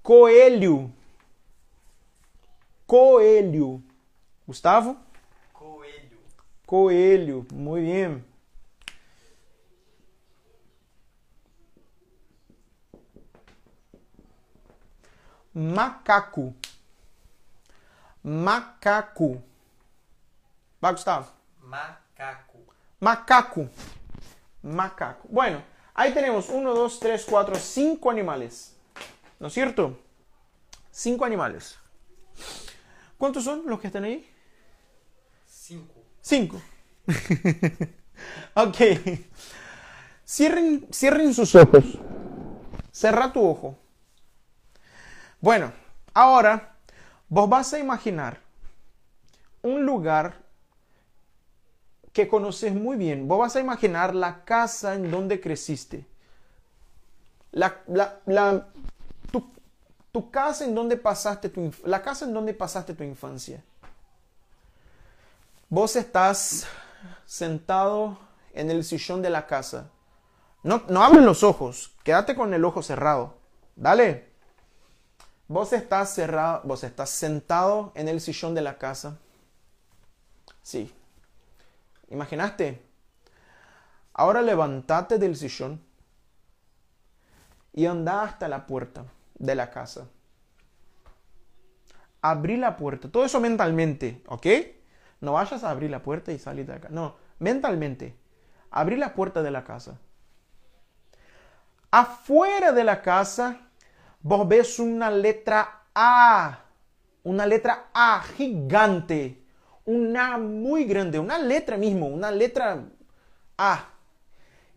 Coelho. 0.02 0.92
Coelho. 2.88 3.84
Gustavo? 4.46 4.98
Coelho. 5.52 6.20
Coelho. 6.66 7.46
Muy 7.52 7.82
bien. 7.82 8.33
Macaco. 15.54 16.54
Macaco. 18.24 19.42
Vai, 20.82 20.92
Gustavo. 20.94 21.28
Macaco. 21.62 22.60
Macaco. 23.00 23.70
Macaco. 24.62 25.28
Bueno, 25.30 25.62
ahí 25.94 26.14
tenemos 26.14 26.50
1, 26.50 26.74
2, 26.74 27.00
3, 27.00 27.26
4, 27.30 27.56
5 27.56 28.10
animales. 28.10 28.76
¿No 29.40 29.48
es 29.48 29.54
cierto? 29.54 30.00
5 30.92 31.26
animales. 31.26 31.78
¿Cuántos 33.18 33.44
son 33.44 33.64
los 33.68 33.80
que 33.80 33.88
están 33.88 34.04
ahí? 34.04 34.30
Cinco. 35.46 35.94
5. 36.22 36.62
ok. 38.56 38.78
Cierren, 40.26 40.88
cierren 40.92 41.34
sus 41.34 41.56
ojos. 41.56 41.84
Cerra 42.92 43.32
tu 43.32 43.46
ojo. 43.46 43.78
Bueno, 45.44 45.74
ahora 46.14 46.78
vos 47.28 47.50
vas 47.50 47.74
a 47.74 47.78
imaginar 47.80 48.40
un 49.62 49.86
lugar 49.86 50.36
que 52.14 52.30
conoces 52.30 52.74
muy 52.74 52.96
bien. 52.96 53.28
Vos 53.28 53.40
vas 53.40 53.58
a 53.58 53.60
imaginar 53.60 54.16
la 54.16 54.46
casa 54.46 54.96
en 54.96 55.12
donde 55.12 55.42
creciste. 55.42 56.06
La, 57.52 57.82
la- 57.88 58.22
la- 58.26 58.68
tu, 59.34 59.52
tu 60.14 60.32
casa 60.32 60.64
en 60.64 60.74
donde 60.74 60.96
pasaste 60.96 61.50
tu 61.50 61.74
la 61.84 62.02
casa 62.02 62.24
en 62.24 62.34
donde 62.34 62.54
pasaste 62.54 62.94
tu 62.94 63.04
infancia. 63.04 63.62
Vos 65.68 65.98
estás 65.98 66.68
sentado 67.26 68.18
en 68.54 68.72
el 68.72 68.86
sillón 68.86 69.22
de 69.22 69.30
la 69.30 69.46
casa. 69.46 69.90
No, 70.64 70.84
no 70.88 71.04
abres 71.04 71.24
los 71.26 71.44
ojos, 71.44 71.92
quédate 72.06 72.34
con 72.34 72.54
el 72.54 72.64
ojo 72.64 72.82
cerrado. 72.82 73.36
Dale. 73.76 74.32
Vos 75.54 75.72
estás 75.72 76.12
cerrado, 76.16 76.62
vos 76.64 76.84
estás 76.84 77.12
sentado 77.12 77.92
en 77.94 78.08
el 78.08 78.22
sillón 78.22 78.56
de 78.56 78.62
la 78.62 78.80
casa. 78.80 79.20
Sí. 80.64 80.92
¿Imaginaste? 82.10 82.82
Ahora 84.16 84.42
levántate 84.42 85.20
del 85.20 85.36
sillón 85.36 85.80
y 87.72 87.86
anda 87.86 88.24
hasta 88.24 88.48
la 88.48 88.66
puerta 88.66 89.06
de 89.36 89.54
la 89.54 89.70
casa. 89.70 90.08
Abrí 92.24 92.58
la 92.58 92.76
puerta. 92.76 93.12
Todo 93.12 93.24
eso 93.24 93.40
mentalmente, 93.40 94.24
¿ok? 94.26 94.48
No 95.22 95.34
vayas 95.34 95.64
a 95.64 95.70
abrir 95.70 95.92
la 95.92 96.02
puerta 96.02 96.32
y 96.32 96.40
salir 96.40 96.66
de 96.66 96.74
acá. 96.74 96.88
No, 96.90 97.16
mentalmente. 97.38 98.18
Abrí 98.72 98.96
la 98.96 99.14
puerta 99.14 99.44
de 99.44 99.52
la 99.52 99.64
casa. 99.64 100.00
Afuera 101.92 102.72
de 102.72 102.84
la 102.84 103.04
casa, 103.04 103.63
vos 104.24 104.48
ves 104.48 104.80
una 104.80 105.12
letra 105.12 105.84
A. 105.94 106.60
Una 107.24 107.46
letra 107.46 107.90
A 107.94 108.24
gigante. 108.36 109.44
Una 109.86 110.38
muy 110.38 110.86
grande. 110.86 111.20
Una 111.20 111.38
letra 111.38 111.78
mismo. 111.78 112.08
Una 112.08 112.32
letra 112.32 112.84
A. 113.58 113.90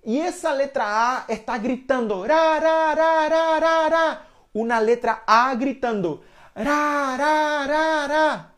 Y 0.02 0.18
esa 0.18 0.54
letra 0.54 0.84
A 0.86 1.24
está 1.28 1.58
gritando. 1.58 2.26
Ra, 2.26 2.60
ra, 2.60 2.94
ra. 2.94 4.26
Una 4.52 4.80
letra 4.80 5.22
A 5.26 5.54
gritando. 5.54 6.22
Ra, 6.54 7.16
ra. 7.16 8.52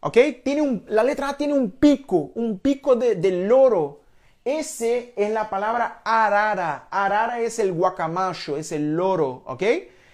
¿Ok? 0.00 0.18
Tiene 0.44 0.62
un, 0.62 0.84
la 0.88 1.04
letra 1.04 1.30
A 1.30 1.36
tiene 1.36 1.54
un 1.54 1.70
pico, 1.72 2.32
un 2.34 2.58
pico 2.58 2.96
de, 2.96 3.14
de 3.16 3.46
loro. 3.46 4.00
Ese 4.44 5.12
es 5.16 5.30
la 5.30 5.48
palabra 5.48 6.02
arara. 6.04 6.88
Arara 6.90 7.40
es 7.40 7.60
el 7.60 7.72
guacamayo, 7.72 8.56
es 8.56 8.72
el 8.72 8.96
loro. 8.96 9.42
¿Ok? 9.46 9.62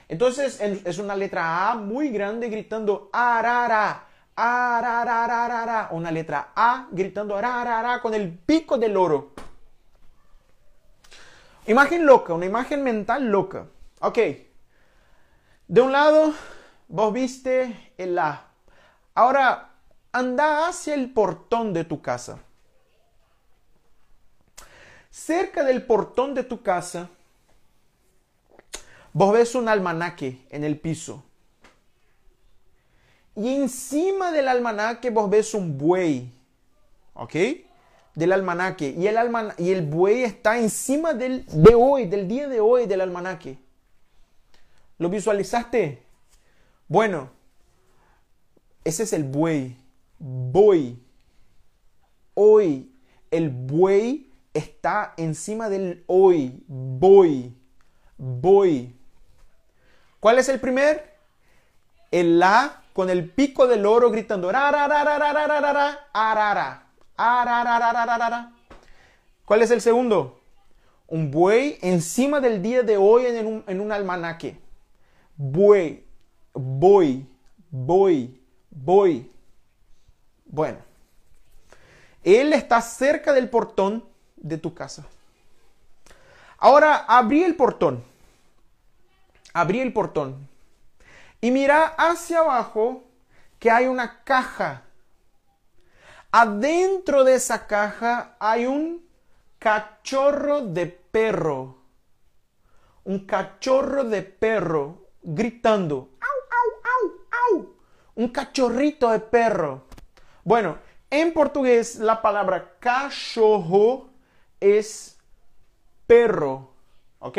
Entonces 0.08 0.60
es 0.60 0.98
una 0.98 1.14
letra 1.14 1.70
A 1.70 1.74
muy 1.74 2.08
grande 2.08 2.48
gritando 2.48 3.10
arara. 3.12 4.06
Ararararara. 4.34 5.88
Una 5.92 6.10
letra 6.10 6.52
A 6.56 6.88
gritando 6.90 7.36
ararara 7.36 8.00
con 8.00 8.14
el 8.14 8.32
pico 8.38 8.78
del 8.78 8.94
loro. 8.94 9.32
Imagen 11.66 12.06
loca, 12.06 12.32
una 12.32 12.46
imagen 12.46 12.82
mental 12.82 13.26
loca. 13.26 13.66
Ok. 14.00 14.18
De 15.66 15.80
un 15.82 15.92
lado, 15.92 16.32
vos 16.88 17.12
viste 17.12 17.92
el 17.98 18.18
A. 18.18 18.46
Ahora, 19.14 19.72
anda 20.12 20.66
hacia 20.68 20.94
el 20.94 21.12
portón 21.12 21.74
de 21.74 21.84
tu 21.84 22.00
casa. 22.00 22.38
Cerca 25.10 25.64
del 25.64 25.84
portón 25.84 26.32
de 26.32 26.44
tu 26.44 26.62
casa, 26.62 27.10
vos 29.18 29.32
ves 29.32 29.56
un 29.56 29.68
almanaque 29.68 30.46
en 30.50 30.62
el 30.62 30.78
piso. 30.78 31.24
Y 33.34 33.48
encima 33.48 34.30
del 34.30 34.46
almanaque 34.46 35.10
vos 35.10 35.28
ves 35.28 35.54
un 35.54 35.76
buey. 35.76 36.32
¿Ok? 37.14 37.34
Del 38.14 38.32
almanaque. 38.32 38.94
Y 38.96 39.08
el, 39.08 39.16
y 39.58 39.72
el 39.72 39.82
buey 39.82 40.22
está 40.22 40.60
encima 40.60 41.14
del, 41.14 41.44
de 41.46 41.74
hoy, 41.74 42.06
del 42.06 42.28
día 42.28 42.46
de 42.46 42.60
hoy 42.60 42.86
del 42.86 43.00
almanaque. 43.00 43.58
¿Lo 44.98 45.08
visualizaste? 45.08 46.00
Bueno, 46.86 47.30
ese 48.84 49.02
es 49.02 49.12
el 49.12 49.24
buey. 49.24 49.76
Voy. 50.20 51.02
Hoy. 52.34 52.92
El 53.32 53.50
buey 53.50 54.32
está 54.54 55.14
encima 55.16 55.68
del 55.68 56.04
hoy. 56.06 56.62
Voy. 56.68 57.52
Voy. 58.16 58.97
¿Cuál 60.20 60.38
es 60.38 60.48
el 60.48 60.60
primer? 60.60 61.16
El 62.10 62.38
la 62.38 62.82
con 62.92 63.10
el 63.10 63.30
pico 63.30 63.66
del 63.66 63.86
oro 63.86 64.10
gritando. 64.10 64.50
¿Cuál 69.44 69.62
es 69.62 69.70
el 69.70 69.80
segundo? 69.80 70.40
Un 71.06 71.30
buey 71.30 71.78
encima 71.80 72.40
del 72.40 72.60
día 72.60 72.82
de 72.82 72.96
hoy 72.96 73.26
en 73.26 73.46
un, 73.46 73.64
en 73.66 73.80
un 73.80 73.92
almanaque. 73.92 74.60
Buey, 75.36 76.04
voy, 76.52 77.26
voy, 77.70 78.42
voy. 78.70 79.30
Bueno, 80.46 80.78
él 82.24 82.52
está 82.52 82.80
cerca 82.80 83.32
del 83.32 83.48
portón 83.48 84.04
de 84.36 84.58
tu 84.58 84.74
casa. 84.74 85.06
Ahora 86.58 86.96
abrí 86.96 87.44
el 87.44 87.54
portón. 87.54 88.02
Abrí 89.52 89.80
el 89.80 89.92
portón. 89.92 90.48
Y 91.40 91.50
mira 91.50 91.86
hacia 91.86 92.40
abajo 92.40 93.04
que 93.58 93.70
hay 93.70 93.86
una 93.86 94.22
caja. 94.24 94.82
Adentro 96.30 97.24
de 97.24 97.34
esa 97.34 97.66
caja 97.66 98.36
hay 98.38 98.66
un 98.66 99.06
cachorro 99.58 100.62
de 100.62 100.86
perro. 100.86 101.78
Un 103.04 103.26
cachorro 103.26 104.04
de 104.04 104.22
perro 104.22 105.08
gritando. 105.22 106.10
¡Au, 106.20 106.28
au, 106.58 106.70
au, 106.92 107.58
au! 107.60 107.76
Un 108.16 108.28
cachorrito 108.28 109.10
de 109.10 109.20
perro. 109.20 109.86
Bueno, 110.44 110.78
en 111.10 111.32
portugués 111.32 111.96
la 111.96 112.20
palabra 112.20 112.74
cachorro 112.78 114.10
es 114.60 115.18
perro. 116.06 116.70
¿Ok? 117.20 117.38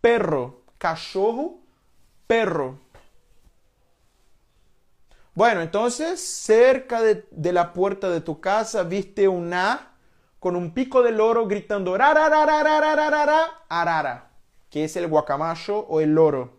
Perro. 0.00 0.59
Cachorro, 0.80 1.58
perro. 2.26 2.78
Bueno, 5.34 5.60
entonces 5.60 6.20
cerca 6.20 7.02
de, 7.02 7.26
de, 7.30 7.52
la 7.52 7.74
puerta 7.74 8.08
de 8.08 8.22
tu 8.22 8.40
casa 8.40 8.82
viste 8.82 9.28
una 9.28 9.92
con 10.38 10.56
un 10.56 10.72
pico 10.72 11.02
de 11.02 11.12
loro 11.12 11.46
gritando 11.46 11.94
arara 11.94 14.30
que 14.70 14.84
es 14.84 14.96
el 14.96 15.06
guacamayo 15.06 15.80
o 15.80 16.00
el 16.00 16.14
loro. 16.14 16.54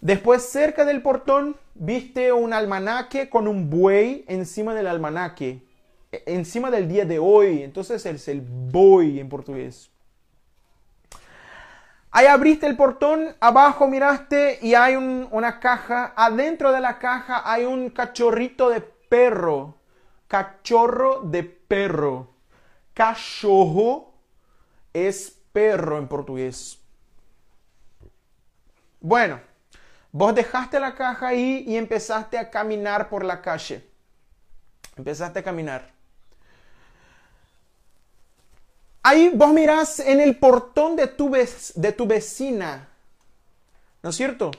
Después, 0.00 0.42
cerca 0.42 0.86
del 0.86 1.02
portón, 1.02 1.56
viste 1.74 2.32
un 2.32 2.54
almanaque 2.54 3.28
con 3.28 3.46
un 3.46 3.68
buey 3.68 4.24
encima 4.26 4.74
del 4.74 4.86
almanaque, 4.86 5.66
e, 6.10 6.22
encima 6.24 6.70
del 6.70 6.88
día 6.88 7.04
de 7.04 7.18
hoy. 7.18 7.62
Entonces 7.62 8.06
es 8.06 8.28
el 8.28 8.40
buey 8.40 9.20
en 9.20 9.28
portugués. 9.28 9.91
Ahí 12.14 12.26
abriste 12.26 12.66
el 12.66 12.76
portón, 12.76 13.34
abajo 13.40 13.88
miraste 13.88 14.58
y 14.60 14.74
hay 14.74 14.96
una 14.96 15.58
caja. 15.60 16.12
Adentro 16.14 16.70
de 16.70 16.80
la 16.80 16.98
caja 16.98 17.42
hay 17.50 17.64
un 17.64 17.88
cachorrito 17.88 18.68
de 18.68 18.82
perro. 18.82 19.78
Cachorro 20.28 21.22
de 21.22 21.42
perro. 21.42 22.34
Cachorro 22.92 24.12
es 24.92 25.38
perro 25.54 25.96
en 25.96 26.06
portugués. 26.06 26.78
Bueno, 29.00 29.40
vos 30.10 30.34
dejaste 30.34 30.78
la 30.78 30.94
caja 30.94 31.28
ahí 31.28 31.64
y 31.66 31.78
empezaste 31.78 32.36
a 32.36 32.50
caminar 32.50 33.08
por 33.08 33.24
la 33.24 33.40
calle. 33.40 33.88
Empezaste 34.96 35.38
a 35.38 35.42
caminar. 35.42 35.91
Ahí 39.02 39.30
vos 39.34 39.52
mirás 39.52 39.98
en 40.00 40.20
el 40.20 40.38
portón 40.38 40.96
de 40.96 41.08
tu, 41.08 41.30
de 41.30 41.92
tu 41.92 42.06
vecina. 42.06 42.88
¿No 44.02 44.10
es 44.10 44.16
cierto? 44.16 44.50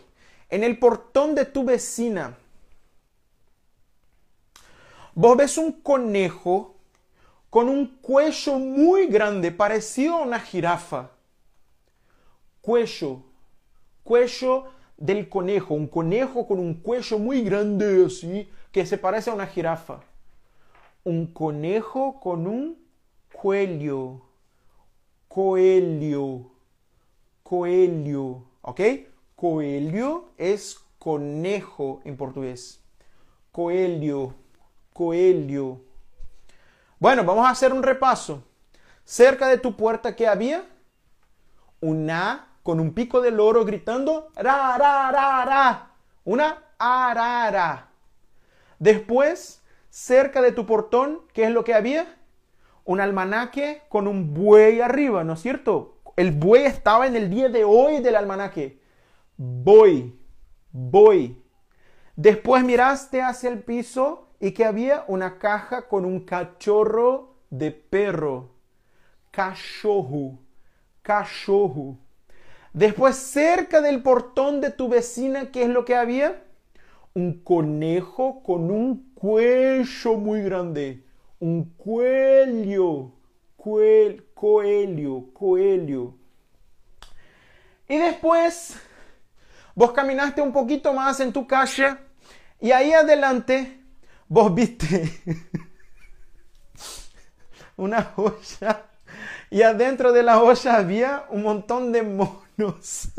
En 0.50 0.64
el 0.64 0.78
portón 0.78 1.36
de 1.36 1.46
tu 1.46 1.64
vecina. 1.64 2.38
Vos 5.16 5.38
ves 5.38 5.58
un 5.58 5.72
conejo 5.72 6.76
con 7.50 7.70
un 7.70 7.88
cuello 8.02 8.60
muy 8.60 9.08
grande, 9.08 9.52
parecido 9.52 10.16
a 10.16 10.22
una 10.24 10.40
jirafa. 10.40 11.12
Cuello 12.62 13.24
cuello 14.04 14.66
del 14.98 15.28
conejo, 15.30 15.74
un 15.74 15.88
conejo 15.88 16.46
con 16.46 16.60
un 16.60 16.76
cuello 16.76 17.18
muy 17.18 17.42
grande 17.44 18.06
así, 18.06 18.50
que 18.72 18.86
se 18.86 18.98
parece 18.98 19.30
a 19.30 19.34
una 19.34 19.48
jirafa. 19.48 20.02
Un 21.04 21.28
conejo 21.28 22.20
con 22.20 22.48
un 22.48 22.78
cuello, 23.32 24.22
coelho, 25.34 26.52
coelho, 27.42 28.44
¿ok? 28.62 28.82
Coelho 29.36 30.30
es 30.38 30.80
conejo 31.00 32.02
en 32.06 32.18
portugués. 32.18 32.84
Coelho, 33.52 34.36
coelho. 34.94 35.82
Bueno, 37.00 37.24
vamos 37.24 37.48
a 37.48 37.50
hacer 37.50 37.74
un 37.74 37.82
repaso. 37.82 38.44
Cerca 39.06 39.48
de 39.48 39.58
tu 39.58 39.76
puerta, 39.76 40.16
¿qué 40.16 40.28
había? 40.28 40.68
Una 41.82 42.50
con 42.62 42.80
un 42.80 42.94
pico 42.94 43.20
de 43.20 43.32
loro 43.32 43.66
gritando 43.66 44.30
ra, 44.36 44.78
ra, 44.78 45.12
ra. 45.46 45.92
Una 46.26 46.64
arara. 46.78 47.90
Después, 48.78 49.64
cerca 49.90 50.44
de 50.44 50.52
tu 50.52 50.68
portón, 50.68 51.22
¿qué 51.34 51.46
es 51.46 51.50
lo 51.50 51.64
que 51.64 51.74
había? 51.74 52.23
Un 52.86 53.00
almanaque 53.00 53.84
con 53.90 54.08
un 54.08 54.34
buey 54.34 54.82
arriba, 54.82 55.24
¿no 55.24 55.34
es 55.34 55.42
cierto? 55.42 56.02
El 56.16 56.32
buey 56.32 56.66
estaba 56.66 57.08
en 57.08 57.16
el 57.16 57.30
día 57.30 57.50
de 57.50 57.64
hoy 57.64 58.02
del 58.02 58.16
almanaque. 58.16 58.80
Voy, 59.38 60.20
voy. 60.72 61.42
Después 62.16 62.64
miraste 62.64 63.22
hacia 63.22 63.50
el 63.50 63.64
piso 63.64 64.30
y 64.40 64.52
que 64.52 64.66
había 64.66 65.06
una 65.08 65.40
caja 65.40 65.88
con 65.88 66.06
un 66.06 66.26
cachorro 66.26 67.38
de 67.50 67.72
perro. 67.72 68.52
Cachorro, 69.32 70.40
cachorro. 71.02 71.98
Después, 72.74 73.16
cerca 73.16 73.82
del 73.82 74.02
portón 74.02 74.60
de 74.60 74.72
tu 74.72 74.90
vecina, 74.90 75.52
¿qué 75.52 75.64
es 75.64 75.70
lo 75.70 75.86
que 75.86 75.96
había? 75.96 76.44
Un 77.14 77.44
conejo 77.44 78.42
con 78.44 78.72
un 78.72 79.14
cuello 79.14 80.16
muy 80.16 80.42
grande. 80.42 81.03
Un 81.44 81.76
cuello. 81.76 83.12
Cuel, 83.58 84.30
coelho, 84.34 85.26
coelho. 85.34 86.16
Y 87.90 87.98
después, 87.98 88.78
vos 89.76 89.92
caminaste 89.92 90.42
un 90.42 90.54
poquito 90.54 90.94
más 90.94 91.20
en 91.20 91.34
tu 91.34 91.46
calle 91.46 91.98
y 92.62 92.72
ahí 92.72 92.94
adelante 92.94 93.84
vos 94.30 94.56
viste 94.56 95.20
una 97.76 98.14
olla 98.16 98.86
y 99.50 99.64
adentro 99.64 100.14
de 100.14 100.24
la 100.24 100.42
olla 100.42 100.78
había 100.78 101.26
un 101.30 101.44
montón 101.44 101.92
de 101.92 102.04
monos. 102.04 103.10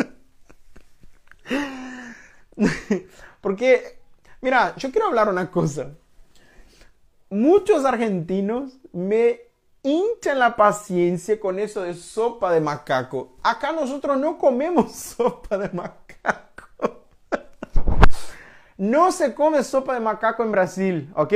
Porque 3.43 4.03
Mira, 4.45 4.77
yo 4.77 4.91
quiero 4.91 5.07
hablar 5.07 5.31
una 5.31 5.51
cosa. 5.51 5.97
Muchos 7.35 7.85
argentinos 7.85 8.79
me 8.93 9.41
hinchan 9.83 10.39
la 10.39 10.55
paciencia 10.55 11.41
con 11.41 11.59
eso 11.59 11.83
de 11.83 11.95
sopa 11.95 12.53
de 12.53 12.61
macaco. 12.61 13.35
Acá 13.43 13.73
nosotros 13.73 14.17
no 14.19 14.39
comemos 14.39 14.93
sopa 15.17 15.59
de 15.59 15.69
macaco. 15.71 17.07
No 18.77 19.11
se 19.11 19.35
come 19.35 19.65
sopa 19.65 19.95
de 19.95 20.01
macaco 20.01 20.45
en 20.45 20.53
Brasil, 20.53 21.11
¿ok? 21.17 21.35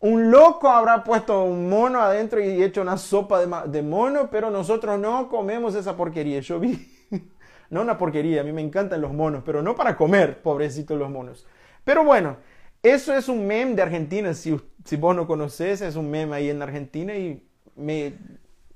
Un 0.00 0.32
loco 0.32 0.68
habrá 0.68 1.04
puesto 1.04 1.44
un 1.44 1.68
mono 1.68 2.00
adentro 2.00 2.40
y 2.40 2.60
hecho 2.60 2.82
una 2.82 2.98
sopa 2.98 3.66
de, 3.68 3.82
mono, 3.82 4.28
pero 4.28 4.50
nosotros 4.50 4.98
no 4.98 5.28
comemos 5.28 5.76
esa 5.76 5.96
porquería. 5.96 6.40
Yo 6.40 6.58
vi, 6.58 6.92
no 7.70 7.82
una 7.82 7.96
porquería, 7.96 8.40
a 8.40 8.44
mí 8.44 8.50
me 8.50 8.62
encantan 8.62 9.00
los 9.00 9.12
monos, 9.12 9.44
pero 9.46 9.62
no 9.62 9.76
para 9.76 9.96
comer, 9.96 10.42
pobrecitos 10.42 10.98
los 10.98 11.08
monos. 11.08 11.46
Pero 11.84 12.02
bueno, 12.02 12.36
eso 12.82 13.14
es 13.14 13.28
un 13.28 13.46
meme 13.46 13.74
de 13.74 13.82
Argentina, 13.82 14.32
si, 14.34 14.56
vos 14.96 15.16
no 15.16 15.26
conoces, 15.26 15.80
es 15.80 15.96
un 15.96 16.10
meme 16.10 16.36
ahí 16.36 16.50
en 16.50 16.62
Argentina 16.62 17.14
y 17.16 17.42
me 17.76 18.14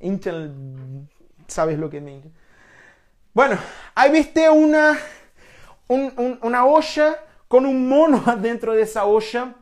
hincha 0.01 0.31
el- 0.31 1.07
¿Sabes 1.47 1.79
lo 1.79 1.91
que 1.91 2.01
me 2.01 2.15
hincha? 2.15 2.29
Bueno, 3.33 3.59
ahí 3.95 4.11
viste 4.11 4.49
una, 4.51 4.99
un- 5.89 6.13
un- 6.17 6.39
una 6.43 6.65
olla 6.67 7.19
con 7.49 7.67
un 7.67 7.89
mono 7.89 8.23
adentro 8.27 8.75
de 8.75 8.83
esa 8.83 9.05
olla 9.05 9.55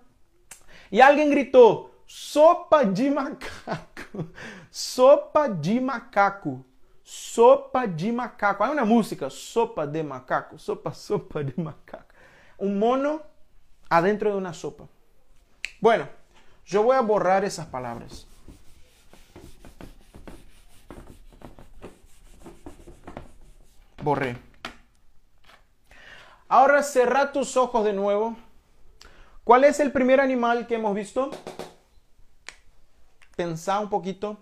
y 0.90 1.00
alguien 1.00 1.30
gritó, 1.30 1.90
sopa 2.06 2.84
de 2.84 3.10
macaco, 3.10 4.26
sopa 4.70 5.48
de 5.48 5.80
macaco, 5.80 6.64
sopa 7.02 7.86
de 7.86 8.12
macaco. 8.12 8.64
Hay 8.64 8.72
una 8.72 8.84
música, 8.84 9.28
sopa 9.30 9.86
de 9.86 10.02
macaco, 10.02 10.58
sopa, 10.58 10.94
sopa 10.94 11.42
de 11.42 11.54
macaco. 11.62 12.14
Un 12.58 12.78
mono 12.78 13.22
adentro 13.88 14.30
de 14.30 14.36
una 14.36 14.54
sopa. 14.54 14.86
Bueno, 15.80 16.08
yo 16.66 16.82
voy 16.82 16.96
a 16.96 17.00
borrar 17.00 17.44
esas 17.44 17.66
palabras. 17.66 18.26
Borré. 24.02 24.36
Ahora 26.48 26.82
cerra 26.82 27.32
tus 27.32 27.56
ojos 27.56 27.84
de 27.84 27.92
nuevo. 27.92 28.36
¿Cuál 29.44 29.64
es 29.64 29.80
el 29.80 29.92
primer 29.92 30.20
animal 30.20 30.66
que 30.66 30.76
hemos 30.76 30.94
visto? 30.94 31.30
Pensá 33.36 33.80
un 33.80 33.88
poquito. 33.88 34.38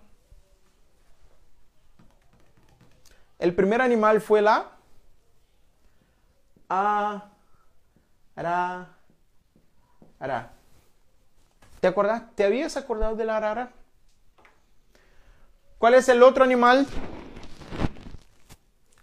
El 3.38 3.54
primer 3.54 3.82
animal 3.82 4.20
fue 4.20 4.40
la 4.40 4.72
ara 6.68 7.30
¿Te 11.80 11.86
acordás? 11.86 12.34
¿Te 12.34 12.44
habías 12.44 12.76
acordado 12.76 13.16
de 13.16 13.24
la 13.24 13.36
arara? 13.36 13.72
¿Cuál 15.78 15.94
es 15.94 16.08
el 16.08 16.22
otro 16.22 16.42
animal? 16.42 16.86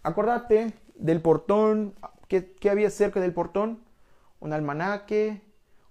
Acordate 0.02 0.74
del 0.96 1.20
portón. 1.20 1.94
¿Qué, 2.28 2.52
qué 2.54 2.70
había 2.70 2.90
cerca 2.90 3.20
del 3.20 3.32
portón? 3.32 3.82
Un 4.40 4.52
almanaque 4.52 5.40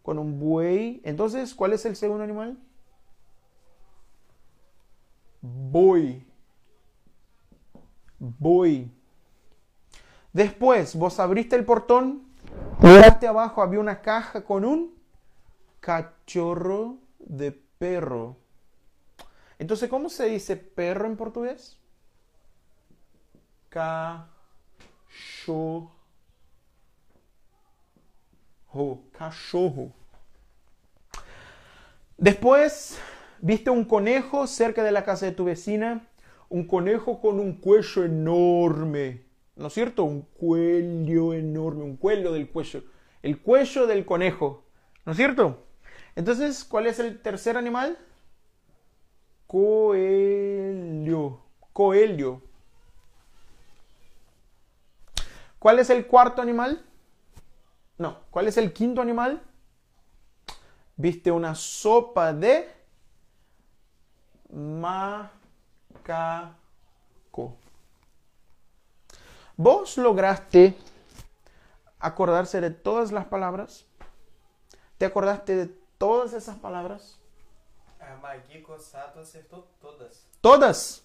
con 0.01 0.19
un 0.19 0.39
buey. 0.39 1.01
Entonces, 1.05 1.55
¿cuál 1.55 1.73
es 1.73 1.85
el 1.85 1.95
segundo 1.95 2.23
animal? 2.23 2.57
Buey. 5.41 6.25
Buey. 8.19 8.91
Después, 10.33 10.95
vos 10.95 11.19
abriste 11.19 11.55
el 11.55 11.63
portón, 11.63 12.23
miraste 12.79 13.27
abajo, 13.27 13.61
había 13.61 13.79
una 13.79 14.01
caja 14.01 14.43
con 14.43 14.65
un 14.65 15.02
cachorro 15.83 16.99
de 17.19 17.51
perro. 17.51 18.37
Entonces, 19.59 19.89
¿cómo 19.89 20.07
se 20.07 20.27
dice 20.27 20.55
perro 20.55 21.07
en 21.07 21.17
portugués? 21.17 21.77
Cachorro. 23.67 24.31
Cachorro. 29.11 29.91
Después, 32.17 32.97
viste 33.41 33.69
un 33.69 33.83
conejo 33.83 34.47
cerca 34.47 34.83
de 34.83 34.91
la 34.93 35.03
casa 35.03 35.25
de 35.25 35.33
tu 35.33 35.43
vecina. 35.43 36.07
Un 36.47 36.65
conejo 36.65 37.19
con 37.19 37.41
un 37.41 37.57
cuello 37.57 38.05
enorme. 38.05 39.25
¿No 39.57 39.67
es 39.67 39.73
cierto? 39.73 40.05
Un 40.05 40.21
cuello 40.21 41.33
enorme. 41.33 41.83
Un 41.83 41.97
cuello 41.97 42.31
del 42.31 42.49
cuello. 42.49 42.85
El 43.21 43.41
cuello 43.41 43.85
del 43.85 44.05
conejo. 44.05 44.63
¿No 45.05 45.11
es 45.11 45.17
cierto? 45.17 45.72
Entonces, 46.15 46.63
¿cuál 46.63 46.87
es 46.87 46.99
el 46.99 47.21
tercer 47.21 47.57
animal? 47.57 47.97
Coelho. 49.47 51.41
Coelho. 51.71 52.41
¿Cuál 55.59 55.79
es 55.79 55.89
el 55.89 56.07
cuarto 56.07 56.41
animal? 56.41 56.85
No. 57.97 58.19
¿Cuál 58.29 58.47
es 58.47 58.57
el 58.57 58.73
quinto 58.73 59.01
animal? 59.01 59.41
Viste 60.95 61.31
una 61.31 61.55
sopa 61.55 62.33
de 62.33 62.69
macaco. 64.49 65.33
¿Vos 69.55 69.97
lograste 69.97 70.75
acordarse 71.99 72.59
de 72.61 72.69
todas 72.69 73.11
las 73.11 73.25
palabras? 73.25 73.85
¿Te 74.97 75.05
acordaste 75.05 75.55
de 75.55 75.82
todas 76.03 76.33
esas 76.33 76.57
palabras? 76.57 77.17
A 77.97 78.17
Cossato 78.65 79.21
acertou 79.21 79.65
todas. 79.79 80.27
Todas. 80.41 81.01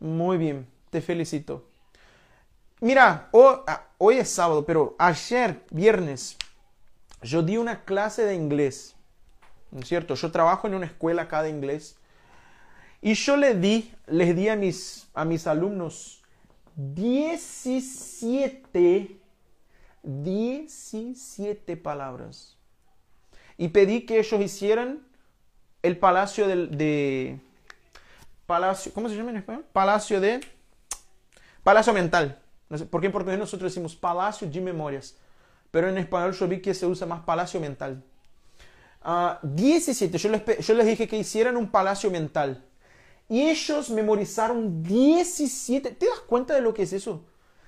Muy 0.00 0.38
bien, 0.38 0.66
te 0.88 1.02
felicito. 1.02 1.68
Mira, 2.80 3.28
ah, 3.66 3.86
hoy 3.98 4.16
es 4.16 4.30
sábado, 4.30 4.64
pero 4.64 4.96
ayer, 4.98 5.62
viernes, 5.70 6.38
yo 7.20 7.42
di 7.42 7.58
una 7.58 7.84
clase 7.84 8.24
de 8.24 8.34
inglés. 8.34 8.96
¿No 9.70 9.80
es 9.80 9.88
cierto? 9.88 10.14
Yo 10.14 10.32
trabajo 10.32 10.68
en 10.68 10.74
una 10.74 10.86
escuela 10.86 11.24
acá 11.24 11.42
de 11.42 11.50
inglés. 11.50 11.98
Y 13.02 13.12
yo 13.12 13.36
le 13.36 13.54
di, 13.54 13.94
les 14.06 14.34
di 14.34 14.48
a 14.48 14.56
mis, 14.56 15.06
a 15.12 15.26
mis 15.26 15.46
alumnos 15.46 16.22
17, 16.76 19.20
17 20.02 21.76
palabras. 21.76 22.54
Y 23.56 23.68
pedí 23.68 24.06
que 24.06 24.18
ellos 24.18 24.40
hicieran 24.40 25.06
el 25.82 25.98
palacio 25.98 26.48
del, 26.48 26.76
de... 26.76 27.40
Palacio, 28.46 28.92
¿cómo 28.92 29.08
se 29.08 29.16
llama 29.16 29.30
en 29.30 29.38
español? 29.38 29.64
Palacio 29.72 30.20
de... 30.20 30.40
Palacio 31.62 31.92
mental. 31.92 32.40
No 32.68 32.78
sé, 32.78 32.86
porque 32.86 33.06
en 33.06 33.12
portugués 33.12 33.38
nosotros 33.38 33.72
decimos 33.72 33.94
palacio 33.94 34.48
de 34.48 34.60
memorias. 34.60 35.16
Pero 35.70 35.88
en 35.88 35.98
español 35.98 36.32
yo 36.32 36.48
vi 36.48 36.60
que 36.60 36.74
se 36.74 36.86
usa 36.86 37.06
más 37.06 37.22
palacio 37.24 37.60
mental. 37.60 38.02
Ah, 39.02 39.38
17. 39.42 40.16
Yo 40.18 40.28
les, 40.28 40.66
yo 40.66 40.74
les 40.74 40.86
dije 40.86 41.06
que 41.06 41.18
hicieran 41.18 41.56
un 41.56 41.70
palacio 41.70 42.10
mental. 42.10 42.64
Y 43.28 43.42
ellos 43.42 43.90
memorizaron 43.90 44.82
17. 44.82 45.90
¿Te 45.92 46.06
das 46.06 46.20
cuenta 46.20 46.54
de 46.54 46.60
lo 46.60 46.74
que 46.74 46.82
es 46.82 46.92
eso? 46.92 47.24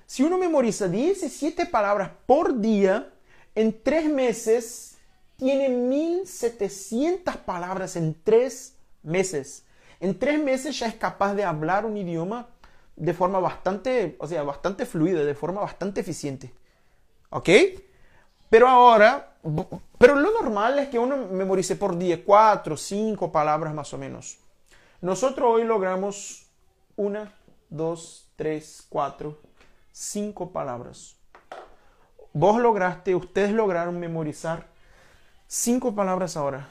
Si 0.06 0.22
uno 0.22 0.38
memoriza 0.38 0.88
17 0.88 1.66
palabras 1.66 2.10
por 2.26 2.60
día, 2.60 3.12
en 3.54 3.82
tres 3.82 4.08
meses 4.08 4.95
tiene 5.36 5.68
1700 5.68 7.36
palabras 7.38 7.96
en 7.96 8.16
tres 8.22 8.76
meses. 9.02 9.64
En 10.00 10.18
tres 10.18 10.42
meses 10.42 10.78
ya 10.78 10.86
es 10.86 10.94
capaz 10.94 11.34
de 11.34 11.44
hablar 11.44 11.86
un 11.86 11.96
idioma 11.96 12.48
de 12.96 13.12
forma 13.12 13.38
bastante, 13.38 14.16
o 14.18 14.26
sea, 14.26 14.42
bastante 14.42 14.86
fluida, 14.86 15.24
de 15.24 15.34
forma 15.34 15.60
bastante 15.60 16.00
eficiente. 16.00 16.52
¿Ok? 17.30 17.48
Pero 18.48 18.68
ahora, 18.68 19.36
pero 19.98 20.14
lo 20.16 20.30
normal 20.32 20.78
es 20.78 20.88
que 20.88 20.98
uno 20.98 21.16
memorice 21.16 21.76
por 21.76 21.98
día 21.98 22.24
cuatro, 22.24 22.76
cinco 22.76 23.32
palabras 23.32 23.74
más 23.74 23.92
o 23.92 23.98
menos. 23.98 24.38
Nosotros 25.00 25.48
hoy 25.52 25.64
logramos 25.64 26.46
una, 26.96 27.34
dos, 27.68 28.30
tres, 28.36 28.86
cuatro, 28.88 29.38
cinco 29.92 30.52
palabras. 30.52 31.16
Vos 32.32 32.60
lograste, 32.60 33.14
ustedes 33.14 33.50
lograron 33.50 33.98
memorizar 33.98 34.68
cinco 35.46 35.94
palabras 35.94 36.36
ahora. 36.36 36.68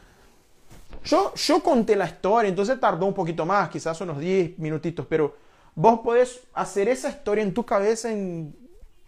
Yo, 1.04 1.34
yo 1.36 1.62
conté 1.62 1.96
la 1.96 2.06
historia, 2.06 2.50
entonces 2.50 2.80
tardó 2.80 3.06
un 3.06 3.14
poquito 3.14 3.46
más, 3.46 3.70
quizás 3.70 4.00
unos 4.02 4.20
10 4.20 4.58
minutitos, 4.58 5.06
pero 5.08 5.36
vos 5.76 6.00
podés 6.00 6.42
hacer 6.54 6.88
esa 6.88 7.10
historia 7.10 7.44
en 7.44 7.54
tu 7.54 7.66
cabeza 7.66 8.12
en 8.12 8.56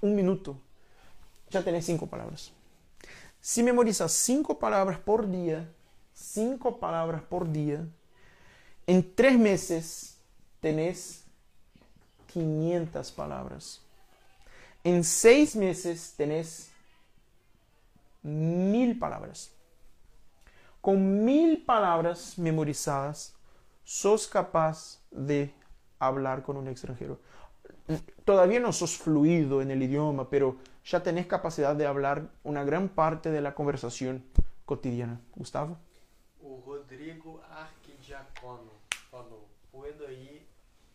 un 0.02 0.16
minuto. 0.16 0.58
Ya 1.50 1.64
tenés 1.64 1.86
cinco 1.86 2.08
palabras. 2.08 2.52
Si 3.42 3.64
memorizas 3.64 4.12
cinco 4.12 4.60
palabras 4.60 5.00
por 5.00 5.30
día, 5.30 5.68
cinco 6.14 6.80
palabras 6.80 7.22
por 7.22 7.52
día, 7.52 7.86
en 8.86 9.16
tres 9.16 9.38
meses 9.38 10.18
tenés 10.60 11.24
500 12.28 13.12
palabras. 13.12 13.82
En 14.84 15.04
seis 15.04 15.56
meses 15.56 16.14
tenés 16.16 16.70
mil 18.22 18.98
palabras. 19.00 19.52
Con 20.88 21.26
mil 21.26 21.66
palabras 21.66 22.40
memorizadas, 22.40 23.36
sos 23.84 24.26
capaz 24.26 25.02
de 25.12 25.54
hablar 26.00 26.44
con 26.44 26.56
un 26.56 26.70
extranjero. 26.70 27.20
Todavía 28.24 28.62
no 28.62 28.72
sos 28.72 28.98
fluido 28.98 29.62
en 29.62 29.70
el 29.70 29.84
idioma, 29.84 30.30
pero 30.30 30.56
ya 30.86 31.04
tenés 31.04 31.28
capacidad 31.28 31.76
de 31.76 31.86
hablar 31.86 32.30
una 32.46 32.64
gran 32.64 32.88
parte 32.88 33.32
de 33.32 33.42
la 33.42 33.54
conversación 33.54 34.24
cotidiana. 34.64 35.20
Gustavo. 35.36 35.78
O 36.42 36.64
Rodrigo 36.66 37.42
Arquidiacono 37.52 38.72
falou: 39.12 39.44
puedo 39.74 40.10
ir, 40.10 40.48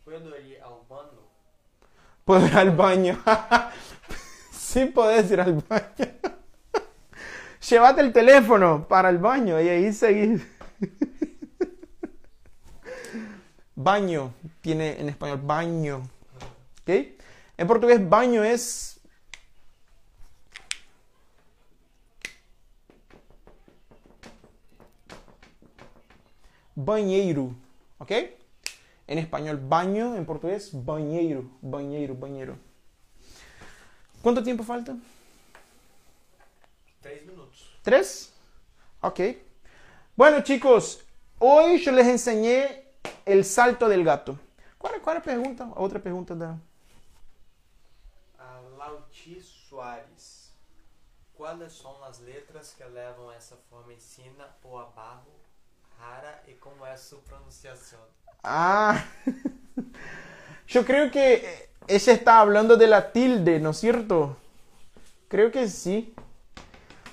puedo 0.03 0.35
ir 0.39 0.59
ao 0.63 0.83
banho? 0.89 1.21
Puedo 2.25 2.47
ir 2.47 2.57
al 2.57 2.71
baño. 2.71 3.19
sí, 4.51 4.85
podés 4.85 5.29
ir 5.29 5.39
al 5.39 5.53
baño. 5.53 6.33
Llévate 7.69 8.01
el 8.01 8.11
teléfono 8.11 8.85
para 8.89 9.09
el 9.09 9.19
baño 9.19 9.59
y 9.61 9.69
ahí 9.69 9.93
seguís. 9.93 10.45
baño 13.75 14.33
tiene 14.59 14.99
en 14.99 15.07
español 15.07 15.39
baño. 15.41 16.03
¿Ok? 16.81 16.89
En 17.57 17.67
portugués, 17.67 18.09
baño 18.09 18.43
es. 18.43 18.99
Banheiro. 26.75 27.55
¿Ok? 27.99 28.11
En 29.07 29.19
español, 29.19 29.61
baño. 29.63 30.17
En 30.17 30.25
portugués, 30.25 30.71
banheiro. 30.73 31.49
Banheiro, 31.61 32.13
banheiro. 32.15 32.57
¿Cuánto 34.21 34.43
tiempo 34.43 34.63
falta? 34.63 34.97
Três 37.03 37.21
minutos. 37.25 37.42
¿Tres? 37.83 38.31
Ok. 39.01 39.19
Bueno, 40.15 40.41
chicos, 40.41 41.03
hoy 41.37 41.79
yo 41.83 41.91
les 41.91 42.07
enseñé 42.07 42.85
el 43.25 43.43
salto 43.43 43.89
del 43.89 44.05
gato. 44.05 44.39
¿Cuál, 44.77 45.01
cuál 45.01 45.17
es 45.17 45.25
la 45.25 45.33
pregunta? 45.33 45.69
Otra 45.75 45.99
pregunta 45.99 46.33
da. 46.33 46.57
A 48.39 48.61
Lauti 48.77 49.41
Soares. 49.41 50.53
Quais 51.35 51.73
são 51.73 52.01
as 52.05 52.19
letras 52.19 52.73
que 52.73 52.85
levam 52.85 53.29
essa 53.33 53.57
forma 53.69 53.91
em 53.91 53.99
sina 53.99 54.47
ou 54.63 54.79
abarro 54.79 55.33
rara 55.99 56.41
e 56.47 56.53
como 56.53 56.85
é 56.85 56.95
sua 56.95 57.19
pronunciação? 57.19 57.99
Ah, 58.41 59.03
yo 60.67 60.85
creo 60.85 61.11
que 61.11 61.67
ella 61.87 62.13
está 62.13 62.39
hablando 62.39 62.77
de 62.77 62.87
la 62.87 63.11
tilde, 63.11 63.59
¿no 63.59 63.71
es 63.71 63.77
cierto? 63.77 64.37
Creo 65.27 65.51
que 65.51 65.67
sí. 65.67 66.13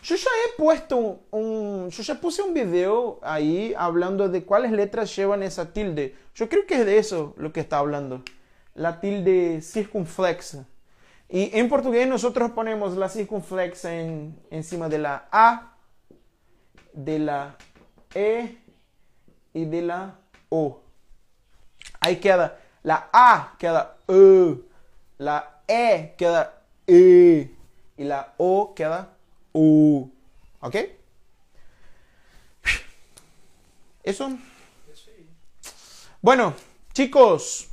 Yo 0.03 0.17
ya 0.17 0.31
he 0.47 0.57
puesto 0.57 1.21
un, 1.31 1.91
yo 1.91 2.03
ya 2.03 2.15
puse 2.21 2.43
un 2.43 2.55
video 2.55 3.19
ahí 3.23 3.75
hablando 3.77 4.29
de 4.29 4.45
cuáles 4.45 4.73
letras 4.73 5.15
llevan 5.15 5.43
esa 5.43 5.73
tilde. 5.73 6.17
Yo 6.35 6.49
creo 6.49 6.67
que 6.67 6.77
es 6.77 6.87
de 6.87 6.99
eso 6.99 7.35
lo 7.37 7.53
que 7.53 7.61
está 7.61 7.79
hablando. 7.79 8.23
La 8.75 9.01
tilde 9.01 9.61
circunflexa. 9.61 10.67
Y 11.29 11.57
en 11.59 11.69
portugués 11.69 12.09
nosotros 12.09 12.51
ponemos 12.53 12.97
la 12.97 13.09
circunflexa 13.09 13.95
en, 13.95 14.41
encima 14.51 14.89
de 14.89 14.99
la 14.99 15.29
A, 15.31 15.77
de 16.93 17.19
la 17.19 17.57
E 18.15 18.59
y 19.53 19.65
de 19.67 19.83
la 19.83 20.19
O. 20.49 20.81
Ahí 22.01 22.17
queda 22.17 22.59
la 22.83 23.11
A 23.13 23.55
queda 23.59 23.99
E, 24.09 24.57
la 25.19 25.63
E 25.69 26.15
queda 26.17 26.63
E 26.87 27.51
y 27.97 28.05
la 28.05 28.35
O 28.39 28.75
queda 28.75 29.11
U. 29.53 30.11
¿Ok? 30.61 30.77
Eso. 34.03 34.39
Bueno, 36.23 36.55
chicos, 36.93 37.69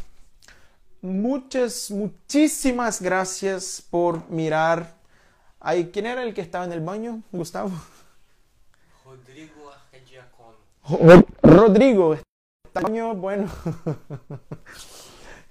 muchas, 1.01 1.91
muchísimas 1.91 3.01
gracias 3.01 3.83
por 3.89 4.29
mirar. 4.29 4.95
Ay, 5.59 5.89
¿Quién 5.91 6.05
era 6.05 6.23
el 6.23 6.33
que 6.33 6.41
estaba 6.41 6.65
en 6.65 6.71
el 6.71 6.81
baño? 6.81 7.21
Gustavo. 7.31 7.71
Rodrigo. 9.03 9.71
Rodrigo. 11.41 12.13
está 12.13 12.29
en 12.75 12.77
el 12.77 12.83
baño, 12.83 13.15
Bueno. 13.15 13.51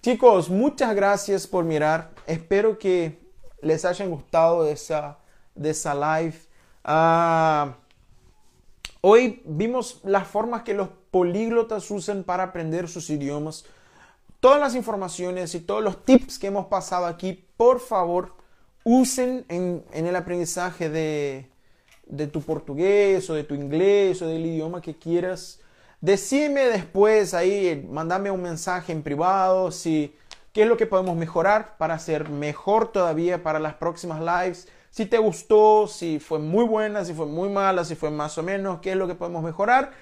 Chicos, 0.02 0.48
muchas 0.48 0.94
gracias 0.94 1.46
por 1.46 1.64
mirar. 1.64 2.12
Espero 2.26 2.78
que 2.78 3.18
les 3.60 3.84
hayan 3.84 4.08
gustado 4.08 4.64
esa, 4.66 5.18
de 5.56 5.70
esa 5.70 5.94
live. 5.94 6.36
Ah, 6.84 7.76
hoy 9.00 9.42
vimos 9.44 10.00
las 10.04 10.28
formas 10.28 10.62
que 10.62 10.74
los 10.74 10.88
políglotas 11.10 11.90
usan 11.90 12.22
para 12.22 12.44
aprender 12.44 12.88
sus 12.88 13.10
idiomas. 13.10 13.64
Todas 14.40 14.60
las 14.60 14.74
informaciones 14.74 15.54
y 15.54 15.60
todos 15.60 15.82
los 15.82 16.04
tips 16.04 16.38
que 16.38 16.48
hemos 16.48 16.66
pasado 16.66 17.06
aquí, 17.06 17.44
por 17.56 17.80
favor, 17.80 18.34
usen 18.84 19.44
en, 19.48 19.82
el 19.92 20.14
aprendizaje 20.14 20.88
de, 20.88 21.50
de 22.06 22.26
tu 22.28 22.42
portugués 22.42 23.28
o 23.30 23.34
de 23.34 23.44
tu 23.44 23.54
inglés 23.54 24.22
o 24.22 24.28
del 24.28 24.46
idioma 24.46 24.80
que 24.80 24.96
quieras. 24.96 25.60
Decime 26.00 26.66
después 26.66 27.34
ahí, 27.34 27.84
mandame 27.90 28.30
un 28.30 28.42
mensaje 28.42 28.92
en 28.92 29.02
privado 29.02 29.72
si 29.72 30.14
qué 30.52 30.62
es 30.62 30.68
lo 30.68 30.76
que 30.76 30.86
podemos 30.86 31.16
mejorar 31.16 31.76
para 31.78 31.94
hacer 31.94 32.28
mejor 32.28 32.92
todavía 32.92 33.42
para 33.42 33.58
las 33.58 33.74
próximas 33.74 34.20
lives. 34.20 34.68
Si 34.96 35.04
te 35.04 35.18
gustó, 35.18 35.86
si 35.88 36.18
fue 36.18 36.38
muy 36.38 36.64
buena, 36.64 37.04
si 37.04 37.12
fue 37.12 37.26
muy 37.26 37.50
mala, 37.50 37.84
si 37.84 37.94
fue 37.94 38.10
más 38.10 38.38
o 38.38 38.42
menos, 38.42 38.80
qué 38.80 38.92
es 38.92 38.96
lo 38.96 39.06
que 39.06 39.14
podemos 39.14 39.44
mejorar. 39.44 39.92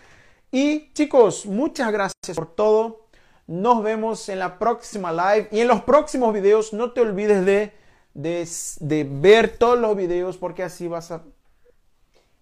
Y 0.52 0.92
chicos, 0.92 1.46
muchas 1.46 1.90
gracias 1.90 2.36
por 2.36 2.54
todo. 2.54 3.00
Nos 3.48 3.82
vemos 3.82 4.28
en 4.28 4.38
la 4.38 4.56
próxima 4.56 5.10
live 5.12 5.48
y 5.50 5.62
en 5.62 5.66
los 5.66 5.82
próximos 5.82 6.32
videos. 6.32 6.72
No 6.72 6.92
te 6.92 7.00
olvides 7.00 7.44
de, 7.44 7.72
de, 8.14 8.48
de 8.78 9.04
ver 9.10 9.58
todos 9.58 9.76
los 9.80 9.96
videos 9.96 10.36
porque 10.36 10.62
así 10.62 10.86
vas 10.86 11.10
a 11.10 11.24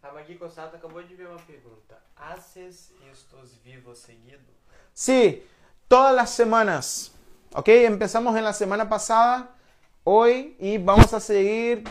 A 0.03 0.13
Magui 0.13 0.37
Cossato 0.37 0.77
acabou 0.77 1.03
de 1.03 1.15
ver 1.15 1.29
uma 1.29 1.39
pergunta. 1.39 2.03
Haces 2.17 2.93
estos 3.11 3.63
vivos 3.65 3.99
seguido? 3.99 4.41
Sí, 4.93 5.43
todas 5.89 6.15
las 6.15 6.29
semanas. 6.29 7.13
Ok, 7.55 7.69
empezamos 7.69 8.37
en 8.37 8.45
la 8.45 8.53
semana 8.53 8.91
pasada, 8.91 9.57
hoy 10.05 10.55
y 10.59 10.77
vamos 10.77 11.15
a 11.15 11.19
seguir. 11.19 11.85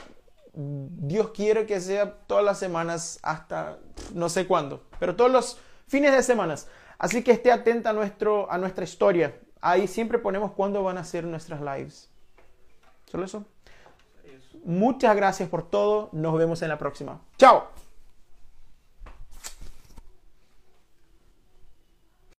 Dios 0.53 1.29
quiere 1.31 1.65
que 1.65 1.79
sea 1.79 2.13
todas 2.27 2.43
las 2.43 2.59
semanas 2.59 3.19
hasta 3.23 3.77
no 4.13 4.29
sé 4.29 4.47
cuándo, 4.47 4.83
pero 4.99 5.15
todos 5.15 5.31
los 5.31 5.59
fines 5.87 6.11
de 6.11 6.23
semanas. 6.23 6.67
Así 6.97 7.23
que 7.23 7.31
esté 7.31 7.51
atenta 7.51 7.91
a, 7.91 7.93
nuestro, 7.93 8.51
a 8.51 8.57
nuestra 8.57 8.83
historia. 8.83 9.39
Ahí 9.61 9.87
siempre 9.87 10.19
ponemos 10.19 10.51
cuándo 10.51 10.83
van 10.83 10.97
a 10.97 11.03
ser 11.03 11.23
nuestras 11.23 11.61
lives. 11.61 12.09
¿Solo 13.05 13.25
eso? 13.25 13.45
Muchas 14.63 15.15
gracias 15.15 15.49
por 15.49 15.69
todo. 15.69 16.09
Nos 16.11 16.37
vemos 16.37 16.61
en 16.61 16.69
la 16.69 16.77
próxima. 16.77 17.19
Chao. 17.37 17.80